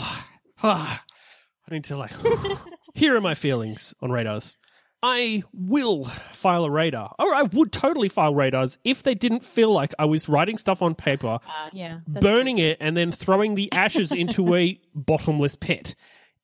ah, 0.64 1.04
I 1.70 1.74
need 1.74 1.84
to 1.86 1.98
like 1.98 2.12
here 2.94 3.16
are 3.16 3.22
my 3.22 3.36
feelings 3.36 3.94
on 4.02 4.12
radars. 4.12 4.56
I 5.04 5.44
will 5.54 6.06
file 6.06 6.66
a 6.66 6.72
radar. 6.72 7.14
Or 7.20 7.34
I 7.34 7.44
would 7.44 7.72
totally 7.72 8.10
file 8.10 8.34
radars 8.34 8.80
if 8.84 9.04
they 9.04 9.14
didn't 9.14 9.44
feel 9.44 9.72
like 9.72 9.94
I 10.00 10.06
was 10.06 10.28
writing 10.28 10.58
stuff 10.58 10.82
on 10.82 10.96
paper, 10.96 11.38
Uh, 11.48 11.70
yeah. 11.72 12.00
that's 12.08 12.26
burning 12.26 12.58
it, 12.58 12.78
and 12.82 12.98
then 12.98 13.12
throwing 13.12 13.54
the 13.54 13.72
ashes 13.74 14.12
into 14.12 14.56
a 14.56 14.82
bottomless 14.96 15.56
pit. 15.56 15.94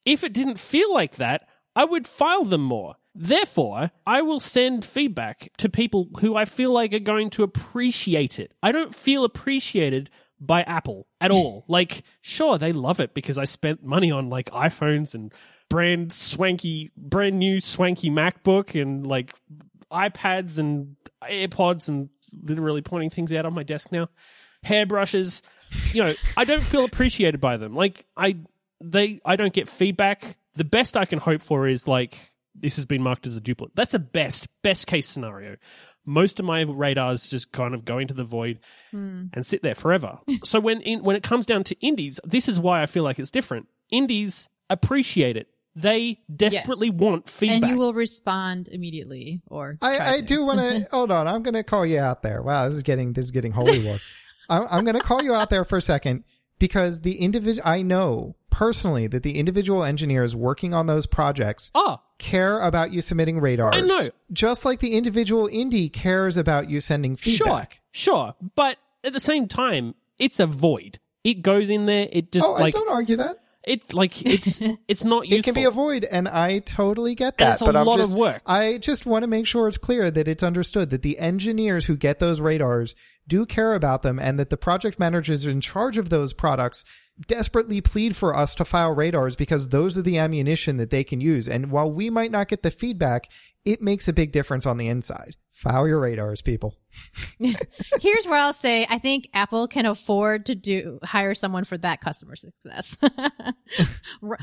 If 0.06 0.24
it 0.24 0.34
didn't 0.34 0.60
feel 0.60 0.94
like 0.94 1.16
that, 1.16 1.48
I 1.76 1.86
would 1.86 2.06
file 2.08 2.46
them 2.46 2.62
more. 2.62 2.96
Therefore, 3.16 3.92
I 4.08 4.22
will 4.22 4.40
send 4.40 4.84
feedback 4.84 5.52
to 5.58 5.70
people 5.70 6.10
who 6.20 6.36
I 6.36 6.46
feel 6.46 6.72
like 6.72 6.94
are 6.94 7.00
going 7.00 7.30
to 7.32 7.44
appreciate 7.44 8.40
it. 8.40 8.54
I 8.64 8.72
don't 8.72 8.96
feel 8.96 9.24
appreciated 9.24 10.10
by 10.40 10.64
Apple 10.64 11.08
at 11.22 11.32
all. 11.32 11.64
like, 11.68 12.04
sure, 12.22 12.58
they 12.58 12.74
love 12.74 13.00
it 13.00 13.14
because 13.14 13.38
I 13.38 13.46
spent 13.46 13.84
money 13.84 14.12
on 14.12 14.30
like 14.30 14.50
iPhones 14.52 15.14
and 15.14 15.32
brand 15.70 16.12
swanky, 16.12 16.92
brand 16.98 17.38
new 17.38 17.60
swanky 17.62 18.10
MacBook 18.10 18.80
and 18.80 19.06
like 19.06 19.34
iPads 19.92 20.58
and 20.58 20.96
AirPods 21.24 21.88
and 21.88 22.10
literally 22.44 22.82
pointing 22.82 23.12
things 23.12 23.32
out 23.32 23.46
on 23.46 23.54
my 23.54 23.64
desk 23.64 23.92
now. 23.92 24.10
Hairbrushes. 24.66 25.42
You 25.94 26.04
know, 26.04 26.14
I 26.38 26.46
don't 26.46 26.64
feel 26.64 26.86
appreciated 26.86 27.40
by 27.42 27.58
them. 27.58 27.76
Like 27.76 28.06
I 28.18 28.38
they 28.84 29.22
I 29.26 29.36
don't 29.36 29.54
get 29.54 29.70
feedback. 29.70 30.38
The 30.56 30.64
best 30.64 30.98
I 30.98 31.06
can 31.06 31.20
hope 31.20 31.42
for 31.42 31.68
is 31.68 31.88
like 31.88 32.32
this 32.54 32.76
has 32.76 32.86
been 32.86 33.02
marked 33.02 33.26
as 33.26 33.36
a 33.38 33.42
duplicate. 33.42 33.76
That's 33.76 33.94
a 33.94 34.00
best 34.00 34.48
best 34.62 34.88
case 34.88 35.08
scenario. 35.08 35.56
Most 36.06 36.40
of 36.40 36.46
my 36.46 36.62
radars 36.62 37.30
just 37.30 37.54
kind 37.54 37.74
of 37.74 37.86
go 37.86 37.98
into 37.98 38.14
the 38.14 38.26
void 38.26 38.60
hmm. 38.92 39.28
and 39.34 39.46
sit 39.46 39.64
there 39.64 39.76
forever. 39.76 40.20
so 40.44 40.60
when 40.60 40.82
in, 40.82 41.02
when 41.04 41.16
it 41.16 41.24
comes 41.24 41.46
down 41.46 41.64
to 41.66 41.80
indies, 41.80 42.20
this 42.24 42.50
is 42.50 42.60
why 42.60 42.82
I 42.82 42.86
feel 42.86 43.04
like 43.04 43.20
it's 43.20 43.32
different. 43.32 43.68
Indies 43.90 44.50
appreciate 44.70 45.38
it. 45.38 45.48
They 45.76 46.20
desperately 46.34 46.90
Yes. 46.90 47.00
want 47.00 47.30
feedback. 47.30 47.64
And 47.64 47.72
you 47.72 47.78
will 47.78 47.94
respond 47.94 48.68
immediately 48.68 49.42
or 49.48 49.76
I, 49.82 50.16
I 50.16 50.22
do 50.22 50.46
want 50.46 50.60
to 50.60 50.88
hold 50.92 51.10
on. 51.10 51.28
I'm 51.28 51.42
going 51.42 51.56
to 51.56 51.64
call 51.64 51.86
you 51.86 52.00
out 52.00 52.22
there. 52.22 52.44
Wow, 52.44 52.66
this 52.66 52.76
is 52.76 52.84
getting 52.84 53.14
this 53.14 53.26
is 53.26 53.32
getting 53.32 53.54
holy 53.54 53.84
war. 53.84 53.98
I'm, 54.50 54.68
I'm 54.70 54.84
going 54.84 54.98
to 54.98 55.04
call 55.04 55.24
you 55.24 55.34
out 55.34 55.50
there 55.50 55.64
for 55.64 55.78
a 55.78 55.82
second 55.82 56.26
because 56.60 57.02
the 57.02 57.16
individual 57.16 57.68
I 57.68 57.82
know 57.82 58.36
personally 58.54 59.08
that 59.08 59.24
the 59.24 59.40
individual 59.40 59.84
engineers 59.84 60.36
working 60.36 60.76
on 60.76 60.86
those 60.86 61.08
projects 61.08 61.72
oh, 61.74 62.00
care 62.20 62.60
about 62.60 62.94
you 62.94 63.02
submitting 63.02 63.40
radars. 63.40 63.74
I 63.76 63.82
know. 63.82 64.10
just 64.32 64.64
like 64.64 64.80
the 64.80 64.94
individual 64.96 65.48
indie 65.50 65.92
cares 65.92 66.38
about 66.38 66.70
you 66.70 66.80
sending 66.80 67.16
feedback. 67.16 67.82
sure, 67.92 68.14
sure. 68.16 68.36
But 68.56 68.78
at 69.04 69.12
the 69.12 69.20
same 69.20 69.48
time, 69.48 69.96
it's 70.20 70.40
a 70.40 70.46
void. 70.46 71.00
It 71.24 71.42
goes 71.42 71.68
in 71.70 71.88
there. 71.88 72.08
It 72.12 72.32
just 72.32 72.46
Oh, 72.48 72.54
like 72.54 72.76
I 72.76 72.80
don't 72.80 72.92
argue 72.92 73.16
that. 73.18 73.40
it's 73.64 73.92
like 73.92 74.24
it's 74.24 74.62
it's 74.88 75.04
not 75.04 75.28
useful. 75.28 75.40
It 75.40 75.44
can 75.46 75.54
be 75.56 75.64
a 75.64 75.72
void, 75.72 76.04
and 76.06 76.28
I 76.28 76.60
totally 76.60 77.16
get 77.16 77.34
And 77.40 77.48
that. 77.48 77.52
it's 77.54 77.62
a 77.62 77.66
but 77.66 77.76
I'm 77.76 77.88
lot 77.88 78.00
of 78.00 78.06
just, 78.06 78.18
work. 78.18 78.44
I 78.46 78.78
just 78.78 79.08
want 79.08 79.24
to 79.24 79.28
make 79.28 79.48
sure 79.48 79.68
it's 79.68 79.80
clear 79.80 80.12
that 80.12 80.28
it's 80.28 80.44
understood 80.44 80.92
that 80.92 81.02
the 81.02 81.18
engineers 81.18 81.86
who 81.86 81.98
get 81.98 82.20
those 82.20 82.40
radars 82.40 82.96
do 83.28 83.46
care 83.48 83.74
about 83.74 84.04
them, 84.04 84.20
and 84.20 84.38
that 84.38 84.50
the 84.52 84.58
project 84.58 85.00
managers 85.00 85.44
in 85.46 85.60
charge 85.62 85.98
of 85.98 86.10
those 86.10 86.34
products 86.34 86.84
desperately 87.28 87.82
plead 87.82 88.16
for 88.16 88.36
us 88.36 88.56
to 88.56 88.66
file 88.66 88.92
radars 88.92 89.36
because 89.36 89.70
those 89.70 89.98
are 89.98 90.02
the 90.02 90.18
ammunition 90.18 90.78
that 90.78 90.90
they 90.90 91.04
can 91.04 91.22
use. 91.22 91.48
And 91.48 91.72
while 91.72 91.92
we 91.92 92.10
might 92.10 92.32
not 92.32 92.48
get 92.48 92.64
the 92.64 92.72
feedback, 92.72 93.30
it 93.66 93.82
makes 93.82 94.08
a 94.08 94.14
big 94.14 94.32
difference 94.32 94.66
on 94.66 94.78
the 94.78 94.88
inside. 94.88 95.36
File 95.52 95.88
your 95.88 96.00
radars, 96.00 96.42
people. 96.42 96.76
Here's 97.40 98.26
where 98.26 98.40
I'll 98.40 98.54
say 98.54 98.86
I 98.90 98.98
think 98.98 99.30
Apple 99.34 99.68
can 99.68 99.86
afford 99.86 100.48
to 100.48 100.56
do 100.56 101.00
hire 101.04 101.36
someone 101.36 101.64
for 101.64 101.78
that 101.78 102.02
customer 102.02 102.36
success. 102.36 102.98
R- 104.24 104.40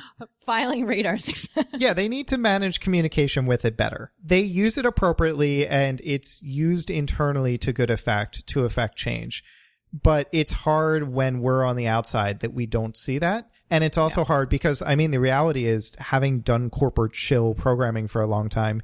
Filing 0.47 0.87
radar 0.87 1.19
success. 1.19 1.67
yeah, 1.75 1.93
they 1.93 2.09
need 2.09 2.29
to 2.29 2.39
manage 2.39 2.81
communication 2.81 3.45
with 3.45 3.65
it 3.65 3.77
better. 3.77 4.13
They 4.23 4.41
use 4.41 4.79
it 4.79 4.87
appropriately 4.87 5.67
and 5.67 6.01
it's 6.05 6.43
used 6.43 6.91
internally 6.91 7.59
to 7.59 7.73
good 7.73 7.91
effect 7.91 8.47
to 8.47 8.65
affect 8.65 8.97
change. 8.97 9.45
But 9.93 10.29
it's 10.33 10.53
hard 10.53 11.13
when 11.13 11.41
we're 11.41 11.65
on 11.65 11.77
the 11.77 11.89
outside 11.89 12.41
that 12.41 12.55
we 12.55 12.67
don't 12.67 12.97
see 12.97 13.19
that. 13.19 13.51
And 13.71 13.85
it's 13.85 13.99
also 13.99 14.25
hard 14.25 14.49
because, 14.49 14.83
I 14.83 14.97
mean, 14.97 15.11
the 15.11 15.21
reality 15.21 15.67
is 15.67 15.95
having 15.99 16.41
done 16.41 16.71
corporate 16.71 17.15
shill 17.15 17.55
programming 17.55 18.09
for 18.09 18.21
a 18.21 18.27
long 18.27 18.49
time, 18.49 18.83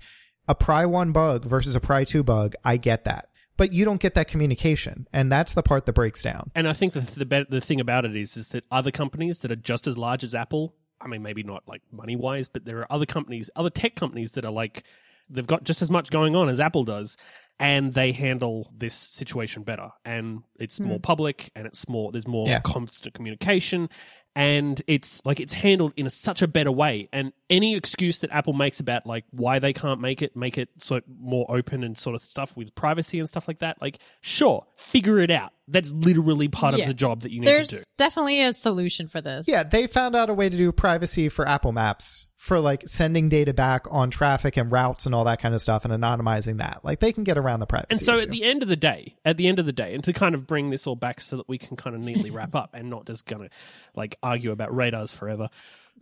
a 0.49 0.55
Pry 0.55 0.87
1 0.87 1.13
bug 1.13 1.45
versus 1.45 1.75
a 1.75 1.81
Pry 1.81 2.05
2 2.05 2.23
bug, 2.23 2.55
I 2.65 2.77
get 2.77 3.05
that. 3.05 3.29
But 3.57 3.73
you 3.73 3.85
don't 3.85 4.01
get 4.01 4.15
that 4.15 4.29
communication. 4.29 5.09
And 5.13 5.33
that's 5.33 5.55
the 5.55 5.63
part 5.63 5.87
that 5.87 5.95
breaks 5.95 6.23
down. 6.23 6.51
And 6.55 6.69
I 6.69 6.73
think 6.73 6.93
the 6.93 7.01
the, 7.01 7.47
the 7.49 7.61
thing 7.61 7.81
about 7.81 8.05
it 8.05 8.15
is 8.15 8.37
is 8.37 8.49
that 8.49 8.65
other 8.71 8.91
companies 8.91 9.41
that 9.41 9.51
are 9.51 9.57
just 9.57 9.87
as 9.87 9.97
large 9.97 10.23
as 10.23 10.35
Apple, 10.35 10.75
I 11.01 11.09
mean 11.09 11.23
maybe 11.23 11.43
not 11.43 11.63
like 11.67 11.83
money 11.91 12.17
wise, 12.17 12.49
but 12.49 12.65
there 12.65 12.79
are 12.81 12.93
other 12.93 13.07
companies, 13.07 13.49
other 13.57 13.71
tech 13.71 13.97
companies 13.97 14.33
that 14.33 14.45
are 14.45 14.53
like 14.53 14.85
they've 15.31 15.47
got 15.47 15.65
just 15.65 15.83
as 15.83 15.91
much 15.91 16.11
going 16.11 16.37
on 16.37 16.49
as 16.49 16.61
Apple 16.61 16.85
does 16.85 17.17
and 17.59 17.95
they 17.95 18.13
handle 18.13 18.71
this 18.77 18.95
situation 18.95 19.63
better 19.63 19.91
and 20.05 20.43
it's 20.59 20.79
more 20.79 20.97
hmm. 20.97 21.03
public 21.03 21.51
and 21.55 21.67
it's 21.67 21.89
more 21.89 22.13
there's 22.13 22.29
more 22.29 22.49
Yeah. 22.49 22.61
constant 22.61 23.15
communication 23.15 23.89
and 24.35 24.83
it's 24.87 25.25
like 25.25 25.41
it's 25.41 25.55
handled 25.55 25.95
in 25.97 26.07
a, 26.07 26.11
such 26.11 26.43
a 26.43 26.49
better 26.49 26.71
way 26.71 27.09
and 27.13 27.33
any 27.49 27.75
excuse 27.75 28.19
that 28.19 28.31
apple 28.31 28.53
makes 28.53 28.81
about 28.81 29.07
like 29.07 29.25
why 29.31 29.59
they 29.59 29.73
can't 29.73 30.01
make 30.01 30.21
it 30.21 30.37
make 30.37 30.59
it 30.59 30.69
so 30.79 31.01
more 31.19 31.47
open 31.49 31.83
and 31.83 31.99
sort 31.99 32.15
of 32.15 32.21
stuff 32.21 32.57
with 32.57 32.75
privacy 32.75 33.19
and 33.19 33.29
stuff 33.29 33.49
like 33.49 33.61
that 33.61 33.81
like 33.81 33.99
sure 34.21 34.67
figure 34.77 35.19
it 35.19 35.31
out 35.31 35.53
that's 35.69 35.93
literally 35.93 36.49
part 36.49 36.77
Yeah. 36.77 36.83
of 36.83 36.89
the 36.89 36.95
job 36.95 37.23
that 37.23 37.33
you 37.33 37.41
need 37.41 37.47
There's 37.47 37.69
to 37.71 37.77
do 37.77 37.83
definitely 37.97 38.43
a 38.43 38.53
solution 38.53 39.09
for 39.09 39.21
this. 39.21 39.49
Yeah, 39.49 39.65
they 39.65 39.87
found 39.87 40.15
out 40.15 40.31
a 40.31 40.35
way 40.35 40.49
to 40.49 40.57
do 40.57 40.71
privacy 40.71 41.29
for 41.29 41.49
Apple 41.49 41.73
Maps 41.73 42.27
for 42.47 42.61
like 42.61 42.85
sending 42.87 43.29
data 43.29 43.53
back 43.53 43.87
on 43.91 44.09
traffic 44.09 44.57
and 44.57 44.71
routes 44.71 45.05
and 45.05 45.15
all 45.17 45.25
that 45.25 45.41
kind 45.41 45.53
of 45.53 45.61
stuff 45.61 45.85
and 45.85 45.93
anonymizing 45.93 46.59
that. 46.59 46.79
Like 46.85 47.01
they 47.01 47.13
can 47.13 47.25
get 47.25 47.37
around 47.37 47.59
the 47.59 47.67
privacy. 47.67 47.89
And 47.91 47.99
so 47.99 48.15
issue. 48.15 48.23
at 48.23 48.31
the 48.31 48.45
end 48.45 48.63
of 48.63 48.69
the 48.69 48.77
day, 48.77 49.17
at 49.25 49.37
the 49.37 49.49
end 49.49 49.59
of 49.59 49.67
the 49.67 49.73
day, 49.73 49.95
and 49.95 50.05
to 50.05 50.13
kind 50.13 50.33
of 50.33 50.47
bring 50.47 50.71
this 50.71 50.87
all 50.87 50.95
back 50.95 51.21
so 51.21 51.39
that 51.39 51.49
we 51.49 51.59
can 51.59 51.77
kind 51.77 51.97
of 51.97 52.03
neatly 52.03 52.31
wrap 52.31 52.55
up 52.55 52.71
and 52.73 52.89
not 52.89 53.05
just 53.05 53.27
gonna 53.27 53.49
like 53.97 54.17
argue 54.23 54.53
about 54.53 54.75
radars 54.75 55.11
forever. 55.11 55.51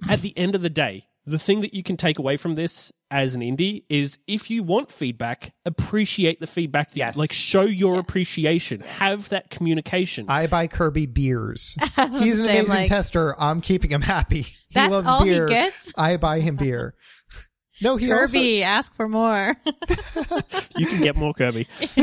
At 0.07 0.21
the 0.21 0.37
end 0.37 0.55
of 0.55 0.61
the 0.61 0.69
day, 0.69 1.07
the 1.27 1.39
thing 1.39 1.63
that 1.63 1.73
you 1.73 1.83
can 1.83 1.97
take 1.97 2.19
away 2.19 2.37
from 2.37 2.55
this 2.55 2.93
as 3.11 3.35
an 3.35 3.41
indie 3.41 3.85
is 3.89 4.19
if 4.27 4.51
you 4.51 4.63
want 4.63 4.91
feedback, 4.91 5.55
appreciate 5.65 6.41
the 6.41 6.47
feedback. 6.47 6.91
That 6.91 6.97
Yes. 6.97 7.17
Like 7.17 7.33
show 7.33 7.63
your 7.63 7.99
appreciation. 7.99 8.81
Have 8.83 9.31
that 9.31 9.49
communication. 9.49 10.27
I 10.29 10.47
buy 10.47 10.67
Kirby 10.67 11.07
beers. 11.07 11.79
He's 12.19 12.41
an 12.41 12.47
amazing 12.51 12.69
like- 12.69 12.89
tester. 12.89 13.35
I'm 13.41 13.61
keeping 13.63 13.91
him 13.91 14.03
happy. 14.03 14.47
He 14.75 14.81
That's 14.81 14.91
loves 14.91 15.09
all 15.09 15.23
he 15.23 15.31
beer. 15.31 15.47
gets? 15.47 15.93
I 15.97 16.17
buy 16.17 16.41
him 16.41 16.57
beer. 16.57 16.95
No, 17.81 17.97
he 17.97 18.11
also 18.11 18.39
Kirby, 18.39 18.65
ask 18.65 18.93
for 18.93 19.09
more. 19.09 19.57
you 20.77 20.87
can 20.87 21.01
get 21.01 21.15
more 21.15 21.33
Kirby. 21.33 21.69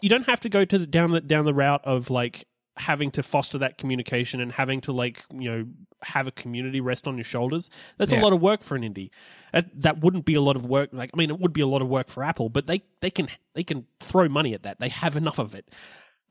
you 0.00 0.08
don't 0.08 0.26
have 0.26 0.40
to 0.40 0.48
go 0.48 0.64
to 0.64 0.78
the, 0.78 0.86
down 0.86 1.10
the 1.10 1.20
down 1.20 1.44
the 1.44 1.52
route 1.52 1.84
of 1.84 2.08
like 2.08 2.46
having 2.78 3.10
to 3.10 3.22
foster 3.22 3.58
that 3.58 3.76
communication 3.76 4.40
and 4.40 4.52
having 4.52 4.80
to 4.82 4.92
like 4.92 5.22
you 5.30 5.50
know 5.50 5.66
have 6.02 6.26
a 6.26 6.30
community 6.30 6.80
rest 6.80 7.06
on 7.06 7.16
your 7.18 7.24
shoulders. 7.24 7.70
That's 7.98 8.12
a 8.12 8.20
lot 8.20 8.32
of 8.32 8.40
work 8.40 8.62
for 8.62 8.74
an 8.74 8.82
indie. 8.82 9.10
That, 9.52 9.82
that 9.82 10.00
wouldn't 10.00 10.24
be 10.24 10.34
a 10.34 10.40
lot 10.40 10.56
of 10.56 10.64
work. 10.64 10.90
Like 10.92 11.10
I 11.12 11.16
mean, 11.18 11.30
it 11.30 11.38
would 11.40 11.52
be 11.52 11.60
a 11.60 11.66
lot 11.66 11.82
of 11.82 11.88
work 11.88 12.08
for 12.08 12.24
Apple, 12.24 12.48
but 12.48 12.66
they 12.66 12.82
they 13.00 13.10
can 13.10 13.28
they 13.54 13.64
can 13.64 13.86
throw 14.00 14.28
money 14.28 14.54
at 14.54 14.62
that. 14.62 14.80
They 14.80 14.88
have 14.88 15.16
enough 15.16 15.38
of 15.38 15.54
it. 15.54 15.70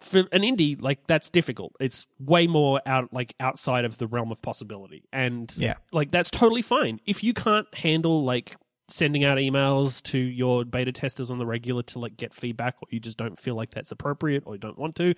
For 0.02 0.20
an 0.20 0.42
indie, 0.42 0.80
like 0.82 1.08
that's 1.08 1.30
difficult. 1.30 1.74
It's 1.80 2.06
way 2.20 2.48
more 2.48 2.82
out 2.86 3.14
like 3.14 3.34
outside 3.40 3.86
of 3.86 3.98
the 3.98 4.08
realm 4.08 4.32
of 4.32 4.42
possibility, 4.42 5.04
and 5.14 5.52
Yeah. 5.58 5.76
like 5.92 6.12
that's 6.12 6.30
totally 6.30 6.62
fine. 6.62 7.00
If 7.06 7.24
you 7.24 7.34
can't 7.34 7.68
handle 7.74 8.24
like 8.24 8.58
sending 8.88 9.24
out 9.24 9.38
emails 9.40 10.04
to 10.04 10.18
your 10.20 10.64
beta 10.64 10.92
testers 10.92 11.32
on 11.32 11.40
the 11.40 11.46
regular 11.46 11.82
to 11.82 11.98
like 12.00 12.16
get 12.18 12.34
feedback 12.36 12.76
or 12.82 12.88
you 12.92 13.00
just 13.00 13.18
don't 13.18 13.40
feel 13.40 13.56
like 13.56 13.72
that's 13.72 13.92
appropriate 13.92 14.44
or 14.46 14.54
you 14.54 14.60
don't 14.60 14.78
want 14.78 14.96
to 14.96 15.16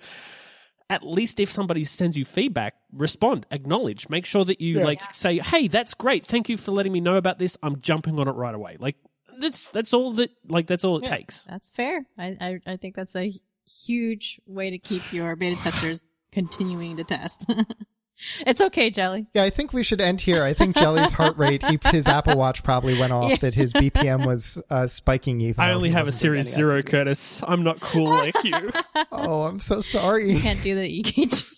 at 0.88 1.02
least 1.06 1.38
if 1.38 1.52
somebody 1.52 1.84
sends 1.84 2.16
you 2.16 2.24
feedback 2.24 2.76
respond 2.94 3.44
acknowledge 3.50 4.08
make 4.08 4.24
sure 4.24 4.42
that 4.42 4.58
you 4.62 4.82
like 4.82 5.02
say 5.14 5.36
hey 5.38 5.68
that's 5.68 5.92
great 5.92 6.24
thank 6.24 6.48
you 6.48 6.56
for 6.56 6.72
letting 6.72 6.92
me 6.92 6.98
know 6.98 7.16
about 7.16 7.38
this 7.38 7.58
i'm 7.62 7.78
jumping 7.82 8.18
on 8.18 8.26
it 8.26 8.30
right 8.32 8.54
away 8.54 8.78
like 8.80 8.96
that's 9.38 9.68
that's 9.68 9.92
all 9.92 10.12
that 10.14 10.30
like 10.48 10.66
that's 10.66 10.82
all 10.82 10.96
it 10.96 11.04
takes 11.04 11.44
That's 11.44 11.68
fair. 11.68 12.06
I, 12.16 12.38
I 12.40 12.60
I 12.72 12.76
think 12.78 12.96
that's 12.96 13.14
a 13.14 13.30
huge 13.68 14.40
way 14.46 14.70
to 14.70 14.78
keep 14.78 15.12
your 15.12 15.36
beta 15.36 15.56
testers 15.60 16.06
continuing 16.32 16.96
to 16.96 17.04
test. 17.04 17.50
it's 18.46 18.60
okay, 18.60 18.90
Jelly. 18.90 19.26
Yeah, 19.34 19.44
I 19.44 19.50
think 19.50 19.72
we 19.72 19.82
should 19.82 20.00
end 20.00 20.20
here. 20.20 20.42
I 20.42 20.52
think 20.52 20.74
Jelly's 20.76 21.12
heart 21.12 21.36
rate, 21.38 21.62
he, 21.64 21.78
his 21.90 22.06
Apple 22.08 22.36
Watch 22.36 22.62
probably 22.64 22.98
went 22.98 23.12
off 23.12 23.30
Yeah. 23.30 23.36
that 23.36 23.54
his 23.54 23.72
BPM 23.72 24.26
was 24.26 24.60
uh, 24.70 24.86
spiking 24.86 25.40
even. 25.40 25.62
i 25.62 25.72
only 25.72 25.90
have 25.90 26.08
a 26.08 26.12
series 26.12 26.52
zero 26.52 26.78
active. 26.78 26.90
curtis 26.90 27.42
i'm 27.46 27.62
not 27.62 27.80
cool 27.80 28.06
like 28.10 28.34
you 28.44 28.70
Oh, 29.12 29.42
I'm 29.44 29.60
so 29.60 29.80
sorry. 29.80 30.32
You 30.32 30.40
Can't 30.40 30.62
do 30.62 30.74
the 30.74 31.02
EKG. 31.02 31.52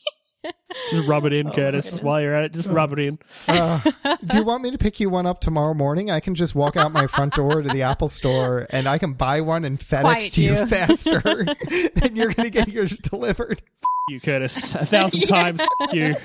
Just 0.90 1.06
rub 1.08 1.24
it 1.26 1.32
in 1.32 1.48
Oh, 1.50 1.52
curtis 1.52 1.84
goodness. 1.86 2.02
while 2.02 2.20
you're 2.20 2.34
at 2.34 2.44
it 2.44 2.52
just 2.52 2.68
rub 2.68 2.92
it 2.92 2.98
in 2.98 3.18
Uh, 3.48 3.80
do 4.24 4.38
you 4.38 4.44
want 4.44 4.62
me 4.62 4.70
to 4.70 4.78
pick 4.78 5.00
you 5.00 5.10
one 5.10 5.26
up 5.26 5.40
tomorrow 5.40 5.74
morning? 5.74 6.10
I 6.10 6.20
can 6.20 6.34
just 6.34 6.54
walk 6.54 6.76
out 6.76 6.92
my 6.92 7.06
front 7.06 7.34
door 7.34 7.62
to 7.62 7.68
the 7.68 7.82
Apple 7.82 8.08
store 8.08 8.66
and 8.70 8.88
I 8.88 8.98
can 8.98 9.12
buy 9.14 9.40
one 9.40 9.64
and 9.64 9.78
FedEx 9.78 10.00
Quiet 10.02 10.32
to 10.34 10.42
you, 10.42 10.54
you. 10.54 10.66
faster. 10.66 11.22
and 12.02 12.16
you're 12.16 12.32
going 12.32 12.44
to 12.46 12.50
get 12.50 12.68
yours 12.68 12.98
delivered. 12.98 13.60
you 14.08 14.20
curtis 14.20 14.74
a 14.74 14.84
thousand 14.86 15.20
Yeah. 15.28 15.52
times 15.52 15.60
you 15.92 16.16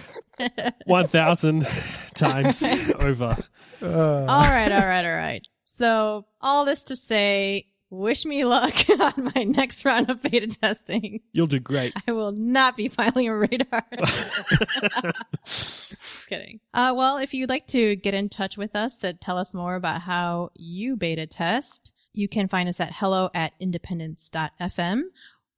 one 0.85 1.07
thousand 1.07 1.67
times 2.13 2.63
over 2.99 3.37
Uh, 3.81 4.25
all 4.25 4.41
right, 4.43 4.71
all 4.71 4.87
right, 4.87 5.05
all 5.05 5.15
right. 5.17 5.45
So 5.63 6.25
all 6.41 6.63
this 6.65 6.85
to 6.85 6.95
say, 6.95 7.65
wish 7.89 8.25
me 8.25 8.45
luck 8.45 8.73
on 8.99 9.31
my 9.35 9.43
next 9.43 9.85
round 9.85 10.09
of 10.09 10.21
beta 10.21 10.47
testing. 10.47 11.21
you'll 11.33 11.47
do 11.47 11.59
great 11.59 11.93
I 12.07 12.11
will 12.11 12.31
not 12.31 12.75
be 12.75 12.87
filing 12.87 13.27
a 13.27 13.35
radar. 13.35 13.85
Just 15.45 16.27
kidding. 16.27 16.59
Uh, 16.73 16.93
well, 16.95 17.17
if 17.17 17.33
you'd 17.33 17.49
like 17.49 17.67
to 17.67 17.95
get 17.95 18.13
in 18.13 18.29
touch 18.29 18.57
with 18.57 18.75
us 18.75 18.99
to 18.99 19.13
tell 19.13 19.37
us 19.37 19.53
more 19.53 19.75
about 19.75 20.01
how 20.01 20.49
you 20.55 20.95
beta 20.95 21.27
test, 21.27 21.93
you 22.13 22.27
can 22.27 22.47
find 22.47 22.67
us 22.69 22.79
at 22.79 22.93
hello 22.93 23.29
at 23.33 23.53
independence.fm. 23.59 25.01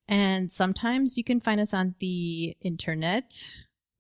And 0.08 0.52
sometimes 0.52 1.18
you 1.18 1.24
can 1.24 1.40
find 1.40 1.60
us 1.60 1.74
on 1.74 1.96
the 2.00 2.56
internet. 2.62 3.34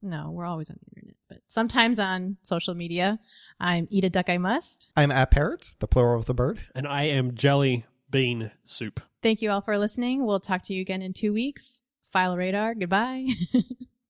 No, 0.02 0.32
we're 0.32 0.46
always 0.46 0.70
on 0.70 0.78
the 0.82 0.96
internet, 0.96 1.16
but 1.30 1.40
sometimes 1.48 2.00
on 2.00 2.38
social 2.44 2.74
media. 2.74 3.20
I'm 3.60 3.88
Eat 3.90 4.04
a 4.06 4.10
Duck 4.10 4.30
I 4.30 4.38
Must. 4.38 4.92
I'm 4.96 5.12
at 5.12 5.32
Parrots, 5.32 5.74
the 5.74 5.88
plural 5.88 6.20
of 6.20 6.26
the 6.26 6.34
bird. 6.34 6.60
and 6.76 6.88
i 6.88 7.04
am 7.06 7.34
jelly 7.36 7.86
bean 8.10 8.51
soup 8.66 9.01
Thank 9.24 9.41
you 9.41 9.49
all 9.51 9.62
for 9.62 9.78
listening. 9.78 10.26
We'll 10.26 10.39
talk 10.39 10.64
to 10.64 10.74
you 10.74 10.82
again 10.82 11.01
in 11.01 11.12
two 11.12 11.34
weeks. 11.34 11.82
File 12.03 12.38
radar. 12.38 12.76
Goodbye. 12.76 13.28